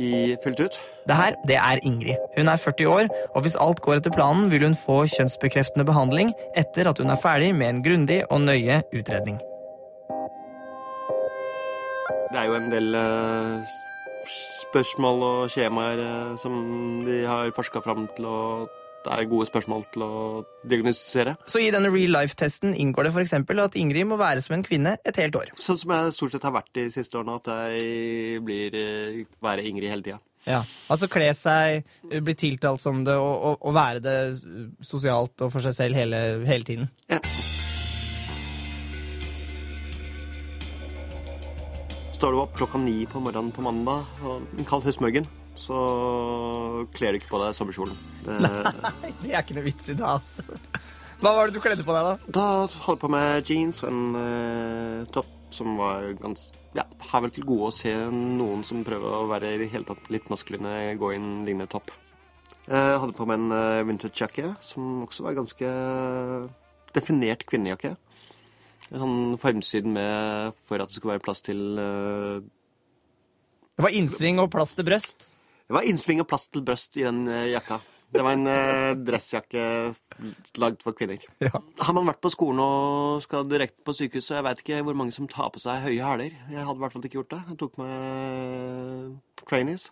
I 0.00 0.36
fullt 0.40 0.60
ut. 0.64 0.78
Det 1.08 1.16
her, 1.16 1.34
det 1.48 1.58
er 1.60 1.82
Ingrid. 1.84 2.16
Hun 2.38 2.48
er 2.48 2.56
40 2.56 2.88
år, 2.88 3.08
og 3.34 3.42
hvis 3.42 3.56
alt 3.60 3.82
går 3.84 3.98
etter 4.00 4.14
planen, 4.14 4.48
vil 4.50 4.64
hun 4.64 4.74
få 4.86 5.02
kjønnsbekreftende 5.12 5.84
behandling 5.84 6.32
etter 6.56 6.88
at 6.88 7.02
hun 7.02 7.12
er 7.12 7.20
ferdig 7.20 7.52
med 7.54 7.68
en 7.68 7.82
grundig 7.84 8.22
og 8.30 8.40
nøye 8.40 8.80
utredning. 8.96 9.36
Det 12.32 12.38
er 12.40 12.48
jo 12.48 12.56
en 12.56 12.72
del 12.72 12.96
eh, 12.96 13.76
spørsmål 14.70 15.24
og 15.28 15.50
skjemaer 15.52 16.00
som 16.40 16.54
de 17.04 17.26
har 17.28 17.52
forska 17.52 17.84
fram 17.84 18.08
til, 18.16 18.24
og 18.24 18.79
det 19.04 19.12
er 19.16 19.28
gode 19.30 19.48
spørsmål 19.48 19.84
til 19.94 20.04
å 20.04 20.14
diagnostisere. 20.68 21.36
Så 21.48 21.62
i 21.62 21.70
denne 21.72 21.88
real 21.92 22.12
life-testen 22.18 22.74
inngår 22.76 23.08
det 23.08 23.12
f.eks. 23.14 23.36
at 23.64 23.78
Ingrid 23.80 24.08
må 24.10 24.18
være 24.20 24.42
som 24.44 24.58
en 24.58 24.64
kvinne 24.66 24.96
et 25.04 25.20
helt 25.22 25.38
år. 25.40 25.52
Sånn 25.56 25.78
som 25.80 25.94
jeg 25.96 26.16
stort 26.16 26.34
sett 26.36 26.44
har 26.44 26.56
vært 26.58 26.74
de 26.76 26.88
siste 26.92 27.16
årene, 27.20 27.38
at 27.40 27.52
jeg 27.72 28.42
blir 28.44 28.76
eh, 28.76 29.22
være 29.40 29.64
Ingrid 29.70 29.92
hele 29.92 30.04
tida. 30.04 30.20
Ja, 30.48 30.62
Altså 30.88 31.08
kle 31.12 31.28
seg, 31.36 31.84
bli 32.08 32.34
tiltalt 32.38 32.80
som 32.80 33.02
det, 33.04 33.16
og, 33.20 33.34
og, 33.50 33.58
og 33.60 33.74
være 33.76 34.00
det 34.04 34.18
sosialt 34.84 35.44
og 35.44 35.52
for 35.52 35.64
seg 35.64 35.76
selv 35.76 36.00
hele, 36.00 36.20
hele 36.48 36.64
tiden. 36.64 36.88
Ja. 37.12 37.20
Står 42.16 42.34
du 42.36 42.40
opp 42.42 42.56
klokka 42.56 42.80
ni 42.80 43.06
på 43.08 43.20
morgenen 43.24 43.52
på 43.56 43.64
mandag, 43.64 44.08
og 44.20 44.44
en 44.58 44.66
kald 44.68 44.84
høstmorgen, 44.84 45.28
så 45.60 45.80
kler 46.96 47.12
du 47.12 47.20
ikke 47.20 47.34
på 47.34 47.42
deg 47.42 47.56
sommerkjolen. 47.56 47.98
Det, 48.24 48.38
Det 49.22 49.34
er 49.34 49.42
ikke 49.42 49.58
noe 49.58 49.66
vits 49.66 49.92
i 49.92 49.98
det, 49.98 50.06
ass. 50.06 50.48
Hva 51.20 51.34
var 51.36 51.48
det 51.48 51.58
du 51.58 51.60
kledde 51.60 51.84
på 51.84 51.92
deg, 51.92 52.06
da? 52.06 52.32
da 52.32 52.46
hadde 52.64 52.94
jeg 52.94 53.00
på 53.02 53.12
meg 53.12 53.50
jeans 53.50 53.82
og 53.84 53.90
en 53.90 54.20
eh, 54.22 55.08
topp 55.12 55.36
som 55.52 55.76
var 55.76 56.06
gans... 56.20 56.50
Ja, 56.76 56.84
har 57.10 57.24
vel 57.24 57.32
til 57.34 57.44
gode 57.48 57.68
å 57.68 57.74
se 57.74 57.92
noen 58.14 58.62
som 58.64 58.84
prøver 58.86 59.16
å 59.18 59.28
være 59.28 59.56
i 59.56 59.58
det 59.60 59.72
hele 59.72 59.88
tatt 59.88 60.06
litt 60.12 60.30
maskuline, 60.30 60.94
gå 60.96 61.10
inn 61.16 61.42
lignende 61.44 61.68
topp. 61.70 61.90
Jeg 62.70 63.00
hadde 63.02 63.16
på 63.16 63.26
meg 63.26 63.40
en 63.40 63.50
uh, 63.50 63.82
vintage-jakke, 63.88 64.52
som 64.62 65.02
også 65.02 65.24
var 65.26 65.34
ganske 65.34 65.70
definert 66.94 67.42
kvinnejakke. 67.48 67.96
En 68.90 69.02
sånn 69.02 69.18
farmsyd 69.42 69.88
med 69.90 70.54
for 70.70 70.82
at 70.82 70.90
det 70.90 70.98
skulle 70.98 71.16
være 71.16 71.24
plass 71.24 71.42
til 71.46 71.60
uh, 71.78 72.38
Det 73.74 73.86
var 73.86 73.98
innsving 73.98 74.38
og 74.42 74.52
plass 74.54 74.76
til 74.78 74.86
brøst. 74.86 75.32
Det 75.70 75.76
var 75.76 75.86
innsving 75.86 76.18
og 76.18 76.26
plass 76.26 76.48
til 76.50 76.64
brøst 76.66 76.96
i 76.98 77.04
den 77.06 77.20
eh, 77.30 77.44
jakka. 77.52 77.76
Det 78.10 78.24
var 78.26 78.34
en 78.34 78.48
eh, 78.50 78.94
dressjakke 79.06 79.60
lagd 80.58 80.80
for 80.82 80.96
kvinner. 80.98 81.22
Ja. 81.38 81.52
Har 81.78 81.94
man 81.94 82.08
vært 82.10 82.18
på 82.24 82.32
skolen 82.34 82.58
og 82.64 83.20
skal 83.22 83.46
direkte 83.46 83.84
på 83.86 83.94
sykehuset, 83.94 84.34
jeg 84.40 84.46
veit 84.48 84.64
ikke 84.64 84.80
hvor 84.88 84.98
mange 84.98 85.14
som 85.14 85.28
tar 85.30 85.52
på 85.54 85.62
seg 85.62 85.84
høye 85.86 86.02
hæler. 86.02 86.34
Jeg 86.50 86.66
hadde 86.66 86.74
i 86.74 86.82
hvert 86.82 86.96
fall 86.96 87.06
ikke 87.06 87.20
gjort 87.20 87.36
det. 87.36 87.40
Jeg 87.52 87.60
tok 87.62 87.78
med 87.78 89.14
trainees. 89.46 89.86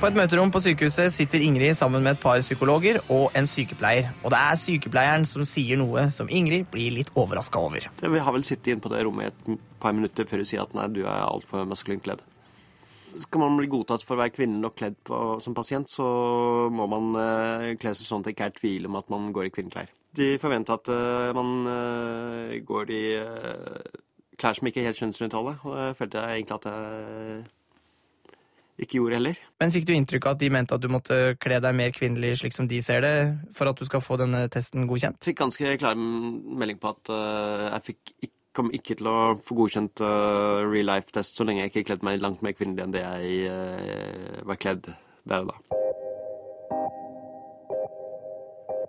På 0.00 0.08
et 0.10 0.16
møterom 0.18 0.50
på 0.52 0.60
sykehuset 0.64 1.12
sitter 1.14 1.44
Ingrid 1.44 1.76
sammen 1.78 2.02
med 2.04 2.16
et 2.16 2.24
par 2.24 2.40
psykologer 2.44 2.98
og 3.12 3.28
en 3.38 3.46
sykepleier. 3.48 4.08
Og 4.24 4.32
det 4.34 4.40
er 4.40 4.58
sykepleieren 4.64 5.28
som 5.28 5.44
sier 5.48 5.78
noe 5.80 6.08
som 6.12 6.32
Ingrid 6.32 6.66
blir 6.72 6.96
litt 6.96 7.12
overraska 7.16 7.60
over. 7.60 7.86
Det- 8.00 8.10
Vi 8.10 8.18
har 8.24 8.32
vel 8.32 8.42
sittet 8.44 8.72
inne 8.72 8.80
på 8.84 8.88
det 8.92 9.04
rommet 9.04 9.28
i 9.48 9.52
et 9.52 9.60
par 9.80 9.92
minutter 9.92 10.24
før 10.24 10.40
hun 10.40 10.44
sier 10.48 10.62
at 10.64 10.74
nei, 10.74 10.88
du 10.88 11.02
er 11.04 11.28
altfor 11.28 11.64
maskulint 11.68 12.02
kledd. 12.04 12.20
Skal 13.22 13.42
man 13.42 13.58
bli 13.58 13.68
godtatt 13.70 14.02
for 14.02 14.16
å 14.16 14.22
være 14.24 14.34
kvinne 14.34 14.66
og 14.66 14.74
kledd 14.78 14.96
på, 15.06 15.18
som 15.42 15.54
pasient, 15.54 15.90
så 15.90 16.04
må 16.72 16.86
man 16.90 17.12
uh, 17.14 17.74
kle 17.80 17.94
seg 17.94 18.08
sånn 18.08 18.24
at 18.24 18.28
det 18.28 18.34
ikke 18.34 18.48
er 18.50 18.56
tvil 18.58 18.88
om 18.88 18.98
at 18.98 19.10
man 19.12 19.28
går 19.34 19.48
i 19.48 19.52
kvinneklær. 19.54 19.92
De 20.14 20.34
forventer 20.42 20.78
at 20.78 20.90
uh, 20.90 21.30
man 21.36 21.52
uh, 21.68 22.54
går 22.66 22.94
i 22.94 23.02
klær 24.38 24.58
som 24.58 24.66
ikke 24.66 24.82
er 24.82 24.88
helt 24.90 24.98
kjønnsnøytrale, 24.98 25.58
og 25.62 25.76
det 25.78 25.90
følte 26.00 26.22
jeg 26.24 26.40
egentlig 26.40 26.56
at 26.56 26.66
jeg 28.74 28.86
ikke 28.88 28.98
gjorde 28.98 29.18
heller. 29.20 29.42
Men 29.62 29.74
fikk 29.76 29.86
du 29.86 29.92
inntrykk 29.94 30.26
av 30.26 30.34
at 30.34 30.40
de 30.42 30.50
mente 30.50 30.74
at 30.74 30.82
du 30.82 30.90
måtte 30.90 31.18
kle 31.38 31.60
deg 31.62 31.76
mer 31.78 31.94
kvinnelig 31.94 32.40
slik 32.40 32.56
som 32.56 32.66
de 32.66 32.80
ser 32.82 33.06
det, 33.06 33.14
for 33.54 33.70
at 33.70 33.78
du 33.78 33.86
skal 33.86 34.02
få 34.02 34.18
denne 34.18 34.48
testen 34.50 34.88
godkjent? 34.90 35.22
Fikk 35.22 35.38
ganske 35.44 35.76
klar 35.78 35.94
melding 35.94 36.82
på 36.82 36.90
at 36.90 37.14
jeg 37.14 37.86
fikk 37.92 38.16
ikke, 38.16 38.34
kom 38.54 38.70
ikke 38.74 38.98
til 39.00 39.10
å 39.10 39.18
få 39.44 39.58
godkjent 39.58 40.02
uh, 40.04 40.62
real 40.66 40.92
life-test 40.92 41.38
så 41.38 41.46
lenge 41.46 41.64
jeg 41.64 41.74
ikke 41.74 41.88
kledde 41.90 42.08
meg 42.08 42.22
langt 42.22 42.44
mer 42.46 42.56
kvinnelig 42.56 42.86
enn 42.86 42.94
det 42.94 43.06
jeg 43.06 43.48
uh, 43.50 44.44
var 44.48 44.60
kledd 44.62 44.92
der 45.24 45.42
og 45.42 45.54
da. 45.54 45.83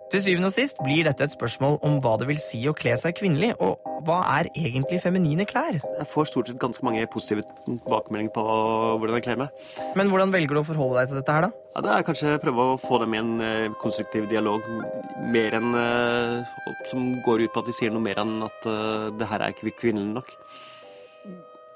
Til 0.06 0.20
syvende 0.22 0.46
og 0.46 0.54
sist 0.54 0.76
blir 0.86 1.02
dette 1.02 1.24
et 1.26 1.32
spørsmål 1.34 1.80
om 1.86 1.96
hva 2.02 2.12
det 2.20 2.28
vil 2.28 2.38
si 2.38 2.60
å 2.70 2.74
kle 2.78 2.92
seg 3.00 3.16
kvinnelig, 3.18 3.56
og 3.58 3.82
hva 4.06 4.20
er 4.36 4.46
egentlig 4.52 5.00
feminine 5.02 5.42
klær? 5.50 5.80
Jeg 5.82 6.06
får 6.12 6.28
stort 6.30 6.50
sett 6.50 6.60
ganske 6.62 6.86
mange 6.86 7.02
positive 7.10 7.42
tilbakemeldinger 7.64 8.30
på 8.36 8.44
hvordan 8.46 9.18
jeg 9.18 9.24
kler 9.26 9.40
meg. 9.40 9.64
Men 9.98 10.12
hvordan 10.12 10.34
velger 10.34 10.54
du 10.54 10.60
å 10.60 10.68
forholde 10.68 11.00
deg 11.00 11.10
til 11.10 11.18
dette 11.18 11.34
her, 11.34 11.48
da? 11.48 11.64
Ja, 11.74 11.82
det 11.82 11.96
er 11.96 12.06
kanskje 12.06 12.36
prøve 12.44 12.68
å 12.68 12.78
få 12.84 13.00
dem 13.02 13.16
i 13.16 13.18
en 13.18 13.32
eh, 13.42 13.66
konstruktiv 13.82 14.28
dialog, 14.30 14.70
mer 15.34 15.58
enn 15.58 15.74
eh, 15.80 16.54
som 16.92 17.10
går 17.26 17.42
ut 17.42 17.56
på 17.56 17.64
at 17.64 17.72
de 17.72 17.76
sier 17.80 17.90
noe 17.90 18.06
mer 18.06 18.22
enn 18.22 18.38
at 18.46 18.70
eh, 18.70 19.10
det 19.18 19.30
her 19.32 19.42
er 19.42 19.56
ikke 19.56 19.74
kvinnelig 19.82 20.20
nok. 20.20 20.32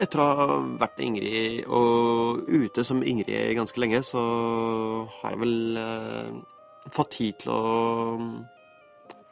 Etter 0.00 0.22
å 0.22 0.30
ha 0.38 0.48
vært 0.80 1.02
Ingrid 1.02 1.66
og 1.66 2.46
ute 2.46 2.86
som 2.86 3.02
Ingrid 3.02 3.58
ganske 3.58 3.82
lenge, 3.82 4.04
så 4.06 4.22
har 5.18 5.34
jeg 5.34 5.42
vel 5.42 6.46
fått 6.94 7.16
tid 7.18 7.40
til 7.42 7.52
å 7.52 7.60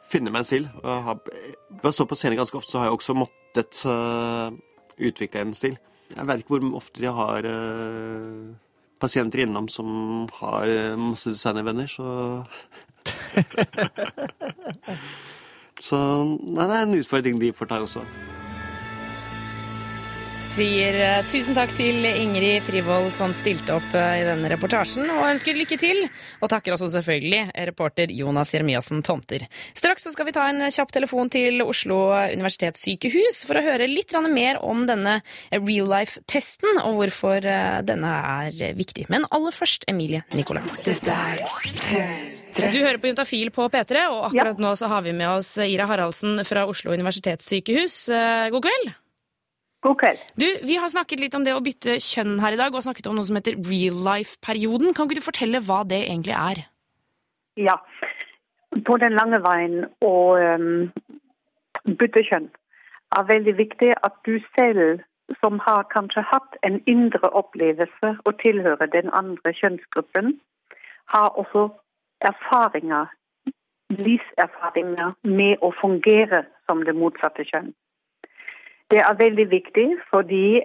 finne 0.09 0.33
meg 0.33 0.45
selv. 0.47 0.71
Har, 0.83 1.19
ved 1.69 1.89
å 1.89 1.93
stå 1.95 2.05
på 2.09 2.17
scenen 2.17 2.39
ganske 2.39 2.57
ofte, 2.59 2.71
så 2.73 2.81
har 2.81 2.89
jeg 2.89 2.97
også 2.97 3.17
måttet 3.17 3.83
uh, 3.89 4.49
utvikle 4.97 5.45
en 5.45 5.55
stil. 5.57 5.77
Jeg 6.09 6.25
vet 6.25 6.41
ikke 6.41 6.55
hvor 6.55 6.65
ofte 6.79 7.03
jeg 7.03 7.13
har 7.13 7.45
uh, 7.45 8.49
pasienter 9.01 9.45
innom 9.45 9.69
som 9.71 9.87
har 10.39 10.65
uh, 10.69 10.97
masse 10.99 11.29
designervenner, 11.35 11.87
så 11.89 12.07
Så 15.79 15.95
nei, 15.95 16.65
det 16.67 16.75
er 16.75 16.83
en 16.83 16.97
utfordring 16.99 17.39
de 17.39 17.53
får 17.55 17.69
ta 17.71 17.79
også. 17.79 18.01
Sier 20.49 20.95
eh, 20.97 21.19
tusen 21.29 21.53
takk 21.53 21.69
til 21.77 22.01
Ingrid 22.09 22.63
Frivold 22.65 23.11
som 23.13 23.29
stilte 23.37 23.75
opp 23.75 23.91
eh, 23.93 24.21
i 24.21 24.25
denne 24.25 24.49
reportasjen, 24.49 25.05
og 25.13 25.27
ønsker 25.27 25.53
lykke 25.53 25.77
til. 25.79 25.99
Og 26.41 26.49
takker 26.49 26.73
også 26.73 26.87
selvfølgelig 26.95 27.67
reporter 27.69 28.09
Jonas 28.09 28.55
Jeremiassen 28.55 29.03
Tomter. 29.05 29.45
Straks 29.77 30.07
så 30.07 30.13
skal 30.15 30.25
vi 30.25 30.33
ta 30.33 30.47
en 30.49 30.65
kjapp 30.65 30.93
telefon 30.95 31.29
til 31.31 31.61
Oslo 31.61 31.99
universitetssykehus 32.33 33.43
for 33.45 33.59
å 33.59 33.63
høre 33.67 33.87
litt 33.87 34.15
mer 34.33 34.57
om 34.65 34.87
denne 34.89 35.19
real 35.53 35.91
life-testen, 35.91 36.81
og 36.81 36.97
hvorfor 36.97 37.45
eh, 37.45 37.81
denne 37.85 38.13
er 38.49 38.73
viktig. 38.79 39.05
Men 39.13 39.27
aller 39.29 39.53
først 39.53 39.85
Emilie 39.91 40.23
Nicolai. 40.33 40.65
Dette 40.87 41.13
er 41.13 41.43
P3. 41.45 42.73
Du 42.73 42.79
hører 42.81 42.97
på 42.97 43.11
Juntafil 43.11 43.53
på 43.53 43.69
P3, 43.69 44.07
og 44.09 44.31
akkurat 44.31 44.65
nå 44.65 44.73
så 44.81 44.89
har 44.89 45.05
vi 45.05 45.13
med 45.13 45.29
oss 45.29 45.53
Ira 45.61 45.85
Haraldsen 45.87 46.41
fra 46.49 46.65
Oslo 46.65 46.97
universitetssykehus. 46.97 48.01
Eh, 48.09 48.49
God 48.55 48.65
kveld. 48.65 48.97
God 49.81 49.95
kveld. 50.01 50.23
Du, 50.35 50.47
Vi 50.67 50.75
har 50.75 50.89
snakket 50.91 51.21
litt 51.23 51.35
om 51.37 51.45
det 51.47 51.55
å 51.55 51.63
bytte 51.63 51.99
kjønn 52.03 52.39
her 52.43 52.55
i 52.55 52.59
dag, 52.59 52.75
og 52.75 52.83
snakket 52.83 53.07
om 53.07 53.15
noe 53.15 53.27
som 53.27 53.39
heter 53.39 53.59
real 53.69 53.99
life-perioden. 54.03 54.93
Kan 54.93 55.07
ikke 55.07 55.21
du 55.21 55.27
fortelle 55.27 55.61
hva 55.63 55.83
det 55.87 56.01
egentlig 56.07 56.35
er? 56.35 56.65
Ja. 57.59 57.77
På 58.85 58.97
den 59.01 59.15
lange 59.17 59.39
veien 59.43 59.87
å 60.05 60.15
um, 60.37 60.89
bytte 61.85 62.23
kjønn 62.27 62.49
er 63.17 63.29
veldig 63.29 63.55
viktig 63.57 63.93
at 64.05 64.19
du 64.27 64.35
selv, 64.55 64.99
som 65.41 65.59
har 65.63 65.87
kanskje 65.93 66.21
hatt 66.25 66.57
en 66.67 66.77
indre 66.85 67.31
opplevelse 67.41 68.11
og 68.25 68.37
tilhører 68.41 68.91
den 68.93 69.09
andre 69.13 69.53
kjønnsgruppen, 69.57 70.35
har 71.09 71.29
også 71.41 71.69
erfaringer, 72.21 73.09
livserfaringer 73.89 75.15
med 75.23 75.63
å 75.65 75.71
fungere 75.81 76.43
som 76.67 76.83
det 76.85 76.95
motsatte 76.95 77.45
kjønn. 77.49 77.71
Det 78.91 78.99
er 78.99 79.17
veldig 79.17 79.49
viktig 79.51 79.87
fordi 80.09 80.61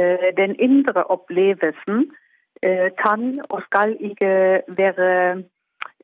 eh, 0.00 0.28
den 0.36 0.56
indre 0.58 1.04
opplevelsen 1.14 2.10
eh, 2.62 2.90
kan 3.04 3.40
og 3.48 3.62
skal 3.68 3.96
ikke 4.00 4.62
være 4.80 5.10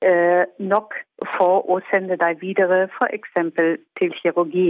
eh, 0.02 0.44
nok 0.58 0.94
for 1.36 1.66
å 1.70 1.80
sende 1.90 2.18
deg 2.20 2.40
videre 2.40 2.86
f.eks. 2.98 3.34
til 3.98 4.14
kirurgi. 4.20 4.68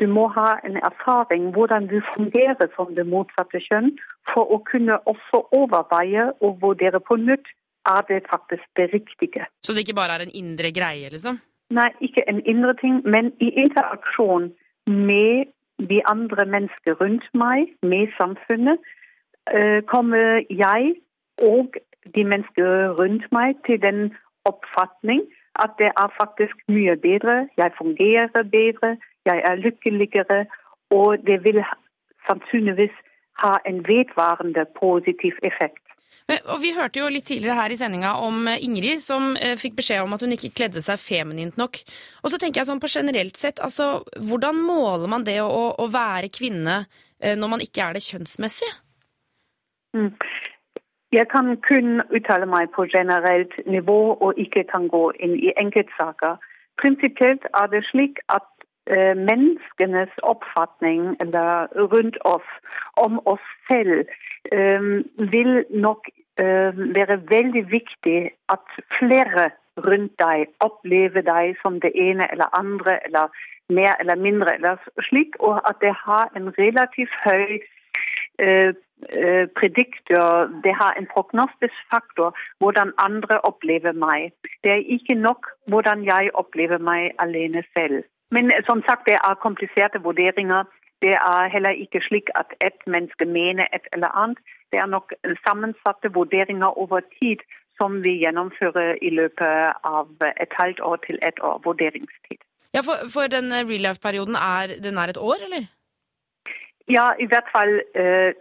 Du 0.00 0.06
må 0.08 0.26
ha 0.34 0.56
en 0.64 0.76
erfaring 0.76 1.50
hvordan 1.54 1.86
du 1.92 2.00
fungerer 2.14 2.68
som 2.76 2.94
det 2.96 3.06
motsatte 3.06 3.60
kjønn, 3.60 3.92
for 4.32 4.48
å 4.48 4.58
kunne 4.70 4.96
også 5.12 5.44
overveie 5.52 6.30
og 6.40 6.62
vurdere 6.62 7.00
på 7.00 7.20
nytt 7.20 7.52
er 7.86 8.02
det 8.08 8.22
faktisk 8.30 8.64
det 8.76 8.88
riktige. 8.92 9.46
Så 9.66 9.74
det 9.74 9.84
ikke 9.84 10.00
bare 10.00 10.16
er 10.16 10.24
en 10.24 10.36
indre 10.42 10.70
greie, 10.72 11.10
liksom? 11.10 11.40
Nei, 11.70 11.90
ikke 12.00 12.24
en 12.28 12.40
indre 12.46 12.74
ting, 12.80 13.00
men 13.04 13.32
i 13.40 13.50
interaksjon 13.64 14.52
med 14.86 15.50
de 15.88 16.06
andre 16.06 16.44
mennesker 16.46 16.92
rundt 17.00 17.26
meg, 17.34 17.66
med 17.82 18.08
samfunnet, 18.16 18.78
eh, 19.52 19.82
kommer 19.82 20.42
jeg 20.50 20.94
og 21.38 21.74
de 22.14 22.24
mennesker 22.24 22.94
rundt 22.98 23.32
meg 23.32 23.56
til 23.66 23.82
den 23.82 24.14
oppfatning 24.44 25.22
at 25.54 25.70
det 25.78 25.90
er 26.02 26.08
faktisk 26.16 26.56
mye 26.68 26.96
bedre, 26.96 27.48
jeg 27.56 27.70
fungerer 27.78 28.42
bedre, 28.42 28.96
jeg 29.24 29.42
er 29.44 29.54
lykkeligere, 29.54 30.46
og 30.90 31.18
det 31.26 31.44
vil 31.44 31.64
sannsynligvis 32.26 32.96
ha 33.42 33.56
en 33.66 33.88
vedvarende 33.88 34.64
positiv 34.80 35.32
effekt. 35.42 35.86
Og 36.32 36.60
Vi 36.62 36.72
hørte 36.76 37.00
jo 37.02 37.10
litt 37.12 37.26
tidligere 37.28 37.58
her 37.58 37.72
i 37.74 37.76
sendinga 37.76 38.12
om 38.24 38.46
eh, 38.48 38.62
Ingrid 38.64 39.02
som 39.02 39.34
eh, 39.36 39.56
fikk 39.58 39.76
beskjed 39.80 40.04
om 40.04 40.14
at 40.16 40.22
hun 40.24 40.34
ikke 40.36 40.52
kledde 40.56 40.82
seg 40.84 41.00
feminint 41.02 41.58
nok. 41.60 41.80
Og 42.22 42.32
så 42.32 42.38
tenker 42.40 42.62
jeg 42.62 42.70
sånn 42.70 42.82
på 42.82 42.90
generelt 42.92 43.38
sett, 43.38 43.60
altså 43.60 44.04
hvordan 44.30 44.60
måler 44.62 45.10
man 45.10 45.26
det 45.26 45.40
å, 45.42 45.72
å 45.76 45.88
være 45.92 46.32
kvinne 46.32 46.84
eh, 47.20 47.34
når 47.38 47.52
man 47.56 47.64
ikke 47.64 47.84
er 47.84 47.98
det 47.98 48.06
kjønnsmessig? 48.06 48.70
Mm. 49.96 50.12
Jeg 51.12 51.28
kan 51.28 51.52
kun 51.66 52.00
uttale 52.08 52.46
meg 52.48 52.70
på 52.72 52.86
generelt 52.88 53.52
nivå 53.68 54.14
og 54.14 54.38
ikke 54.40 54.64
kan 54.70 54.88
gå 54.88 55.10
inn 55.20 55.36
i 55.36 55.52
enkeltsaker. 55.60 56.38
Prinsipielt 56.80 57.44
er 57.52 57.68
det 57.68 57.82
slik 57.90 58.22
at 58.32 58.46
menneskenes 58.90 60.10
oppfatning 60.22 61.16
eller 61.20 61.66
rundt 61.92 62.18
oss 62.24 62.48
om 62.96 63.20
oss 63.24 63.46
selv 63.68 64.04
eh, 64.52 64.80
vil 65.16 65.64
nok 65.70 66.08
eh, 66.36 66.72
være 66.96 67.20
veldig 67.30 67.70
viktig 67.70 68.30
at 68.48 68.66
flere 68.98 69.50
rundt 69.86 70.12
deg 70.18 70.48
opplever 70.60 71.22
deg 71.22 71.56
som 71.62 71.80
det 71.80 71.92
ene 71.94 72.26
eller 72.32 72.50
andre 72.52 72.98
eller 73.06 73.28
mer 73.68 73.94
eller 74.00 74.16
mindre 74.16 74.54
eller 74.54 74.76
slik, 75.08 75.38
og 75.38 75.62
at 75.68 75.76
det 75.80 75.94
har 76.04 76.28
en 76.36 76.50
relativt 76.58 77.14
høy 77.24 77.62
prediktor, 79.58 80.50
det 80.64 80.74
har 80.74 80.94
en 80.98 81.06
prognostisk 81.14 81.74
faktor 81.90 82.36
hvordan 82.58 82.92
andre 82.98 83.40
opplever 83.40 83.92
meg. 83.92 84.32
Det 84.64 84.70
er 84.70 84.88
ikke 84.96 85.14
nok 85.14 85.46
hvordan 85.66 86.04
jeg 86.04 86.30
opplever 86.34 86.78
meg 86.78 87.12
alene 87.18 87.62
selv. 87.76 88.02
Men 88.34 88.50
eh, 88.50 88.64
som 88.68 88.82
sagt, 88.88 89.06
det 89.10 89.18
er 89.28 89.42
kompliserte 89.46 89.98
vurderinger. 90.08 90.64
Det 91.04 91.14
er 91.18 91.50
heller 91.54 91.74
ikke 91.84 92.00
slik 92.08 92.30
at 92.40 92.54
ett 92.66 92.80
menneske 92.86 93.24
mener 93.24 93.66
et 93.76 93.86
eller 93.92 94.10
annet. 94.22 94.38
Det 94.70 94.78
er 94.78 94.86
nok 94.86 95.12
sammensatte 95.46 96.08
vurderinger 96.14 96.78
over 96.82 97.00
tid 97.18 97.40
som 97.78 98.02
vi 98.04 98.12
gjennomfører 98.22 98.98
i 99.02 99.10
løpet 99.10 99.84
av 99.84 100.08
et 100.44 100.52
halvt 100.60 100.80
år 100.80 100.96
til 101.06 101.18
et 101.28 101.38
år 101.42 101.60
vurderingstid. 101.64 102.40
Ja, 102.74 102.80
For, 102.80 102.96
for 103.14 103.26
den 103.36 103.52
real 103.52 103.84
life-perioden 103.88 104.34
er, 104.34 104.76
den 104.86 104.98
er 104.98 105.08
et 105.12 105.20
år, 105.30 105.38
eller? 105.46 105.64
Ja, 106.96 107.12
i 107.24 107.26
hvert 107.30 107.48
fall 107.54 107.72
eh, 107.94 108.32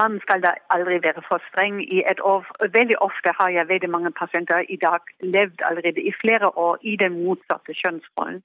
Man 0.00 0.20
skal 0.24 0.42
da 0.42 0.52
aldri 0.70 1.00
være 1.06 1.22
for 1.28 1.42
streng 1.48 1.80
i 1.82 2.02
et 2.10 2.20
år. 2.32 2.46
Veldig 2.78 2.98
ofte 3.08 3.32
har 3.38 3.48
jeg 3.48 3.68
veldig 3.68 3.90
mange 3.90 4.12
pasienter 4.20 4.62
i 4.68 4.76
dag 4.76 5.00
levd 5.20 5.62
allerede 5.68 6.00
i 6.00 6.12
flere 6.20 6.48
år 6.58 6.78
i 6.80 6.96
den 6.96 7.24
motsatte 7.24 7.74
kjønnsrollen. 7.80 8.42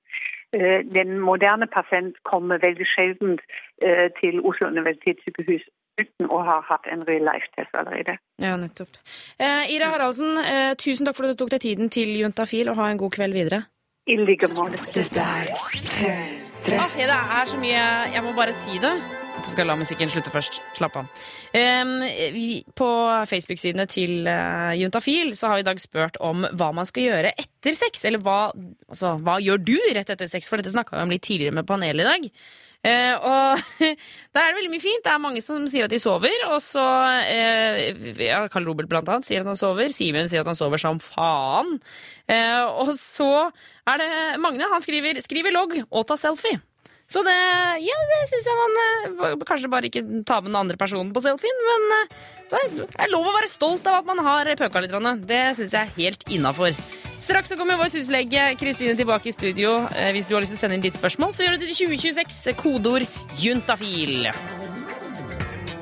Eh, 0.54 0.82
den 0.94 1.20
moderne 1.20 1.68
pasient 1.72 2.18
kommer 2.28 2.60
veldig 2.60 2.88
sjelden 2.96 3.38
eh, 3.82 4.10
til 4.20 4.42
Oslo 4.44 4.68
universitetssykehus 4.68 5.64
uten 6.02 6.30
å 6.32 6.42
ha 6.48 6.58
hatt 6.68 6.88
en 6.92 7.06
real 7.08 7.24
life-test 7.28 7.76
allerede. 7.78 8.18
Ja, 8.42 8.58
nettopp. 8.60 9.00
Eh, 9.40 9.72
Ira 9.76 9.92
Haraldsen, 9.94 10.38
eh, 10.38 10.74
tusen 10.80 11.08
takk 11.08 11.18
for 11.18 11.28
at 11.28 11.36
du 11.36 11.44
tok 11.44 11.54
deg 11.56 11.64
tiden 11.68 11.92
til 11.94 12.12
Juntafil, 12.20 12.72
og 12.72 12.80
ha 12.82 12.92
en 12.92 13.02
god 13.02 13.16
kveld 13.16 13.38
videre. 13.38 13.64
I 14.10 14.18
like 14.18 14.48
måte. 14.58 14.82
Dette 14.96 15.22
er 15.22 15.52
P3. 15.56 16.78
Ah, 16.80 16.96
det 16.98 17.10
er 17.10 17.46
så 17.46 17.58
mye 17.62 17.84
Jeg 18.14 18.24
må 18.26 18.34
bare 18.36 18.54
si 18.54 18.80
det. 18.82 18.96
Jeg 19.32 19.48
skal 19.56 19.68
la 19.70 19.76
musikken 19.80 20.10
slutte 20.12 20.32
først. 20.34 20.60
Slapp 20.78 20.98
av. 21.00 21.22
Em, 21.58 21.94
vi- 22.36 22.64
på 22.78 22.88
Facebook-sidene 23.30 23.88
til 23.90 24.28
uh, 24.28 24.72
Juntafil 24.78 25.32
så 25.38 25.48
har 25.50 25.56
vi 25.60 25.64
i 25.66 25.70
dag 25.70 25.80
spurt 25.82 26.18
om 26.22 26.46
hva 26.54 26.72
man 26.78 26.86
skal 26.86 27.08
gjøre 27.08 27.32
etter 27.42 27.74
sex. 27.74 28.06
Eller 28.06 28.22
hva, 28.22 28.52
altså, 28.90 29.16
hva 29.24 29.40
gjør 29.42 29.64
du 29.66 29.76
rett 29.98 30.10
etter 30.14 30.30
sex? 30.30 30.50
For 30.52 30.62
dette 30.62 30.74
snakka 30.74 30.96
vi 31.00 31.04
om 31.08 31.14
litt 31.16 31.26
tidligere 31.26 31.58
med 31.58 31.66
panelet 31.70 32.06
i 32.06 32.10
dag. 32.12 32.30
Eh, 32.84 33.14
og 33.18 33.60
da 34.34 34.42
er 34.44 34.52
det 34.52 34.58
veldig 34.60 34.74
mye 34.76 34.84
fint. 34.86 35.04
Det 35.06 35.12
er 35.16 35.22
mange 35.26 35.42
som 35.42 35.66
sier 35.70 35.90
at 35.90 35.94
de 35.96 36.00
sover. 36.02 36.38
Og 36.52 36.60
så 36.62 36.86
eh, 37.26 37.98
ja, 38.28 38.44
Karl 38.54 38.70
Robert 38.70 38.90
blant 38.94 39.10
annet 39.10 39.26
sier 39.28 39.42
at 39.42 39.50
han 39.50 39.58
sover. 39.60 39.90
Simen 39.96 40.30
sier 40.30 40.46
at 40.46 40.52
han 40.54 40.60
sover 40.60 40.82
som 40.82 41.02
faen. 41.02 41.80
Eh, 42.30 42.62
og 42.78 42.94
så 43.00 43.32
er 43.90 44.04
det 44.06 44.12
Magne. 44.44 44.70
Han 44.70 44.86
skriver 44.86 45.18
'skriv 45.22 45.50
i 45.50 45.56
logg 45.58 45.80
og 45.90 46.06
ta 46.06 46.14
selfie'. 46.20 46.62
Så 47.12 47.20
det, 47.28 47.34
ja, 47.84 47.98
det 48.08 48.20
syns 48.30 48.46
jeg 48.48 48.56
man 48.56 48.78
eh, 49.28 49.34
Kanskje 49.48 49.68
bare 49.72 49.90
ikke 49.90 50.04
ta 50.24 50.38
med 50.40 50.54
den 50.54 50.60
andre 50.62 50.78
personen 50.80 51.12
på 51.12 51.20
selfien, 51.26 51.58
men 51.68 51.96
eh, 51.98 52.16
det 52.54 52.62
er- 52.96 53.12
lov 53.12 53.28
å 53.28 53.34
være 53.36 53.50
stolt 53.52 53.88
av 53.92 54.00
at 54.00 54.08
man 54.08 54.22
har 54.24 54.48
pøka 54.56 54.80
litt. 54.86 54.96
Det 55.28 55.42
syns 55.60 55.76
jeg 55.76 55.82
er 55.82 55.96
helt 55.98 56.24
innafor. 56.32 56.72
Straks 57.22 57.52
så 57.52 57.58
kommer 57.60 57.78
vår 57.78 57.92
syslege 57.94 58.56
Kristine 58.58 58.96
tilbake 58.98 59.28
i 59.30 59.36
studio. 59.36 59.76
Eh, 59.94 60.12
Hvis 60.16 60.28
du 60.28 60.34
har 60.36 60.42
lyst 60.42 60.56
til 60.56 60.58
å 60.58 60.64
sende 60.64 60.80
inn 60.80 60.82
ditt 60.88 60.96
spørsmål, 60.98 61.36
så 61.36 61.44
gjør 61.46 61.60
du 61.60 61.66
det 61.66 61.76
til 61.76 61.92
2026. 61.92 62.56
Kodeord 62.58 63.06
juntafil. 63.44 64.32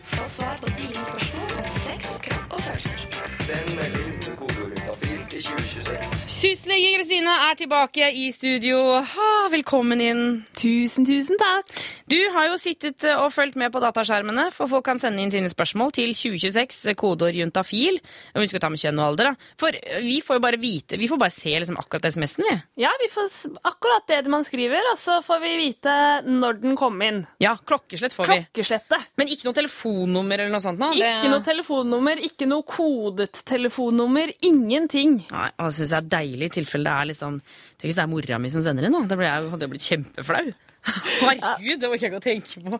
Få 0.09 0.25
svar 0.33 0.57
på 0.59 0.67
dine 0.81 1.05
spørsmål 1.05 1.53
om 1.61 1.69
sex, 1.77 2.17
kropp 2.25 2.57
og 2.57 2.65
følelser. 2.65 3.05
Send 3.45 3.71
melding 3.77 4.17
til 4.25 4.35
kodeord 4.41 4.73
juntafil 4.75 5.21
til 5.29 5.41
2026. 5.53 6.28
Syslege 6.39 6.93
Kristine 6.95 7.33
er 7.49 7.57
tilbake 7.59 8.05
i 8.15 8.29
studio. 8.31 8.77
Ha, 9.03 9.29
velkommen 9.51 9.99
inn. 9.99 10.19
Tusen, 10.55 11.03
tusen 11.03 11.35
takk. 11.41 11.67
Du 12.07 12.15
har 12.31 12.45
jo 12.47 12.53
sittet 12.57 13.03
eh, 13.03 13.17
og 13.19 13.33
fulgt 13.35 13.57
med 13.59 13.73
på 13.73 13.81
dataskjermene, 13.83 14.45
for 14.55 14.71
folk 14.71 14.85
kan 14.87 15.01
sende 15.01 15.19
inn 15.19 15.33
sine 15.33 15.49
spørsmål 15.51 15.91
til 15.97 16.13
2026, 16.15 16.93
kodeord 16.97 17.35
juntafil. 17.35 17.99
Vi 18.39 18.47
skal 18.47 18.63
ta 18.63 18.69
med 18.71 18.79
kjønn 18.79 19.01
og 19.03 19.09
alder, 19.09 19.33
da. 19.33 19.49
For 19.59 19.75
eh, 19.75 19.97
vi 20.05 20.21
får 20.23 20.39
jo 20.39 20.43
bare 20.45 20.61
vite, 20.61 20.99
vi 21.01 21.09
får 21.11 21.19
bare 21.25 21.35
se 21.35 21.57
liksom 21.59 21.81
akkurat 21.81 22.07
SMS-en, 22.07 22.47
vi. 22.47 22.55
Ja, 22.85 22.93
vi 23.03 23.11
får 23.11 23.27
akkurat 23.73 24.07
det 24.13 24.21
man 24.31 24.47
skriver, 24.47 24.87
og 24.93 25.01
så 25.03 25.19
får 25.27 25.43
vi 25.43 25.53
vite 25.59 25.97
når 26.29 26.61
den 26.63 26.79
kom 26.79 27.03
inn. 27.03 27.19
Ja, 27.43 27.57
klokkeslett 27.67 28.15
får 28.15 28.31
vi. 28.31 28.39
Klokkeslettet. 28.47 29.09
Men 29.19 29.35
ikke 29.35 29.49
noe 29.49 29.59
telefonnummer 29.59 30.39
eller 30.45 30.55
noe 30.55 30.63
sånt 30.63 30.79
nå? 30.79 30.93
Det- 30.95 31.03
Ikke 31.19 31.35
noe 31.35 31.43
telefonnummer, 31.51 32.23
ikke 32.31 32.47
noe 32.47 32.63
kodet 32.63 33.43
telefonnummer, 33.43 34.31
ingenting. 34.39 35.19
Nei, 35.35 35.49
og 35.59 35.67
det 35.73 35.75
synes 35.81 35.91
jeg 35.97 35.99
er 35.99 36.09
deilig 36.15 36.27
i 36.37 36.49
tilfelle 36.53 36.85
det 36.85 36.95
er 36.95 37.09
liksom 37.11 37.37
Tenk 37.41 37.89
hvis 37.89 37.97
det 37.97 38.03
er 38.03 38.11
mora 38.11 38.39
mi 38.41 38.51
som 38.53 38.63
sender 38.65 38.87
inn, 38.87 38.95
da. 38.95 39.05
Da 39.09 39.29
hadde 39.51 39.65
jeg 39.65 39.71
blitt 39.73 39.87
kjempeflau. 39.87 40.49
Herregud, 41.19 41.81
det 41.81 41.89
orker 41.89 42.05
jeg 42.05 42.11
ikke 42.11 42.19
å 42.19 42.23
tenke 42.23 42.61
på. 42.63 42.79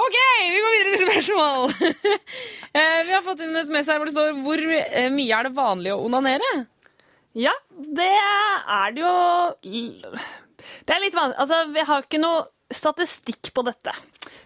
OK, 0.00 0.16
vi 0.42 0.62
går 0.62 0.74
videre 0.76 0.96
til 0.96 1.12
spørsmål. 1.12 1.70
Eh, 2.76 3.06
vi 3.08 3.12
har 3.14 3.22
fått 3.24 3.40
inn 3.40 3.54
en 3.54 3.64
SMS 3.64 3.86
her 3.88 3.96
hvor 3.96 4.08
det 4.10 4.12
står 4.12 4.34
hvor 4.44 4.60
eh, 4.60 5.06
mye 5.08 5.32
er 5.32 5.46
det 5.46 5.52
vanlig 5.56 5.94
å 5.94 6.02
onanere? 6.04 6.50
Ja, 7.32 7.54
det 7.72 8.10
er 8.10 8.92
det 8.92 9.00
jo 9.00 9.12
Det 10.84 10.92
er 10.92 11.00
litt 11.00 11.16
vanlig. 11.16 11.38
Altså, 11.40 11.62
vi 11.72 11.84
har 11.88 12.04
ikke 12.04 12.20
noe 12.20 12.42
statistikk 12.68 13.54
på 13.56 13.64
dette. 13.64 13.94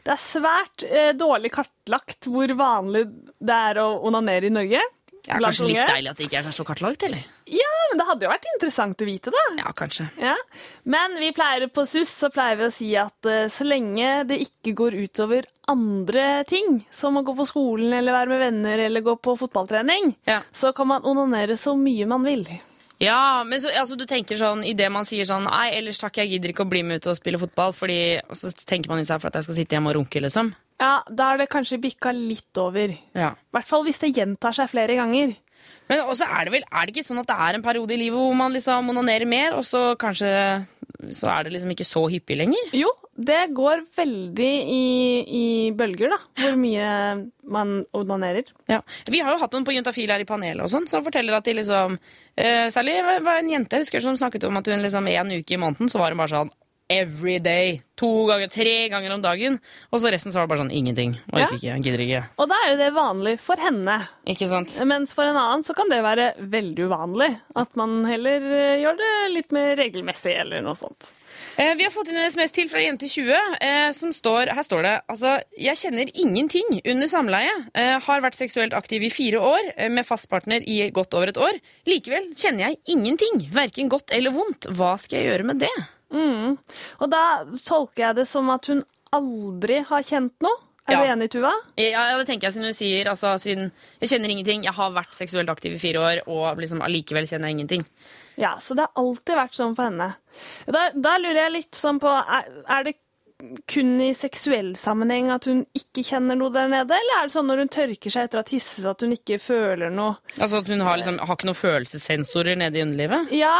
Det 0.04 0.14
er 0.14 0.22
svært 0.22 0.84
eh, 0.86 1.10
dårlig 1.16 1.50
kartlagt 1.56 2.28
hvor 2.30 2.54
vanlig 2.54 3.06
det 3.40 3.58
er 3.72 3.82
å 3.82 3.88
onanere 4.06 4.46
i 4.46 4.54
Norge. 4.54 4.84
Blant 5.26 5.44
kanskje 5.44 5.66
litt 5.68 5.88
deilig 5.90 6.10
at 6.10 6.16
det 6.20 6.26
ikke 6.28 6.38
er 6.40 6.54
så 6.56 6.64
kartlagt, 6.66 7.02
eller? 7.06 7.24
Ja, 7.50 7.68
men 7.90 7.98
det 8.00 8.06
hadde 8.08 8.26
jo 8.26 8.30
vært 8.32 8.46
interessant 8.54 9.02
å 9.02 9.08
vite 9.08 9.32
da. 9.34 9.42
Ja, 9.58 9.72
kanskje. 9.76 10.06
Ja. 10.20 10.36
Men 10.84 11.16
vi 11.20 11.32
pleier 11.36 11.66
på 11.68 11.84
SUS 11.86 12.08
så 12.22 12.30
pleier 12.34 12.56
vi 12.60 12.68
å 12.68 12.72
si 12.74 12.88
at 12.98 13.28
eh, 13.28 13.48
så 13.52 13.66
lenge 13.68 14.24
det 14.30 14.40
ikke 14.46 14.72
går 14.78 14.96
utover 15.04 15.46
andre 15.70 16.44
ting, 16.50 16.80
som 16.90 17.18
å 17.20 17.22
gå 17.26 17.34
på 17.38 17.46
skolen 17.50 17.92
eller 17.98 18.16
være 18.16 18.32
med 18.32 18.42
venner 18.46 18.78
eller 18.86 19.04
gå 19.06 19.14
på 19.22 19.36
fotballtrening, 19.38 20.14
Ja. 20.26 20.40
så 20.52 20.72
kan 20.74 20.88
man 20.90 21.02
onanere 21.06 21.56
så 21.60 21.76
mye 21.78 22.06
man 22.10 22.24
vil. 22.26 22.46
Ja, 23.00 23.42
men 23.48 23.60
så, 23.62 23.70
altså, 23.72 23.96
du 23.96 24.04
tenker 24.04 24.36
sånn 24.36 24.60
idet 24.68 24.90
man 24.92 25.06
sier 25.08 25.24
sånn 25.24 25.46
Nei, 25.48 25.70
ellers 25.78 25.96
takk, 26.02 26.18
jeg 26.20 26.34
gidder 26.34 26.52
ikke 26.52 26.66
å 26.66 26.68
bli 26.68 26.82
med 26.84 27.00
ut 27.00 27.06
og 27.08 27.16
spille 27.16 27.38
fotball, 27.40 27.72
fordi 27.72 28.18
Og 28.28 28.36
så 28.36 28.50
tenker 28.68 28.90
man 28.92 29.00
i 29.00 29.06
seg 29.08 29.22
for 29.22 29.30
at 29.30 29.38
jeg 29.38 29.46
skal 29.46 29.56
sitte 29.56 29.76
hjemme 29.78 29.88
og 29.88 29.96
runke, 29.96 30.20
liksom. 30.20 30.50
Ja, 30.80 30.94
da 31.06 31.32
er 31.32 31.42
det 31.42 31.50
kanskje 31.52 31.80
bikka 31.82 32.12
litt 32.16 32.56
over. 32.60 32.92
I 32.96 33.30
hvert 33.52 33.68
fall 33.68 33.84
hvis 33.86 34.00
det 34.00 34.14
gjentar 34.16 34.56
seg 34.56 34.70
flere 34.72 34.96
ganger. 34.98 35.36
Men 35.90 36.06
også 36.06 36.24
er 36.24 36.46
det 36.46 36.54
vel 36.54 36.64
er 36.64 36.86
det 36.86 36.94
ikke 36.94 37.04
sånn 37.04 37.20
at 37.20 37.28
det 37.28 37.36
er 37.36 37.56
en 37.58 37.64
periode 37.64 37.92
i 37.92 37.98
livet 38.00 38.16
hvor 38.16 38.36
man 38.38 38.54
liksom 38.54 38.92
onanerer 38.92 39.28
mer, 39.28 39.56
og 39.58 39.66
så 39.66 39.90
kanskje 40.00 40.30
så 41.16 41.30
er 41.32 41.46
det 41.46 41.54
liksom 41.54 41.72
ikke 41.72 41.86
så 41.86 42.02
hyppig 42.12 42.36
lenger? 42.36 42.72
Jo, 42.76 42.90
det 43.16 43.38
går 43.56 43.84
veldig 43.96 44.50
i, 44.74 44.82
i 45.40 45.44
bølger, 45.76 46.12
da, 46.12 46.18
hvor 46.42 46.58
mye 46.60 46.88
man 47.50 47.74
onanerer. 47.96 48.50
Ja. 48.70 48.80
Vi 49.08 49.22
har 49.24 49.34
jo 49.34 49.40
hatt 49.40 49.56
noen 49.56 49.66
på 49.66 49.74
Juntafil 49.74 50.12
her 50.12 50.22
i 50.22 50.28
panelet 50.28 50.62
og 50.66 50.72
sånn, 50.72 50.88
som 50.90 51.04
forteller 51.06 51.38
at 51.38 51.48
de 51.48 51.56
liksom 51.56 51.96
eh, 52.36 52.68
Særlig 52.72 53.00
var 53.06 53.24
var 53.24 53.40
en 53.40 53.50
jente 53.50 53.78
jeg 53.78 53.86
husker 53.86 54.04
som 54.04 54.18
snakket 54.18 54.44
om 54.48 54.60
at 54.60 54.68
hun 54.70 54.84
liksom 54.84 55.08
en 55.10 55.32
uke 55.38 55.56
i 55.56 55.60
måneden 55.60 55.90
så 55.90 56.00
var 56.02 56.12
hun 56.14 56.20
bare 56.20 56.34
sånn 56.34 56.52
every 56.90 57.38
day. 57.38 57.78
To 58.00 58.08
ganger, 58.26 58.48
tre 58.50 58.88
ganger 58.90 59.12
om 59.14 59.22
dagen. 59.22 59.58
Og 59.92 60.00
så 60.02 60.10
resten 60.12 60.32
så 60.32 60.40
var 60.40 60.46
det 60.48 60.52
bare 60.54 60.62
sånn 60.64 60.72
ingenting. 60.74 61.14
Orker 61.30 61.54
Ja. 61.54 61.76
ikke, 61.76 61.82
gidder 61.84 62.02
ikke. 62.06 62.22
Og 62.40 62.48
da 62.50 62.58
er 62.64 62.70
jo 62.72 62.80
det 62.80 62.90
vanlig 62.96 63.34
for 63.44 63.56
henne. 63.60 63.96
Ikke 64.26 64.48
sant? 64.50 64.74
Mens 64.88 65.12
for 65.14 65.24
en 65.28 65.36
annen 65.36 65.64
så 65.64 65.76
kan 65.76 65.88
det 65.92 66.02
være 66.02 66.32
veldig 66.40 66.88
uvanlig. 66.90 67.30
At 67.54 67.76
man 67.76 68.04
heller 68.08 68.40
eh, 68.50 68.80
gjør 68.82 68.96
det 69.00 69.12
litt 69.36 69.52
mer 69.52 69.76
regelmessig 69.76 70.34
eller 70.40 70.64
noe 70.64 70.74
sånt. 70.74 71.12
Eh, 71.60 71.74
vi 71.76 71.84
har 71.84 71.92
fått 71.92 72.08
inn 72.10 72.16
en 72.18 72.30
SMS 72.30 72.52
til 72.56 72.68
fra 72.72 72.80
Jente20, 72.82 73.30
eh, 73.60 73.90
som 73.92 74.10
står 74.14 74.50
Her 74.54 74.62
står 74.66 74.82
det 74.82 74.94
altså 75.12 75.36
Jeg 75.60 75.76
kjenner 75.76 76.10
ingenting 76.14 76.80
under 76.84 77.06
samleie. 77.10 77.52
Eh, 77.74 77.98
har 78.00 78.20
vært 78.24 78.38
seksuelt 78.38 78.74
aktiv 78.74 79.02
i 79.06 79.12
fire 79.12 79.38
år, 79.38 79.70
med 79.90 80.06
fast 80.08 80.28
partner 80.30 80.64
i 80.66 80.90
godt 80.90 81.14
over 81.14 81.28
et 81.28 81.38
år. 81.38 81.60
Likevel 81.86 82.32
kjenner 82.34 82.70
jeg 82.70 82.80
ingenting. 82.96 83.48
Verken 83.52 83.88
godt 83.92 84.10
eller 84.16 84.32
vondt. 84.34 84.66
Hva 84.74 84.96
skal 84.98 85.20
jeg 85.20 85.32
gjøre 85.32 85.44
med 85.52 85.58
det? 85.66 85.74
Mm. 86.12 86.56
Og 87.00 87.10
da 87.12 87.22
tolker 87.64 88.08
jeg 88.08 88.16
det 88.22 88.26
som 88.28 88.50
at 88.50 88.66
hun 88.70 88.82
aldri 89.16 89.80
har 89.86 90.02
kjent 90.06 90.34
noe. 90.42 90.56
Er 90.88 90.94
Ja. 90.96 91.00
du 91.04 91.10
enig, 91.12 91.28
Tuva? 91.30 91.52
Ja, 91.78 92.08
ja, 92.10 92.16
det 92.18 92.26
tenker 92.26 92.48
jeg 92.48 92.54
siden 92.54 92.64
hun 92.66 92.74
sier 92.74 93.06
altså, 93.06 93.34
siden, 93.38 93.70
Jeg 94.00 94.08
kjenner 94.10 94.30
ingenting. 94.32 94.64
Jeg 94.64 94.72
har 94.74 94.90
vært 94.90 95.12
seksuelt 95.14 95.48
aktiv 95.52 95.72
i 95.76 95.78
fire 95.78 96.00
år, 96.02 96.22
og 96.26 96.56
liksom 96.58 96.80
allikevel 96.82 97.28
kjenner 97.30 97.46
jeg 97.52 97.58
ingenting. 97.58 97.84
Ja, 98.40 98.54
så 98.58 98.74
det 98.74 98.86
har 98.88 98.96
alltid 99.04 99.36
vært 99.36 99.54
sånn 99.54 99.76
for 99.76 99.84
henne. 99.86 100.14
Da, 100.66 100.90
da 100.96 101.16
lurer 101.18 101.44
jeg 101.44 101.52
litt 101.52 101.72
sånn 101.78 102.00
på 102.00 102.08
Er, 102.08 102.48
er 102.68 102.84
det 102.88 102.96
kun 103.70 103.92
i 104.02 104.10
seksuell 104.16 104.72
sammenheng 104.78 105.30
at 105.34 105.46
hun 105.50 105.62
ikke 105.76 106.04
kjenner 106.06 106.38
noe 106.38 106.52
der 106.54 106.70
nede, 106.70 106.96
eller 106.96 107.18
er 107.18 107.28
det 107.28 107.34
sånn 107.34 107.48
når 107.50 107.64
hun 107.64 107.72
tørker 107.72 108.14
seg 108.14 108.28
etter 108.28 108.40
å 108.40 108.44
ha 108.44 108.48
tisset 108.50 108.88
at 108.90 109.04
hun 109.04 109.14
ikke 109.16 109.40
føler 109.42 109.92
noe? 109.94 110.16
Altså 110.38 110.60
at 110.60 110.70
Hun 110.70 110.84
har, 110.86 111.00
liksom, 111.00 111.20
har 111.24 111.38
ikke 111.38 111.48
noen 111.48 111.60
følelsessensorer 111.60 112.58
nede 112.60 112.80
i 112.80 112.84
underlivet? 112.84 113.32
Ja. 113.34 113.56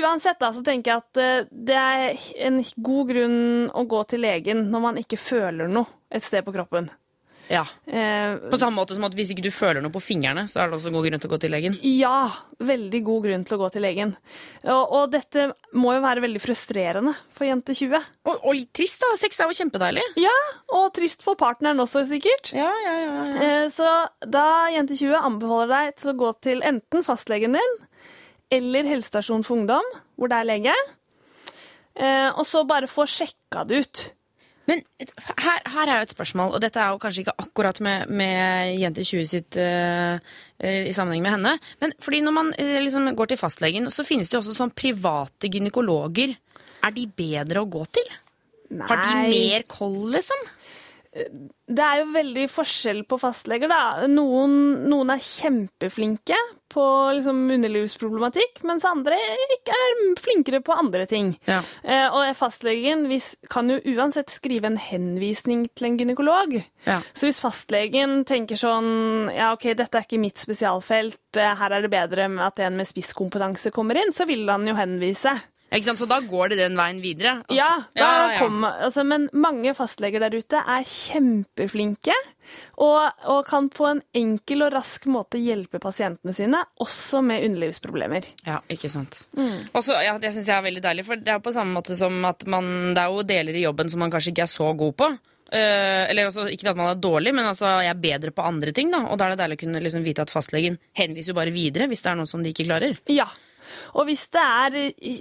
Uansett 0.00 0.40
da, 0.42 0.52
så 0.54 0.64
tenker 0.66 0.92
jeg 0.94 1.04
at 1.04 1.22
eh, 1.22 1.48
det 1.50 1.80
er 1.80 2.28
en 2.48 2.62
god 2.76 3.10
grunn 3.12 3.40
å 3.74 3.86
gå 3.88 4.04
til 4.12 4.24
legen 4.24 4.68
når 4.72 4.86
man 4.88 5.02
ikke 5.02 5.20
føler 5.20 5.70
noe 5.70 5.88
et 6.10 6.24
sted 6.24 6.46
på 6.46 6.54
kroppen. 6.56 6.90
Ja. 7.48 7.62
Eh, 7.86 8.36
På 8.50 8.58
samme 8.58 8.74
måte 8.80 8.96
som 8.96 9.04
at 9.06 9.14
hvis 9.14 9.30
ikke 9.30 9.44
du 9.44 9.52
føler 9.54 9.78
noe 9.84 9.92
på 9.94 10.00
fingrene, 10.02 10.46
så 10.50 10.64
er 10.64 10.70
det 10.72 10.78
også 10.80 10.90
god 10.90 11.04
grunn 11.06 11.20
til 11.22 11.28
å 11.30 11.32
gå 11.34 11.38
til 11.44 11.52
legen. 11.54 11.76
ja, 11.86 12.30
veldig 12.58 13.00
god 13.06 13.22
grunn 13.28 13.44
til 13.46 13.54
å 13.56 13.60
gå 13.60 13.68
til 13.76 13.84
legen. 13.86 14.16
Og, 14.64 14.92
og 14.98 15.10
dette 15.12 15.44
må 15.78 15.92
jo 15.94 16.02
være 16.02 16.24
veldig 16.24 16.42
frustrerende 16.42 17.12
for 17.36 17.46
jente 17.46 17.76
20. 17.76 18.08
Og, 18.26 18.34
og 18.40 18.56
litt 18.58 18.72
trist, 18.74 18.98
da. 19.04 19.12
Sex 19.20 19.38
er 19.40 19.46
jo 19.52 19.58
kjempedeilig. 19.60 20.02
Ja, 20.18 20.34
og 20.74 20.88
trist 20.98 21.22
for 21.22 21.38
partneren 21.38 21.78
også, 21.84 22.02
sikkert. 22.10 22.50
Ja, 22.56 22.72
ja, 22.82 22.96
ja, 23.04 23.12
ja. 23.14 23.38
Eh, 23.46 23.68
Så 23.70 23.90
da 24.26 24.46
jente 24.74 24.98
20 24.98 25.14
anbefaler 25.20 25.70
deg 25.76 25.96
til 26.02 26.12
å 26.14 26.18
gå 26.24 26.32
til 26.42 26.62
enten 26.66 27.06
fastlegen 27.06 27.54
din 27.60 27.78
eller 28.54 28.86
helsestasjon 28.86 29.42
for 29.46 29.58
ungdom, 29.58 29.86
hvor 30.18 30.30
det 30.30 30.36
er 30.38 30.46
lege, 30.46 30.74
eh, 31.98 32.28
og 32.34 32.44
så 32.46 32.62
bare 32.68 32.86
få 32.90 33.06
sjekka 33.10 33.64
det 33.66 33.80
ut. 33.86 34.02
Men 34.66 34.82
her, 35.38 35.62
her 35.70 35.90
er 35.90 36.00
jo 36.00 36.06
et 36.08 36.14
spørsmål, 36.14 36.56
og 36.56 36.62
dette 36.64 36.80
er 36.82 36.90
jo 36.90 37.00
kanskje 37.02 37.22
ikke 37.22 37.36
akkurat 37.44 37.78
med, 37.84 38.10
med 38.10 38.74
Jente 38.80 39.04
20 39.06 39.28
sitt 39.30 39.58
eh, 39.62 40.18
i 40.58 40.94
sammenheng 40.96 41.22
med 41.22 41.36
henne. 41.36 41.54
Men 41.82 41.94
fordi 42.02 42.22
når 42.26 42.34
man 42.34 42.52
eh, 42.58 42.78
liksom 42.82 43.12
går 43.18 43.30
til 43.30 43.40
fastlegen, 43.40 43.90
så 43.94 44.06
finnes 44.06 44.30
det 44.30 44.38
jo 44.38 44.42
også 44.42 44.56
sånn 44.58 44.74
private 44.74 45.50
gynekologer. 45.52 46.34
Er 46.86 46.94
de 46.96 47.06
bedre 47.06 47.62
å 47.62 47.70
gå 47.70 47.84
til? 47.94 48.10
Har 48.88 49.02
de 49.04 49.30
mer 49.30 49.66
koll, 49.70 50.00
liksom? 50.16 50.40
Det 51.66 51.82
er 51.82 52.02
jo 52.02 52.12
veldig 52.14 52.44
forskjell 52.52 53.02
på 53.08 53.18
fastleger, 53.18 53.70
da. 53.70 54.06
Noen, 54.10 54.52
noen 54.90 55.10
er 55.14 55.22
kjempeflinke 55.24 56.36
på 56.70 56.84
liksom 57.16 57.38
underlivsproblematikk, 57.54 58.60
mens 58.68 58.84
andre 58.86 59.16
ikke 59.54 59.74
er 59.74 60.02
flinkere 60.20 60.60
på 60.66 60.76
andre 60.76 61.06
ting. 61.08 61.32
Ja. 61.48 61.62
Eh, 61.82 62.06
og 62.12 62.28
fastlegen 62.36 63.06
kan 63.52 63.72
jo 63.72 63.80
uansett 63.96 64.34
skrive 64.34 64.68
en 64.68 64.78
henvisning 64.80 65.66
til 65.72 65.90
en 65.90 65.98
gynekolog. 66.02 66.58
Ja. 66.86 67.00
Så 67.16 67.30
hvis 67.30 67.40
fastlegen 67.42 68.24
tenker 68.28 68.60
sånn 68.60 69.32
ja, 69.32 69.52
ok, 69.56 69.70
dette 69.78 69.98
er 69.98 70.06
ikke 70.06 70.22
mitt 70.22 70.42
spesialfelt, 70.42 71.22
eh, 71.40 71.56
her 71.56 71.78
er 71.78 71.86
det 71.86 71.94
bedre 71.94 72.28
med 72.32 72.44
at 72.44 72.62
en 72.66 72.76
med 72.76 72.90
spisskompetanse 72.90 73.72
kommer 73.74 73.98
inn, 74.02 74.12
så 74.14 74.28
vil 74.28 74.44
han 74.50 74.68
jo 74.68 74.76
henvise. 74.76 75.32
Ikke 75.76 75.90
sant? 75.90 76.00
Så 76.00 76.08
da 76.08 76.18
går 76.24 76.50
det 76.54 76.58
den 76.62 76.76
veien 76.78 77.00
videre? 77.04 77.36
Altså- 77.44 77.56
Ja, 77.58 77.68
da 77.94 78.00
ja, 78.00 78.32
ja. 78.32 78.38
kommer- 78.40 78.80
altså, 78.86 79.04
men 79.06 79.28
mange 79.32 79.74
fastleger 79.76 80.20
der 80.24 80.34
ute 80.36 80.56
er 80.64 80.82
kjempeflinke 80.88 82.14
og, 82.78 83.12
og 83.26 83.40
kan 83.48 83.68
på 83.72 83.86
en 83.90 84.02
enkel 84.16 84.62
og 84.66 84.72
rask 84.76 85.06
måte 85.10 85.38
hjelpe 85.40 85.80
pasientene 85.82 86.34
sine, 86.36 86.60
også 86.80 87.22
med 87.26 87.44
underlivsproblemer. 87.48 88.24
Ja, 88.46 88.60
ikke 88.70 88.90
sant. 88.92 89.24
Og 89.36 89.80
Også, 89.82 89.96
ja, 90.02 90.16
Det 90.18 90.32
syns 90.34 90.46
jeg 90.48 90.56
er 90.56 90.62
veldig 90.66 90.82
deilig, 90.82 91.04
for 91.08 91.16
det 91.16 91.28
er 91.34 91.38
på 91.42 91.52
samme 91.54 91.74
måte 91.76 91.96
som 91.98 92.24
at 92.24 92.46
man 92.46 92.94
Det 92.94 93.02
er 93.02 93.10
jo 93.12 93.22
deler 93.22 93.54
i 93.56 93.64
jobben 93.66 93.88
som 93.90 94.00
man 94.00 94.10
kanskje 94.10 94.32
ikke 94.32 94.46
er 94.46 94.52
så 94.52 94.76
god 94.76 94.94
på. 94.96 95.10
Uh, 95.46 96.02
eller 96.10 96.24
altså, 96.26 96.48
Ikke 96.50 96.70
at 96.72 96.76
man 96.76 96.88
er 96.90 96.98
dårlig, 97.00 97.32
men 97.34 97.46
altså, 97.46 97.68
jeg 97.84 97.90
er 97.92 98.00
bedre 98.02 98.32
på 98.34 98.42
andre 98.42 98.72
ting. 98.72 98.90
da 98.90 99.04
Og 99.06 99.18
da 99.18 99.26
er 99.26 99.36
det 99.36 99.38
deilig 99.44 99.58
å 99.58 99.62
kunne 99.64 99.82
liksom 99.82 100.02
vite 100.02 100.22
at 100.24 100.30
fastlegen 100.32 100.78
henviser 100.98 101.28
jo 101.30 101.34
bare 101.38 101.52
videre 101.54 101.86
hvis 101.86 102.02
det 102.02 102.10
er 102.10 102.16
noe 102.18 102.26
som 102.26 102.42
de 102.42 102.50
ikke 102.50 102.66
klarer. 102.66 102.98
Ja, 103.06 103.26
Og 103.96 104.08
hvis 104.08 104.26
det 104.34 104.42
er 104.42 104.78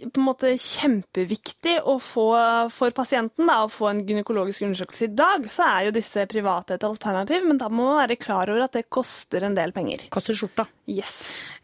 på 0.10 0.22
en 0.22 0.28
måte 0.28 0.54
kjempeviktig 0.60 1.78
å 1.86 1.98
få 2.04 2.28
for 2.74 2.96
pasienten 2.96 3.50
da, 3.50 3.62
å 3.64 3.72
få 3.72 3.90
en 3.92 4.04
gynekologisk 4.08 4.66
undersøkelse 4.68 5.10
i 5.10 5.14
dag, 5.18 5.50
så 5.52 5.68
er 5.68 5.88
jo 5.88 5.96
disse 5.96 6.26
private 6.32 6.78
et 6.78 6.88
alternativ, 6.88 7.46
men 7.48 7.60
da 7.62 7.70
må 7.72 7.90
man 7.90 8.02
være 8.04 8.20
klar 8.22 8.52
over 8.52 8.66
at 8.66 8.78
det 8.78 8.88
koster 8.94 9.46
en 9.46 9.58
del 9.58 9.74
penger. 9.76 10.08
Koster 10.14 10.38
skjorta. 10.38 10.68
Yes. 10.86 11.14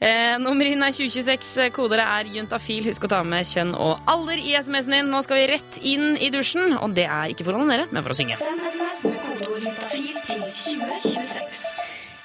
Eh, 0.02 0.38
nummer 0.42 0.66
inn 0.66 0.82
er 0.82 0.94
2026. 0.96 1.70
Kodere 1.76 2.08
er 2.18 2.32
juntafil. 2.34 2.88
Husk 2.90 3.06
å 3.06 3.12
ta 3.12 3.22
med 3.28 3.46
kjønn 3.46 3.76
og 3.78 4.02
alder 4.10 4.42
i 4.42 4.56
SMS-en 4.58 4.98
din. 4.98 5.12
Nå 5.14 5.22
skal 5.26 5.42
vi 5.42 5.50
rett 5.54 5.82
inn 5.86 6.16
i 6.18 6.32
dusjen, 6.34 6.74
og 6.80 6.96
det 6.98 7.06
er 7.06 7.34
ikke 7.34 7.46
for 7.48 7.58
å 7.58 7.62
onanere, 7.62 7.90
men 7.92 8.06
for 8.06 8.16
å 8.16 8.18
synge. 8.18 8.40
Send 8.42 8.66
SMS 8.66 9.06
med 9.12 9.22
kodeord 9.28 9.70
juntafil 9.70 10.18
til 10.26 10.48
2026. 10.50 11.71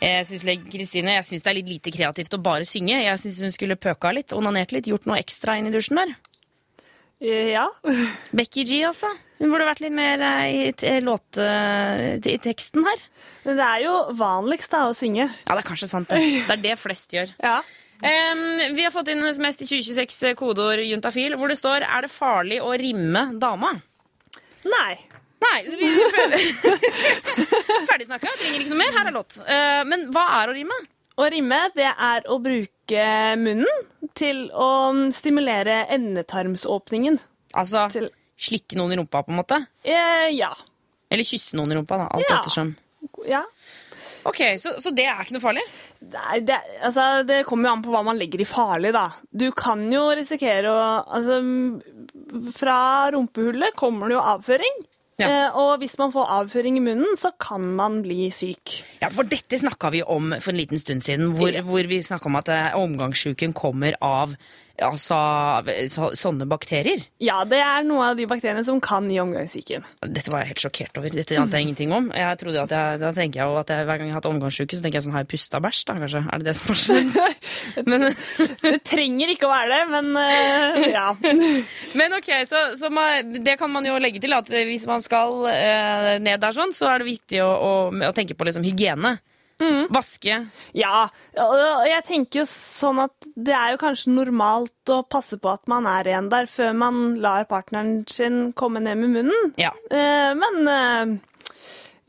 Jeg 0.01 0.26
syns 0.28 0.44
Kristine, 0.70 1.14
jeg 1.16 1.24
syns 1.24 1.44
det 1.44 1.51
er 1.51 1.59
litt 1.61 1.70
lite 1.70 1.92
kreativt 1.94 2.34
å 2.36 2.42
bare 2.42 2.66
synge. 2.68 2.99
Jeg 3.01 3.20
syns 3.22 3.40
hun 3.47 3.55
skulle 3.55 3.78
pøka 3.80 4.12
litt, 4.12 4.34
onanert 4.36 4.74
litt, 4.76 4.88
gjort 4.90 5.07
noe 5.09 5.20
ekstra 5.22 5.57
inn 5.59 5.70
i 5.70 5.74
dusjen 5.74 6.01
der. 6.03 6.16
Eh, 7.20 7.53
Ja. 7.55 7.68
Becky 8.36 8.64
G, 8.68 8.82
altså. 8.84 9.09
Hun 9.40 9.51
burde 9.53 9.66
vært 9.68 9.82
litt 9.84 9.92
mer 9.97 10.20
eh, 10.24 10.68
i, 10.68 11.01
låt, 11.05 11.36
eh, 11.40 12.16
i 12.20 12.36
teksten 12.40 12.84
her. 12.84 13.03
Men 13.44 13.59
det 13.59 13.64
er 13.66 13.82
jo 13.84 13.97
vanligst 14.16 14.72
da 14.72 14.86
å 14.88 14.94
synge. 14.97 15.28
Ja, 15.28 15.57
det 15.57 15.61
er 15.62 15.68
kanskje 15.68 15.88
sant, 15.90 16.12
det. 16.12 16.20
Det 16.49 16.57
er 16.57 16.62
det 16.70 16.78
flest 16.80 17.12
gjør. 17.16 17.32
Ja. 17.44 17.59
Um, 17.97 18.40
vi 18.76 18.84
har 18.84 18.92
fått 18.92 19.09
inn 19.09 19.22
en 19.24 19.32
SMS 19.32 19.57
til 19.57 19.70
2026 19.70 20.18
eh, 20.28 20.34
kodeord 20.36 20.82
juntafil, 20.84 21.36
hvor 21.40 21.49
det 21.49 21.57
står 21.57 21.84
'Er 21.86 22.05
det 22.05 22.12
farlig 22.12 22.59
å 22.61 22.74
rimme 22.76 23.30
dama'? 23.40 23.78
Nei. 24.68 24.99
Nei, 25.45 25.59
vi, 25.68 25.89
Ferdig 27.87 28.07
snakka. 28.11 28.30
Trenger 28.41 28.61
ikke 28.62 28.72
noe 28.72 28.80
mer. 28.80 28.93
Her 28.97 29.11
er 29.11 29.14
låt. 29.16 29.37
Eh, 29.45 29.82
men 29.89 30.07
hva 30.14 30.24
er 30.41 30.53
å 30.53 30.57
rime? 30.57 30.78
Å 31.16 31.26
rimme, 31.32 31.59
det 31.76 31.89
er 31.89 32.26
å 32.28 32.37
bruke 32.45 33.05
munnen 33.41 33.87
til 34.18 34.47
å 34.53 34.68
stimulere 35.16 35.82
endetarmsåpningen. 35.97 37.16
Altså 37.57 37.87
slikke 38.37 38.76
noen 38.76 38.93
i 38.93 38.99
rumpa, 39.01 39.22
på 39.24 39.32
en 39.32 39.39
måte? 39.41 39.59
Eh, 39.84 40.28
ja. 40.37 40.51
Eller 41.09 41.24
kysse 41.24 41.57
noen 41.57 41.72
i 41.72 41.78
rumpa, 41.78 41.97
da. 42.03 42.09
Alt 42.12 42.28
Ja. 42.28 42.37
ettersom. 42.43 42.74
Ja. 43.28 43.43
Ok, 44.28 44.41
så, 44.61 44.74
så 44.82 44.91
det 44.93 45.07
er 45.07 45.22
ikke 45.22 45.37
noe 45.39 45.45
farlig? 45.45 45.62
Nei, 46.12 46.41
det, 46.45 46.57
altså, 46.84 47.22
det 47.28 47.45
kommer 47.49 47.70
jo 47.70 47.74
an 47.76 47.84
på 47.87 47.93
hva 47.95 48.03
man 48.05 48.18
legger 48.20 48.43
i 48.43 48.49
farlig, 48.49 48.91
da. 48.97 49.07
Du 49.30 49.47
kan 49.57 49.84
jo 49.93 50.09
risikere 50.18 50.72
å 50.72 50.82
Altså, 51.16 51.39
fra 52.59 52.78
rumpehullet 53.14 53.76
kommer 53.78 54.11
det 54.11 54.18
jo 54.18 54.24
avføring. 54.34 54.82
Eh, 55.25 55.57
og 55.57 55.79
hvis 55.81 55.95
man 55.97 56.12
får 56.12 56.29
avføring 56.43 56.77
i 56.77 56.85
munnen, 56.85 57.17
så 57.17 57.31
kan 57.41 57.62
man 57.79 58.03
bli 58.05 58.29
syk. 58.35 58.75
Ja, 59.01 59.09
for 59.09 59.29
dette 59.29 59.57
snakka 59.57 59.89
vi 59.95 60.03
om 60.05 60.35
for 60.43 60.53
en 60.53 60.61
liten 60.61 60.81
stund 60.81 61.07
siden, 61.07 61.33
hvor, 61.39 61.57
hvor 61.64 61.89
vi 61.89 62.03
snakka 62.05 62.29
om 62.29 62.37
at 62.37 62.53
eh, 62.53 62.77
omgangssjuken 62.77 63.57
kommer 63.57 63.97
av 64.05 64.37
altså, 64.85 65.16
så, 65.93 66.11
sånne 66.18 66.47
bakterier. 66.49 67.05
Ja, 67.22 67.43
det 67.49 67.61
er 67.62 67.85
noe 67.87 68.11
av 68.11 68.18
de 68.18 68.27
bakteriene 68.29 68.64
som 68.66 68.81
kan 68.85 69.09
gi 69.11 69.18
omgangssyken. 69.22 69.87
Dette 70.05 70.33
var 70.33 70.45
jeg 70.45 70.55
helt 70.55 70.64
sjokkert 70.66 71.01
over. 71.01 71.14
Dette 71.14 71.39
ante 71.41 71.59
jeg 71.59 71.68
ingenting 71.68 71.95
om. 71.97 72.11
Jeg 72.16 72.41
trodde 72.41 72.64
at 72.66 72.74
jeg, 72.74 73.01
da 73.03 73.12
tenker 73.16 73.43
jeg 73.43 73.51
jo 73.51 73.61
at 73.61 73.72
jeg, 73.72 73.87
Hver 73.87 74.01
gang 74.01 74.11
jeg 74.11 74.16
har 74.16 74.20
hatt 74.20 74.31
omgangssyke, 74.31 74.77
så 74.77 74.85
tenker 74.85 75.01
jeg 75.01 75.07
sånn 75.07 75.16
Har 75.16 75.24
jeg 75.24 75.31
pusta 75.35 75.61
bæsj, 75.62 75.83
da, 75.89 75.99
kanskje? 76.03 76.22
Er 76.27 76.43
det 76.43 76.49
det 76.49 76.57
som 76.59 76.72
har 76.72 76.81
skjedd? 76.83 77.20
Men, 77.91 78.09
det 78.62 78.74
trenger 78.87 79.33
ikke 79.33 79.49
å 79.49 79.53
være 79.53 79.68
det, 79.72 79.81
men 79.93 80.18
eh, 80.20 80.87
ja. 80.95 81.09
Men 81.99 82.16
ok, 82.16 82.31
så, 82.49 82.62
så 82.79 82.91
man, 82.93 83.37
det 83.45 83.57
kan 83.61 83.70
man 83.72 83.87
jo 83.87 83.97
legge 84.01 84.20
til 84.22 84.35
at 84.37 84.49
hvis 84.49 84.87
man 84.89 85.03
skal 85.05 85.47
eh, 85.51 86.11
ned 86.22 86.43
der 86.43 86.57
sånn, 86.57 86.74
så 86.77 86.91
er 86.93 87.03
det 87.03 87.11
viktig 87.11 87.43
å, 87.45 87.49
å, 87.51 87.72
å 88.09 88.12
tenke 88.16 88.37
på 88.39 88.49
liksom 88.49 88.66
hygiene. 88.66 89.16
Vaske. 89.93 90.37
Ja, 90.77 91.07
og 91.41 91.87
jeg 91.89 92.05
tenker 92.05 92.43
jo 92.43 92.47
sånn 92.51 93.01
at 93.07 93.29
det 93.35 93.55
er 93.57 93.73
jo 93.73 93.81
kanskje 93.81 94.13
normalt 94.13 94.93
å 94.93 95.01
passe 95.09 95.39
på 95.41 95.53
at 95.53 95.65
man 95.71 95.89
er 95.89 96.05
ren 96.09 96.29
der 96.33 96.49
før 96.51 96.75
man 96.77 97.05
lar 97.23 97.47
partneren 97.49 98.03
sin 98.11 98.53
komme 98.59 98.83
ned 98.85 99.01
med 99.01 99.15
munnen. 99.15 99.55
Ja. 99.61 99.73
Eh, 99.91 100.33
men 100.37 100.73
eh, 100.73 101.17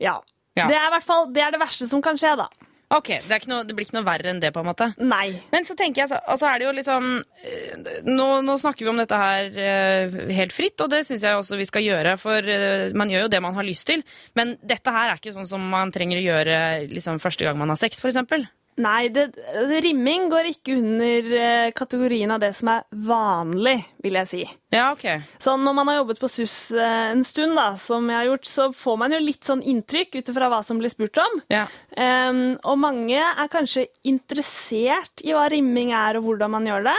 ja. 0.04 0.18
Ja. 0.58 0.66
Det 0.66 0.74
er 0.74 0.88
i 0.88 0.94
hvert 0.96 1.06
fall 1.06 1.28
det, 1.32 1.44
er 1.44 1.54
det 1.54 1.62
verste 1.62 1.86
som 1.88 2.02
kan 2.04 2.18
skje, 2.18 2.34
da. 2.40 2.48
Ok, 2.88 3.08
det, 3.10 3.28
er 3.28 3.40
ikke 3.42 3.50
noe, 3.50 3.64
det 3.68 3.74
blir 3.76 3.84
ikke 3.84 3.98
noe 3.98 4.06
verre 4.06 4.30
enn 4.32 4.38
det, 4.40 4.48
på 4.54 4.62
en 4.62 4.68
måte? 4.70 4.86
Nei. 5.04 5.34
Men 5.52 5.66
så 5.68 5.74
tenker 5.76 6.02
jeg, 6.06 6.20
altså 6.24 6.48
er 6.48 6.60
det 6.60 6.68
jo 6.68 6.72
litt 6.72 6.88
sånn 6.88 7.18
eh, 7.44 7.74
nå, 8.08 8.28
nå 8.46 8.54
snakker 8.60 8.86
vi 8.86 8.92
om 8.94 9.00
dette 9.00 9.18
her 9.20 9.58
eh, 9.60 10.16
helt 10.38 10.56
fritt, 10.56 10.80
og 10.80 10.88
det 10.94 11.02
syns 11.04 11.26
jeg 11.26 11.36
også 11.36 11.58
vi 11.60 11.68
skal 11.68 11.84
gjøre. 11.84 12.16
For 12.20 12.48
eh, 12.48 12.88
man 12.96 13.12
gjør 13.12 13.26
jo 13.26 13.32
det 13.34 13.42
man 13.44 13.58
har 13.58 13.68
lyst 13.68 13.90
til. 13.90 14.04
Men 14.38 14.56
dette 14.64 14.94
her 14.94 15.12
er 15.12 15.20
ikke 15.20 15.36
sånn 15.36 15.50
som 15.50 15.68
man 15.68 15.92
trenger 15.92 16.22
å 16.22 16.24
gjøre 16.30 16.56
liksom, 16.94 17.20
første 17.20 17.44
gang 17.44 17.60
man 17.60 17.74
har 17.74 17.80
sex, 17.80 18.00
f.eks. 18.00 18.48
Nei, 18.78 19.08
det, 19.10 19.32
altså, 19.50 19.80
rimming 19.82 20.28
går 20.30 20.52
ikke 20.52 20.76
under 20.78 21.32
eh, 21.40 21.70
kategorien 21.76 22.30
av 22.30 22.42
det 22.42 22.52
som 22.54 22.70
er 22.70 22.84
vanlig, 23.08 23.76
vil 24.04 24.18
jeg 24.20 24.30
si. 24.30 24.42
Ja, 24.74 24.92
ok. 24.92 25.06
Sånn 25.42 25.64
når 25.66 25.76
man 25.80 25.90
har 25.90 25.98
jobbet 26.00 26.22
på 26.22 26.30
SUS 26.30 26.56
eh, 26.76 27.08
en 27.10 27.24
stund, 27.26 27.56
da, 27.58 27.72
som 27.80 28.06
jeg 28.06 28.20
har 28.20 28.28
gjort, 28.30 28.46
så 28.46 28.68
får 28.76 29.00
man 29.02 29.16
jo 29.16 29.20
litt 29.24 29.48
sånn 29.48 29.64
inntrykk 29.66 30.20
ut 30.20 30.30
ifra 30.30 30.50
hva 30.52 30.62
som 30.66 30.78
blir 30.78 30.92
spurt 30.92 31.18
om. 31.22 31.40
Ja. 31.50 31.66
Um, 31.98 32.42
og 32.62 32.78
mange 32.78 33.18
er 33.18 33.50
kanskje 33.50 33.88
interessert 34.06 35.24
i 35.26 35.34
hva 35.34 35.48
rimming 35.50 35.90
er 35.96 36.20
og 36.20 36.28
hvordan 36.28 36.54
man 36.54 36.68
gjør 36.70 36.90
det, 36.92 36.98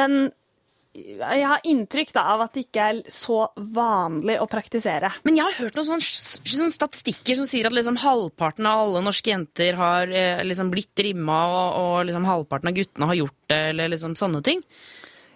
men 0.00 0.20
jeg 0.90 1.46
har 1.46 1.66
inntrykk 1.70 2.10
da, 2.16 2.24
av 2.32 2.40
at 2.44 2.56
det 2.56 2.64
ikke 2.66 2.86
er 2.90 3.00
så 3.14 3.44
vanlig 3.54 4.40
å 4.42 4.48
praktisere. 4.50 5.12
Men 5.26 5.38
jeg 5.38 5.46
har 5.46 5.58
hørt 5.60 5.78
noen 5.78 6.02
sånne, 6.02 6.70
statistikker 6.74 7.38
som 7.38 7.46
sier 7.46 7.68
at 7.68 7.76
liksom 7.76 8.00
halvparten 8.02 8.66
av 8.66 8.86
alle 8.86 9.04
norske 9.06 9.30
jenter 9.30 9.78
har 9.78 10.10
eh, 10.10 10.42
liksom 10.46 10.72
blitt 10.72 11.04
rimma, 11.06 11.38
og, 11.46 11.78
og 11.78 12.08
liksom 12.08 12.26
halvparten 12.26 12.72
av 12.72 12.80
guttene 12.80 13.10
har 13.12 13.20
gjort 13.20 13.38
det, 13.52 13.60
eller 13.70 13.94
liksom 13.94 14.18
sånne 14.18 14.42
ting. 14.46 14.64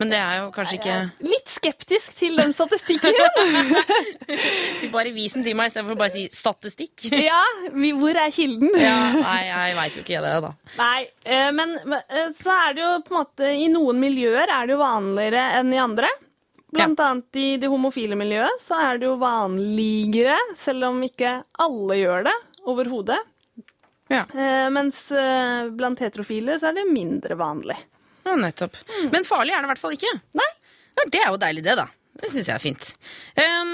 Men 0.01 0.11
det 0.11 0.18
er 0.18 0.38
jo 0.40 0.47
kanskje 0.55 0.78
ikke 0.80 0.95
Litt 1.22 1.51
skeptisk 1.53 2.16
til 2.18 2.38
den 2.38 2.55
statistikken. 2.57 3.14
Du 4.80 4.88
bare 4.92 5.12
vis 5.14 5.36
den 5.36 5.45
til 5.47 5.55
meg 5.57 5.70
istedenfor 5.70 5.95
å 5.95 6.01
bare 6.01 6.12
si 6.12 6.24
statistikk. 6.32 7.07
ja, 7.28 7.40
hvor 7.70 8.18
er 8.18 8.32
kilden? 8.34 8.72
Ja, 8.80 8.97
nei, 9.16 9.40
jeg 9.47 9.76
veit 9.78 9.99
jo 9.99 10.05
ikke 10.05 10.22
det, 10.24 10.34
da. 10.45 10.51
Nei, 10.80 10.99
eh, 11.28 11.51
men 11.55 11.76
eh, 11.78 12.32
så 12.36 12.57
er 12.57 12.76
det 12.76 12.84
jo 12.84 12.92
på 13.07 13.14
en 13.14 13.20
måte 13.20 13.53
I 13.55 13.68
noen 13.72 14.01
miljøer 14.03 14.49
er 14.49 14.66
det 14.66 14.74
jo 14.74 14.80
vanligere 14.82 15.45
enn 15.61 15.72
i 15.74 15.80
andre. 15.82 16.11
Blant 16.74 16.99
annet 17.05 17.38
i 17.38 17.49
det 17.62 17.70
homofile 17.70 18.18
miljøet 18.18 18.59
så 18.59 18.80
er 18.82 18.99
det 18.99 19.07
jo 19.07 19.14
vanligere, 19.20 20.40
selv 20.59 20.88
om 20.88 20.99
ikke 21.07 21.36
alle 21.62 22.01
gjør 22.01 22.26
det 22.26 22.34
overhodet. 22.66 23.20
Ja. 24.11 24.24
Eh, 24.26 24.66
mens 24.74 25.07
blant 25.78 26.03
heterofile 26.03 26.59
så 26.59 26.72
er 26.72 26.80
det 26.80 26.88
mindre 26.90 27.38
vanlig. 27.38 27.78
Ja, 28.25 28.37
nettopp. 28.41 28.79
Men 29.12 29.27
farlig 29.29 29.55
er 29.55 29.62
det 29.62 29.68
i 29.68 29.72
hvert 29.75 29.83
fall 29.83 29.97
ikke. 29.97 30.14
Nei. 30.39 30.51
Ja, 30.95 31.07
det 31.11 31.20
er 31.20 31.31
jo 31.33 31.41
deilig, 31.43 31.64
det, 31.66 31.77
da. 31.81 31.89
Det 32.14 32.31
syns 32.31 32.47
jeg 32.47 32.55
er 32.55 32.62
fint. 32.62 32.91
Um, 33.35 33.72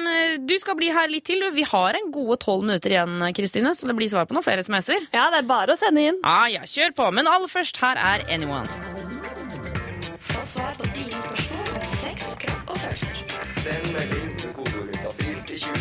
du 0.49 0.55
skal 0.59 0.79
bli 0.79 0.89
her 0.95 1.11
litt 1.13 1.27
til. 1.29 1.45
Vi 1.53 1.67
har 1.69 1.99
en 1.99 2.09
gode 2.15 2.39
tolv 2.41 2.65
minutter 2.65 2.95
igjen, 2.95 3.21
Kristine, 3.37 3.75
så 3.77 3.91
det 3.91 3.97
blir 3.99 4.09
svar 4.11 4.27
på 4.29 4.37
noen 4.37 4.47
flere 4.47 4.65
SMS-er. 4.65 5.11
Ja, 5.13 5.29
det 5.33 5.43
er 5.43 5.51
bare 5.51 5.77
å 5.77 5.81
sende 5.81 6.07
inn. 6.09 6.23
Ja, 6.25 6.41
ja, 6.49 6.65
kjør 6.65 6.97
på. 6.97 7.11
Men 7.17 7.29
aller 7.31 7.53
først, 7.53 7.83
her 7.85 8.01
er 8.01 8.25
Anyone. 8.33 8.67
Få 10.33 10.47
svar 10.57 10.77
på 10.81 10.89
dine 10.97 11.21
spørsmål 11.21 11.50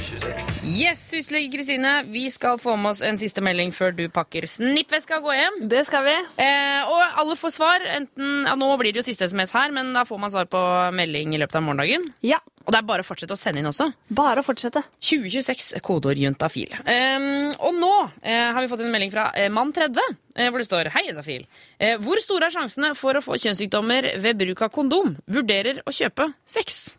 Yes, 0.10 1.02
huslege 1.14 1.52
Kristine, 1.54 2.04
vi 2.10 2.24
skal 2.34 2.58
få 2.62 2.74
med 2.80 2.92
oss 2.96 3.02
en 3.06 3.18
siste 3.22 3.44
melding 3.46 3.70
før 3.76 3.94
du 3.94 4.08
pakker 4.14 4.48
snippveska 4.50 5.20
og 5.20 5.28
går 5.28 5.36
hjem. 5.38 5.58
Det 5.70 5.84
skal 5.86 6.06
vi. 6.08 6.16
Eh, 6.42 6.90
og 6.90 7.20
alle 7.22 7.36
får 7.38 7.54
svar. 7.54 7.86
Enten, 7.94 8.48
ja, 8.48 8.56
nå 8.58 8.70
blir 8.82 8.96
det 8.96 9.04
jo 9.04 9.06
siste 9.06 9.28
SMS 9.30 9.54
her, 9.54 9.74
men 9.76 9.92
da 9.94 10.06
får 10.10 10.22
man 10.22 10.34
svar 10.34 10.50
på 10.50 10.62
melding 10.98 11.36
i 11.36 11.42
løpet 11.42 11.60
av 11.60 11.66
morgendagen. 11.68 12.08
Ja. 12.26 12.40
Og 12.66 12.74
det 12.74 12.80
er 12.82 12.88
bare 12.90 13.06
å 13.06 13.08
fortsette 13.08 13.34
å 13.34 13.40
sende 13.40 13.62
inn 13.62 13.70
også. 13.70 13.90
Bare 14.14 14.42
å 14.42 14.46
fortsette. 14.46 14.84
2026, 15.06 15.72
kodeord 15.86 16.22
juntafil. 16.22 16.74
Um, 16.86 17.50
og 17.58 17.78
nå 17.78 17.94
eh, 18.22 18.50
har 18.50 18.62
vi 18.62 18.70
fått 18.72 18.86
en 18.86 18.94
melding 18.94 19.14
fra 19.14 19.30
eh, 19.38 19.50
mann 19.54 19.74
30, 19.74 20.18
eh, 20.38 20.50
hvor 20.50 20.62
det 20.62 20.68
står 20.70 20.92
Hei, 20.94 21.08
juntafil. 21.12 21.46
Eh, 21.78 21.98
hvor 22.02 22.22
store 22.22 22.50
er 22.50 22.58
sjansene 22.58 22.96
for 22.98 23.18
å 23.18 23.26
få 23.26 23.38
kjønnssykdommer 23.42 24.16
ved 24.22 24.42
bruk 24.42 24.66
av 24.66 24.74
kondom? 24.74 25.16
Vurderer 25.30 25.82
å 25.86 25.94
kjøpe 25.94 26.32
sex. 26.46 26.99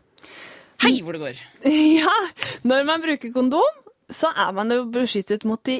Hei, 0.81 0.97
hvor 1.05 1.15
det 1.17 1.21
går. 1.23 1.39
Ja, 2.01 2.15
når 2.67 2.83
man 2.87 3.01
bruker 3.03 3.31
kondom, 3.35 3.79
så 4.11 4.31
er 4.35 4.51
man 4.57 4.71
jo 4.73 4.83
beskyttet 4.91 5.45
mot 5.47 5.61
de 5.67 5.79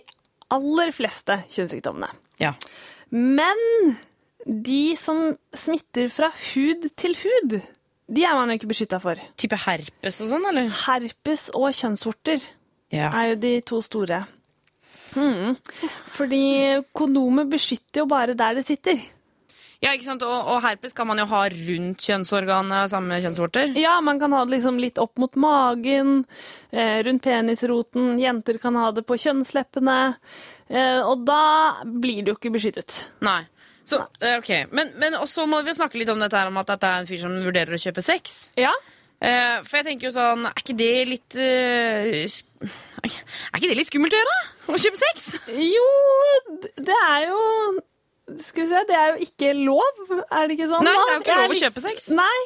aller 0.51 0.91
fleste 0.95 1.39
kjønnssykdommene. 1.51 2.09
Ja. 2.41 2.53
Men 3.11 3.59
de 4.45 4.95
som 4.99 5.35
smitter 5.53 6.09
fra 6.11 6.29
hud 6.53 6.87
til 6.99 7.15
hud, 7.21 7.57
de 8.11 8.23
er 8.27 8.35
man 8.35 8.49
jo 8.51 8.57
ikke 8.59 8.69
beskytta 8.73 8.99
for. 9.03 9.19
Type 9.39 9.57
herpes 9.65 10.19
og 10.23 10.31
sånn, 10.33 10.47
eller? 10.49 10.69
Herpes 10.85 11.49
og 11.55 11.69
kjønnsvorter 11.77 12.43
Ja. 12.91 13.07
er 13.15 13.29
jo 13.31 13.35
de 13.39 13.51
to 13.63 13.79
store. 13.85 14.25
Hmm. 15.15 15.55
Fordi 16.11 16.81
kondomet 16.95 17.49
beskytter 17.51 18.03
jo 18.03 18.07
bare 18.11 18.33
der 18.35 18.57
det 18.59 18.65
sitter. 18.67 18.99
Ja, 19.81 19.95
ikke 19.97 20.05
sant? 20.05 20.21
Og, 20.21 20.49
og 20.53 20.59
herpes 20.61 20.93
kan 20.93 21.07
man 21.09 21.17
jo 21.17 21.25
ha 21.31 21.39
rundt 21.49 22.03
kjønnsorganet 22.05 22.91
sammen 22.91 23.09
med 23.09 23.23
kjønnsvorter. 23.25 23.71
Ja, 23.81 23.95
man 24.05 24.19
kan 24.21 24.35
ha 24.37 24.43
det 24.45 24.59
liksom 24.59 24.77
litt 24.81 25.01
opp 25.01 25.17
mot 25.21 25.33
magen, 25.41 26.19
eh, 26.69 26.99
rundt 27.07 27.23
penisroten. 27.25 28.11
Jenter 28.21 28.59
kan 28.61 28.77
ha 28.77 28.91
det 28.93 29.07
på 29.09 29.17
kjønnsleppene. 29.17 29.97
Eh, 30.69 31.01
og 31.01 31.25
da 31.25 31.81
blir 31.81 32.21
det 32.21 32.29
jo 32.29 32.37
ikke 32.37 32.53
beskyttet. 32.53 33.07
Nei. 33.25 33.41
Så, 33.89 34.03
eh, 34.21 34.37
ok, 34.37 34.69
Men, 34.71 34.93
men 35.01 35.17
også 35.17 35.47
må 35.49 35.63
vi 35.65 35.73
snakke 35.73 35.97
litt 35.97 36.13
om 36.13 36.21
dette 36.21 36.37
her 36.37 36.53
om 36.53 36.61
at 36.61 36.69
dette 36.75 36.85
er 36.87 37.01
en 37.01 37.09
fyr 37.09 37.25
som 37.25 37.33
vurderer 37.41 37.73
å 37.73 37.81
kjøpe 37.81 38.05
sex. 38.05 38.51
Ja. 38.61 38.73
For 39.21 39.77
jeg 39.77 39.85
tenker 39.85 40.07
jo 40.07 40.15
sånn, 40.15 40.47
er 40.49 40.61
ikke 40.63 40.73
det 40.79 40.93
litt 41.05 41.35
Er 41.37 42.23
ikke 43.05 43.67
det 43.69 43.75
litt 43.77 43.89
skummelt 43.91 44.15
å 44.17 44.17
gjøre? 44.17 44.37
Å 44.73 44.79
kjøpe 44.81 44.97
sex? 44.97 45.27
Jo, 45.61 45.85
det 46.81 46.97
er 47.05 47.27
jo 47.27 47.43
Skal 48.39 48.63
vi 48.63 48.69
se, 48.69 48.81
det 48.87 48.95
er 48.95 49.11
jo 49.11 49.25
ikke 49.25 49.51
lov, 49.57 50.01
er 50.23 50.47
det 50.47 50.55
ikke 50.55 50.69
sånn? 50.71 50.85
Nei, 50.87 50.93
det 50.95 51.09
er 51.09 51.15
jo 51.17 51.23
ikke 51.25 51.37
lov 51.41 51.55
å 51.55 51.59
kjøpe 51.59 51.83
sex. 51.83 52.07
Nei, 52.15 52.39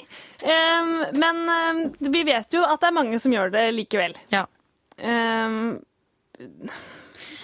um, 0.48 0.92
men 1.22 1.42
um, 1.52 1.82
vi 2.16 2.24
vet 2.28 2.58
jo 2.58 2.64
at 2.66 2.82
det 2.82 2.90
er 2.90 2.98
mange 2.98 3.20
som 3.22 3.36
gjør 3.36 3.54
det 3.54 3.66
likevel. 3.76 4.16
Ja. 4.34 4.46
Um, 4.98 5.78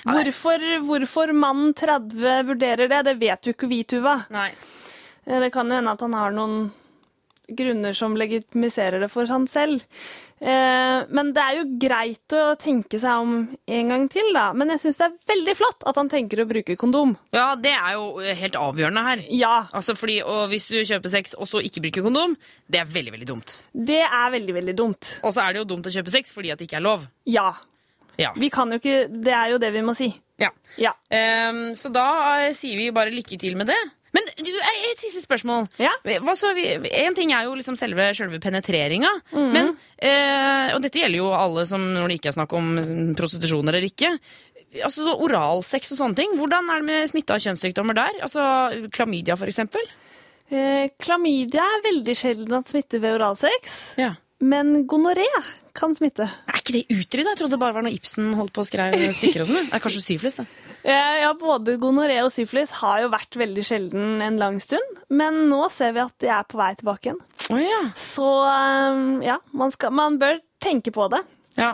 hvorfor, 0.07 0.65
hvorfor 0.87 1.33
mann 1.37 1.73
30 1.77 2.45
vurderer 2.49 2.91
det, 2.91 3.03
det 3.09 3.17
vet 3.21 3.47
jo 3.47 3.55
ikke 3.55 3.69
vi, 3.71 3.83
Tuva. 3.83 4.17
Nei. 4.33 4.49
Eh, 5.25 5.39
Det 5.39 5.51
kan 5.53 5.69
jo 5.69 5.77
hende 5.77 5.93
at 5.93 6.01
han 6.01 6.17
har 6.17 6.33
noen 6.35 6.71
grunner 7.51 7.93
som 7.93 8.15
legitimiserer 8.15 9.03
det 9.03 9.09
for 9.11 9.27
han 9.27 9.47
selv. 9.47 9.83
Eh, 10.41 11.05
Men 11.13 11.31
det 11.35 11.41
er 11.43 11.57
jo 11.59 11.65
greit 11.81 12.33
å 12.33 12.55
tenke 12.57 12.97
seg 12.99 13.21
om 13.21 13.33
en 13.67 13.91
gang 13.93 14.07
til, 14.09 14.31
da. 14.33 14.47
Men 14.57 14.73
jeg 14.73 14.81
syns 14.83 14.97
det 14.97 15.05
er 15.07 15.35
veldig 15.35 15.55
flott 15.59 15.85
at 15.85 15.99
han 16.01 16.09
tenker 16.09 16.41
å 16.41 16.47
bruke 16.49 16.75
kondom. 16.81 17.13
Ja, 17.35 17.51
det 17.55 17.75
er 17.77 17.93
jo 17.93 18.07
eh, 18.23 18.33
helt 18.39 18.57
avgjørende 18.57 19.03
her. 19.05 19.23
Ja, 19.29 19.53
Altså 19.71 19.93
fordi, 19.95 20.19
og 20.25 20.49
Hvis 20.49 20.67
du 20.71 20.79
kjøper 20.81 21.09
sex 21.13 21.35
og 21.37 21.45
så 21.47 21.61
ikke 21.61 21.83
bruker 21.85 22.07
kondom, 22.07 22.33
det 22.67 22.81
er 22.81 22.89
veldig 22.89 23.13
veldig 23.17 23.27
dumt. 23.29 23.59
det 23.73 24.01
er 24.01 24.31
veldig, 24.33 24.53
veldig 24.57 24.75
dumt. 24.77 25.13
Og 25.23 25.33
så 25.35 25.45
er 25.45 25.53
det 25.53 25.61
jo 25.61 25.69
dumt 25.75 25.85
å 25.87 25.93
kjøpe 25.93 26.09
sex 26.09 26.31
fordi 26.33 26.51
at 26.51 26.57
det 26.59 26.67
ikke 26.69 26.79
er 26.81 26.87
lov. 26.89 27.05
Ja. 27.29 27.51
Ja. 28.19 28.33
Vi 28.35 28.49
kan 28.53 28.69
jo 28.69 28.77
ikke 28.81 29.07
Det 29.23 29.31
er 29.33 29.49
jo 29.53 29.57
det 29.61 29.71
vi 29.73 29.81
må 29.85 29.93
si. 29.97 30.09
Ja. 30.41 30.49
Ja. 30.77 30.91
Um, 31.49 31.71
så 31.77 31.89
da 31.93 32.07
eh, 32.47 32.51
sier 32.57 32.77
vi 32.77 32.89
bare 32.91 33.13
lykke 33.13 33.37
til 33.39 33.55
med 33.57 33.69
det. 33.69 33.77
Men 34.15 34.27
du, 34.35 34.51
eh, 34.51 34.83
et 34.91 34.99
siste 34.99 35.23
spørsmål. 35.23 35.67
Ja. 35.79 35.91
Hva 36.23 36.35
så, 36.37 36.51
vi, 36.57 36.67
en 37.01 37.15
ting 37.17 37.31
er 37.35 37.47
jo 37.47 37.55
liksom 37.55 37.77
selve, 37.79 38.09
selve 38.17 38.41
penetreringa. 38.43 39.11
Mm 39.31 39.49
Men, 39.51 39.73
eh, 39.97 40.71
og 40.75 40.81
dette 40.83 40.99
gjelder 40.99 41.21
jo 41.21 41.31
alle 41.35 41.65
som 41.67 41.83
når 41.95 42.11
det 42.11 42.19
ikke 42.19 42.31
er 42.31 42.37
snakk 42.39 42.55
om 42.57 42.73
mm, 42.77 43.13
prostitusjon 43.19 43.71
eller 43.71 43.87
ikke. 43.87 44.13
Altså 44.81 45.03
så 45.03 45.15
Oralsex 45.25 45.93
og 45.95 45.99
sånne 45.99 46.19
ting. 46.21 46.35
Hvordan 46.39 46.69
er 46.71 46.83
det 46.83 46.87
med 46.87 47.11
smitte 47.11 47.35
av 47.35 47.43
kjønnssykdommer 47.43 47.97
der? 47.97 48.21
Altså 48.27 48.43
Klamydia, 48.95 49.35
for 49.39 49.51
eksempel. 49.51 49.83
Eh, 50.51 50.91
Klamydia 50.99 51.63
er 51.77 51.87
veldig 51.87 52.15
sjelden 52.17 52.59
at 52.59 52.71
smitter 52.71 53.03
ved 53.03 53.17
oralsex. 53.19 53.79
Ja. 53.99 54.13
Men 54.41 54.85
gonoré 54.89 55.27
kan 55.77 55.93
smitte. 55.95 56.25
Er 56.49 56.59
ikke 56.59 56.75
det 56.79 56.83
utrydda? 56.89 57.33
Jeg 57.33 57.39
trodde 57.39 57.55
det 57.55 57.61
bare 57.61 57.75
var 57.77 57.85
når 57.85 57.95
Ibsen 57.95 58.33
holdt 58.37 58.53
på 58.55 58.63
å 58.63 58.67
skrive 58.67 59.11
stykker 59.15 59.43
og 59.43 59.49
sånn. 59.51 59.67
Det 59.69 59.77
er 59.77 59.83
kanskje 59.83 60.03
syflis, 60.03 60.39
det. 60.41 60.47
Ja, 60.87 61.29
Både 61.37 61.75
gonoré 61.81 62.17
og 62.25 62.31
syflis 62.33 62.73
har 62.81 63.03
jo 63.03 63.11
vært 63.13 63.37
veldig 63.37 63.63
sjelden 63.65 64.23
en 64.25 64.39
lang 64.41 64.57
stund. 64.63 65.03
Men 65.13 65.43
nå 65.51 65.67
ser 65.73 65.93
vi 65.95 66.01
at 66.03 66.15
de 66.23 66.31
er 66.33 66.47
på 66.49 66.59
vei 66.59 66.71
tilbake 66.79 67.11
igjen. 67.11 67.21
Oh, 67.51 67.61
ja. 67.61 67.81
Så 67.99 68.27
eh, 68.49 69.03
ja, 69.29 69.37
man, 69.57 69.73
skal, 69.73 69.93
man 69.95 70.17
bør 70.21 70.41
tenke 70.63 70.93
på 70.95 71.05
det. 71.13 71.21
Ja. 71.57 71.71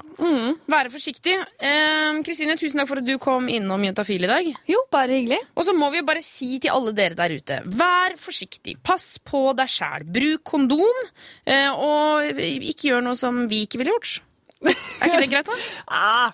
Være 0.67 0.91
forsiktig. 0.93 1.35
Kristine, 1.57 2.23
Kristine, 2.25 2.55
tusen 2.59 2.81
takk 2.81 2.89
for 2.89 3.01
at 3.01 3.07
du 3.07 3.15
kom 3.21 3.49
innom 3.51 3.83
Juntafil 3.85 4.25
i 4.25 4.29
dag. 4.29 4.49
Jo, 4.69 4.83
bare 4.93 5.19
hyggelig. 5.19 5.39
Og 5.55 5.67
så 5.67 5.75
må 5.77 5.89
vi 5.93 6.03
bare 6.07 6.23
si 6.25 6.57
til 6.63 6.73
alle 6.73 6.93
dere 6.97 7.17
der 7.17 7.35
ute, 7.37 7.59
vær 7.65 8.17
forsiktig. 8.21 8.77
Pass 8.85 9.17
på 9.23 9.51
deg 9.57 9.69
sjæl. 9.71 10.07
Bruk 10.17 10.45
kondom, 10.47 11.03
eh, 11.45 11.69
og 11.71 12.41
ikke 12.41 12.91
gjør 12.91 13.05
noe 13.05 13.17
som 13.17 13.45
vi 13.51 13.65
ikke 13.67 13.81
ville 13.81 13.93
gjort. 13.95 14.21
Er 14.97 15.11
ikke 15.11 15.19
det 15.21 15.29
greit, 15.29 15.49
da? 15.49 15.55
Ah, 15.93 16.31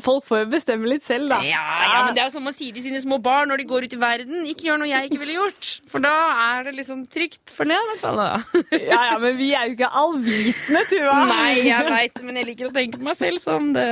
folk 0.00 0.24
får 0.24 0.38
jo 0.40 0.46
bestemme 0.54 0.88
litt 0.88 1.04
selv, 1.04 1.28
da. 1.28 1.42
Ja, 1.44 1.60
ja, 1.60 1.98
men 2.06 2.16
Det 2.16 2.22
er 2.22 2.30
jo 2.30 2.34
som 2.38 2.46
man 2.48 2.54
sier 2.56 2.72
til 2.72 2.86
sine 2.86 3.00
små 3.02 3.18
barn 3.22 3.50
når 3.52 3.60
de 3.60 3.66
går 3.68 3.84
ut 3.86 3.96
i 3.96 4.00
verden. 4.00 4.46
Ikke 4.48 4.70
gjør 4.70 4.80
noe 4.80 4.88
jeg 4.88 5.10
ikke 5.10 5.20
ville 5.20 5.36
gjort. 5.36 5.72
For 5.92 6.04
da 6.04 6.14
er 6.46 6.64
det 6.70 6.72
liksom 6.78 7.04
trygt 7.12 7.52
for 7.52 7.68
det, 7.68 7.76
i 7.76 7.90
hvert 7.90 8.00
fall. 8.00 8.22
da. 8.22 8.62
ja, 8.72 9.02
ja, 9.12 9.18
Men 9.20 9.36
vi 9.36 9.50
er 9.52 9.68
jo 9.68 9.76
ikke 9.76 9.92
allvitende, 10.00 10.82
Tuva. 10.88 11.18
Nei, 11.34 11.52
jeg 11.68 11.92
veit, 11.92 12.24
men 12.24 12.40
jeg 12.40 12.50
liker 12.52 12.70
å 12.70 12.74
tenke 12.78 13.02
på 13.02 13.10
meg 13.10 13.20
selv 13.20 13.42
som 13.42 13.68
det. 13.76 13.86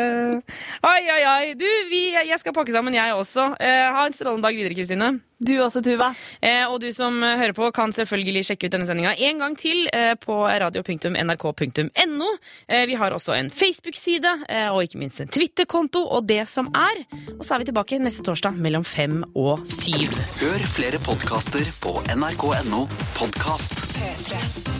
Oi, 0.88 1.00
oi, 1.18 1.20
oi. 1.34 1.52
Du, 1.60 1.68
vi, 1.92 2.02
jeg 2.16 2.40
skal 2.40 2.56
pakke 2.56 2.72
sammen, 2.72 2.96
jeg 2.96 3.12
også. 3.20 3.50
Eh, 3.60 3.84
ha 3.98 4.08
en 4.08 4.16
strålende 4.16 4.48
dag 4.48 4.56
videre, 4.56 4.80
Kristine. 4.80 5.12
Du 5.44 5.52
også, 5.60 5.82
Tuva. 5.84 6.10
Eh, 6.40 6.64
og 6.70 6.78
du 6.80 6.88
som 6.94 7.18
hører 7.20 7.52
på, 7.56 7.68
kan 7.76 7.92
selvfølgelig 7.92 8.44
sjekke 8.48 8.68
ut 8.68 8.74
denne 8.74 8.88
sendinga 8.88 9.14
en 9.28 9.42
gang 9.42 9.56
til 9.60 9.84
eh, 9.92 10.14
på 10.20 10.38
radio.nrk.no. 10.48 12.30
Eh, 12.68 12.84
vi 12.88 12.96
har 13.00 13.16
også 13.16 13.36
en 13.36 13.50
Facebook-side 13.52 14.32
eh, 14.48 14.68
og 14.72 14.84
ikke 14.86 15.02
minst 15.02 15.20
en 15.20 15.32
Twitter-konto 15.32 16.04
og 16.04 16.28
det 16.30 16.42
som 16.48 16.70
er. 16.72 17.04
Og 17.36 17.44
så 17.44 17.56
er 17.56 17.64
vi 17.64 17.70
tilbake 17.70 18.00
neste 18.00 18.24
torsdag 18.24 18.56
mellom 18.56 18.86
fem 18.88 19.20
og 19.34 19.66
syv. 19.68 20.14
Hør 20.40 20.68
flere 20.76 21.02
podkaster 21.04 21.74
på 21.84 21.98
nrk.no 22.14 22.86
podkast. 23.18 23.76
P3. 23.98 24.73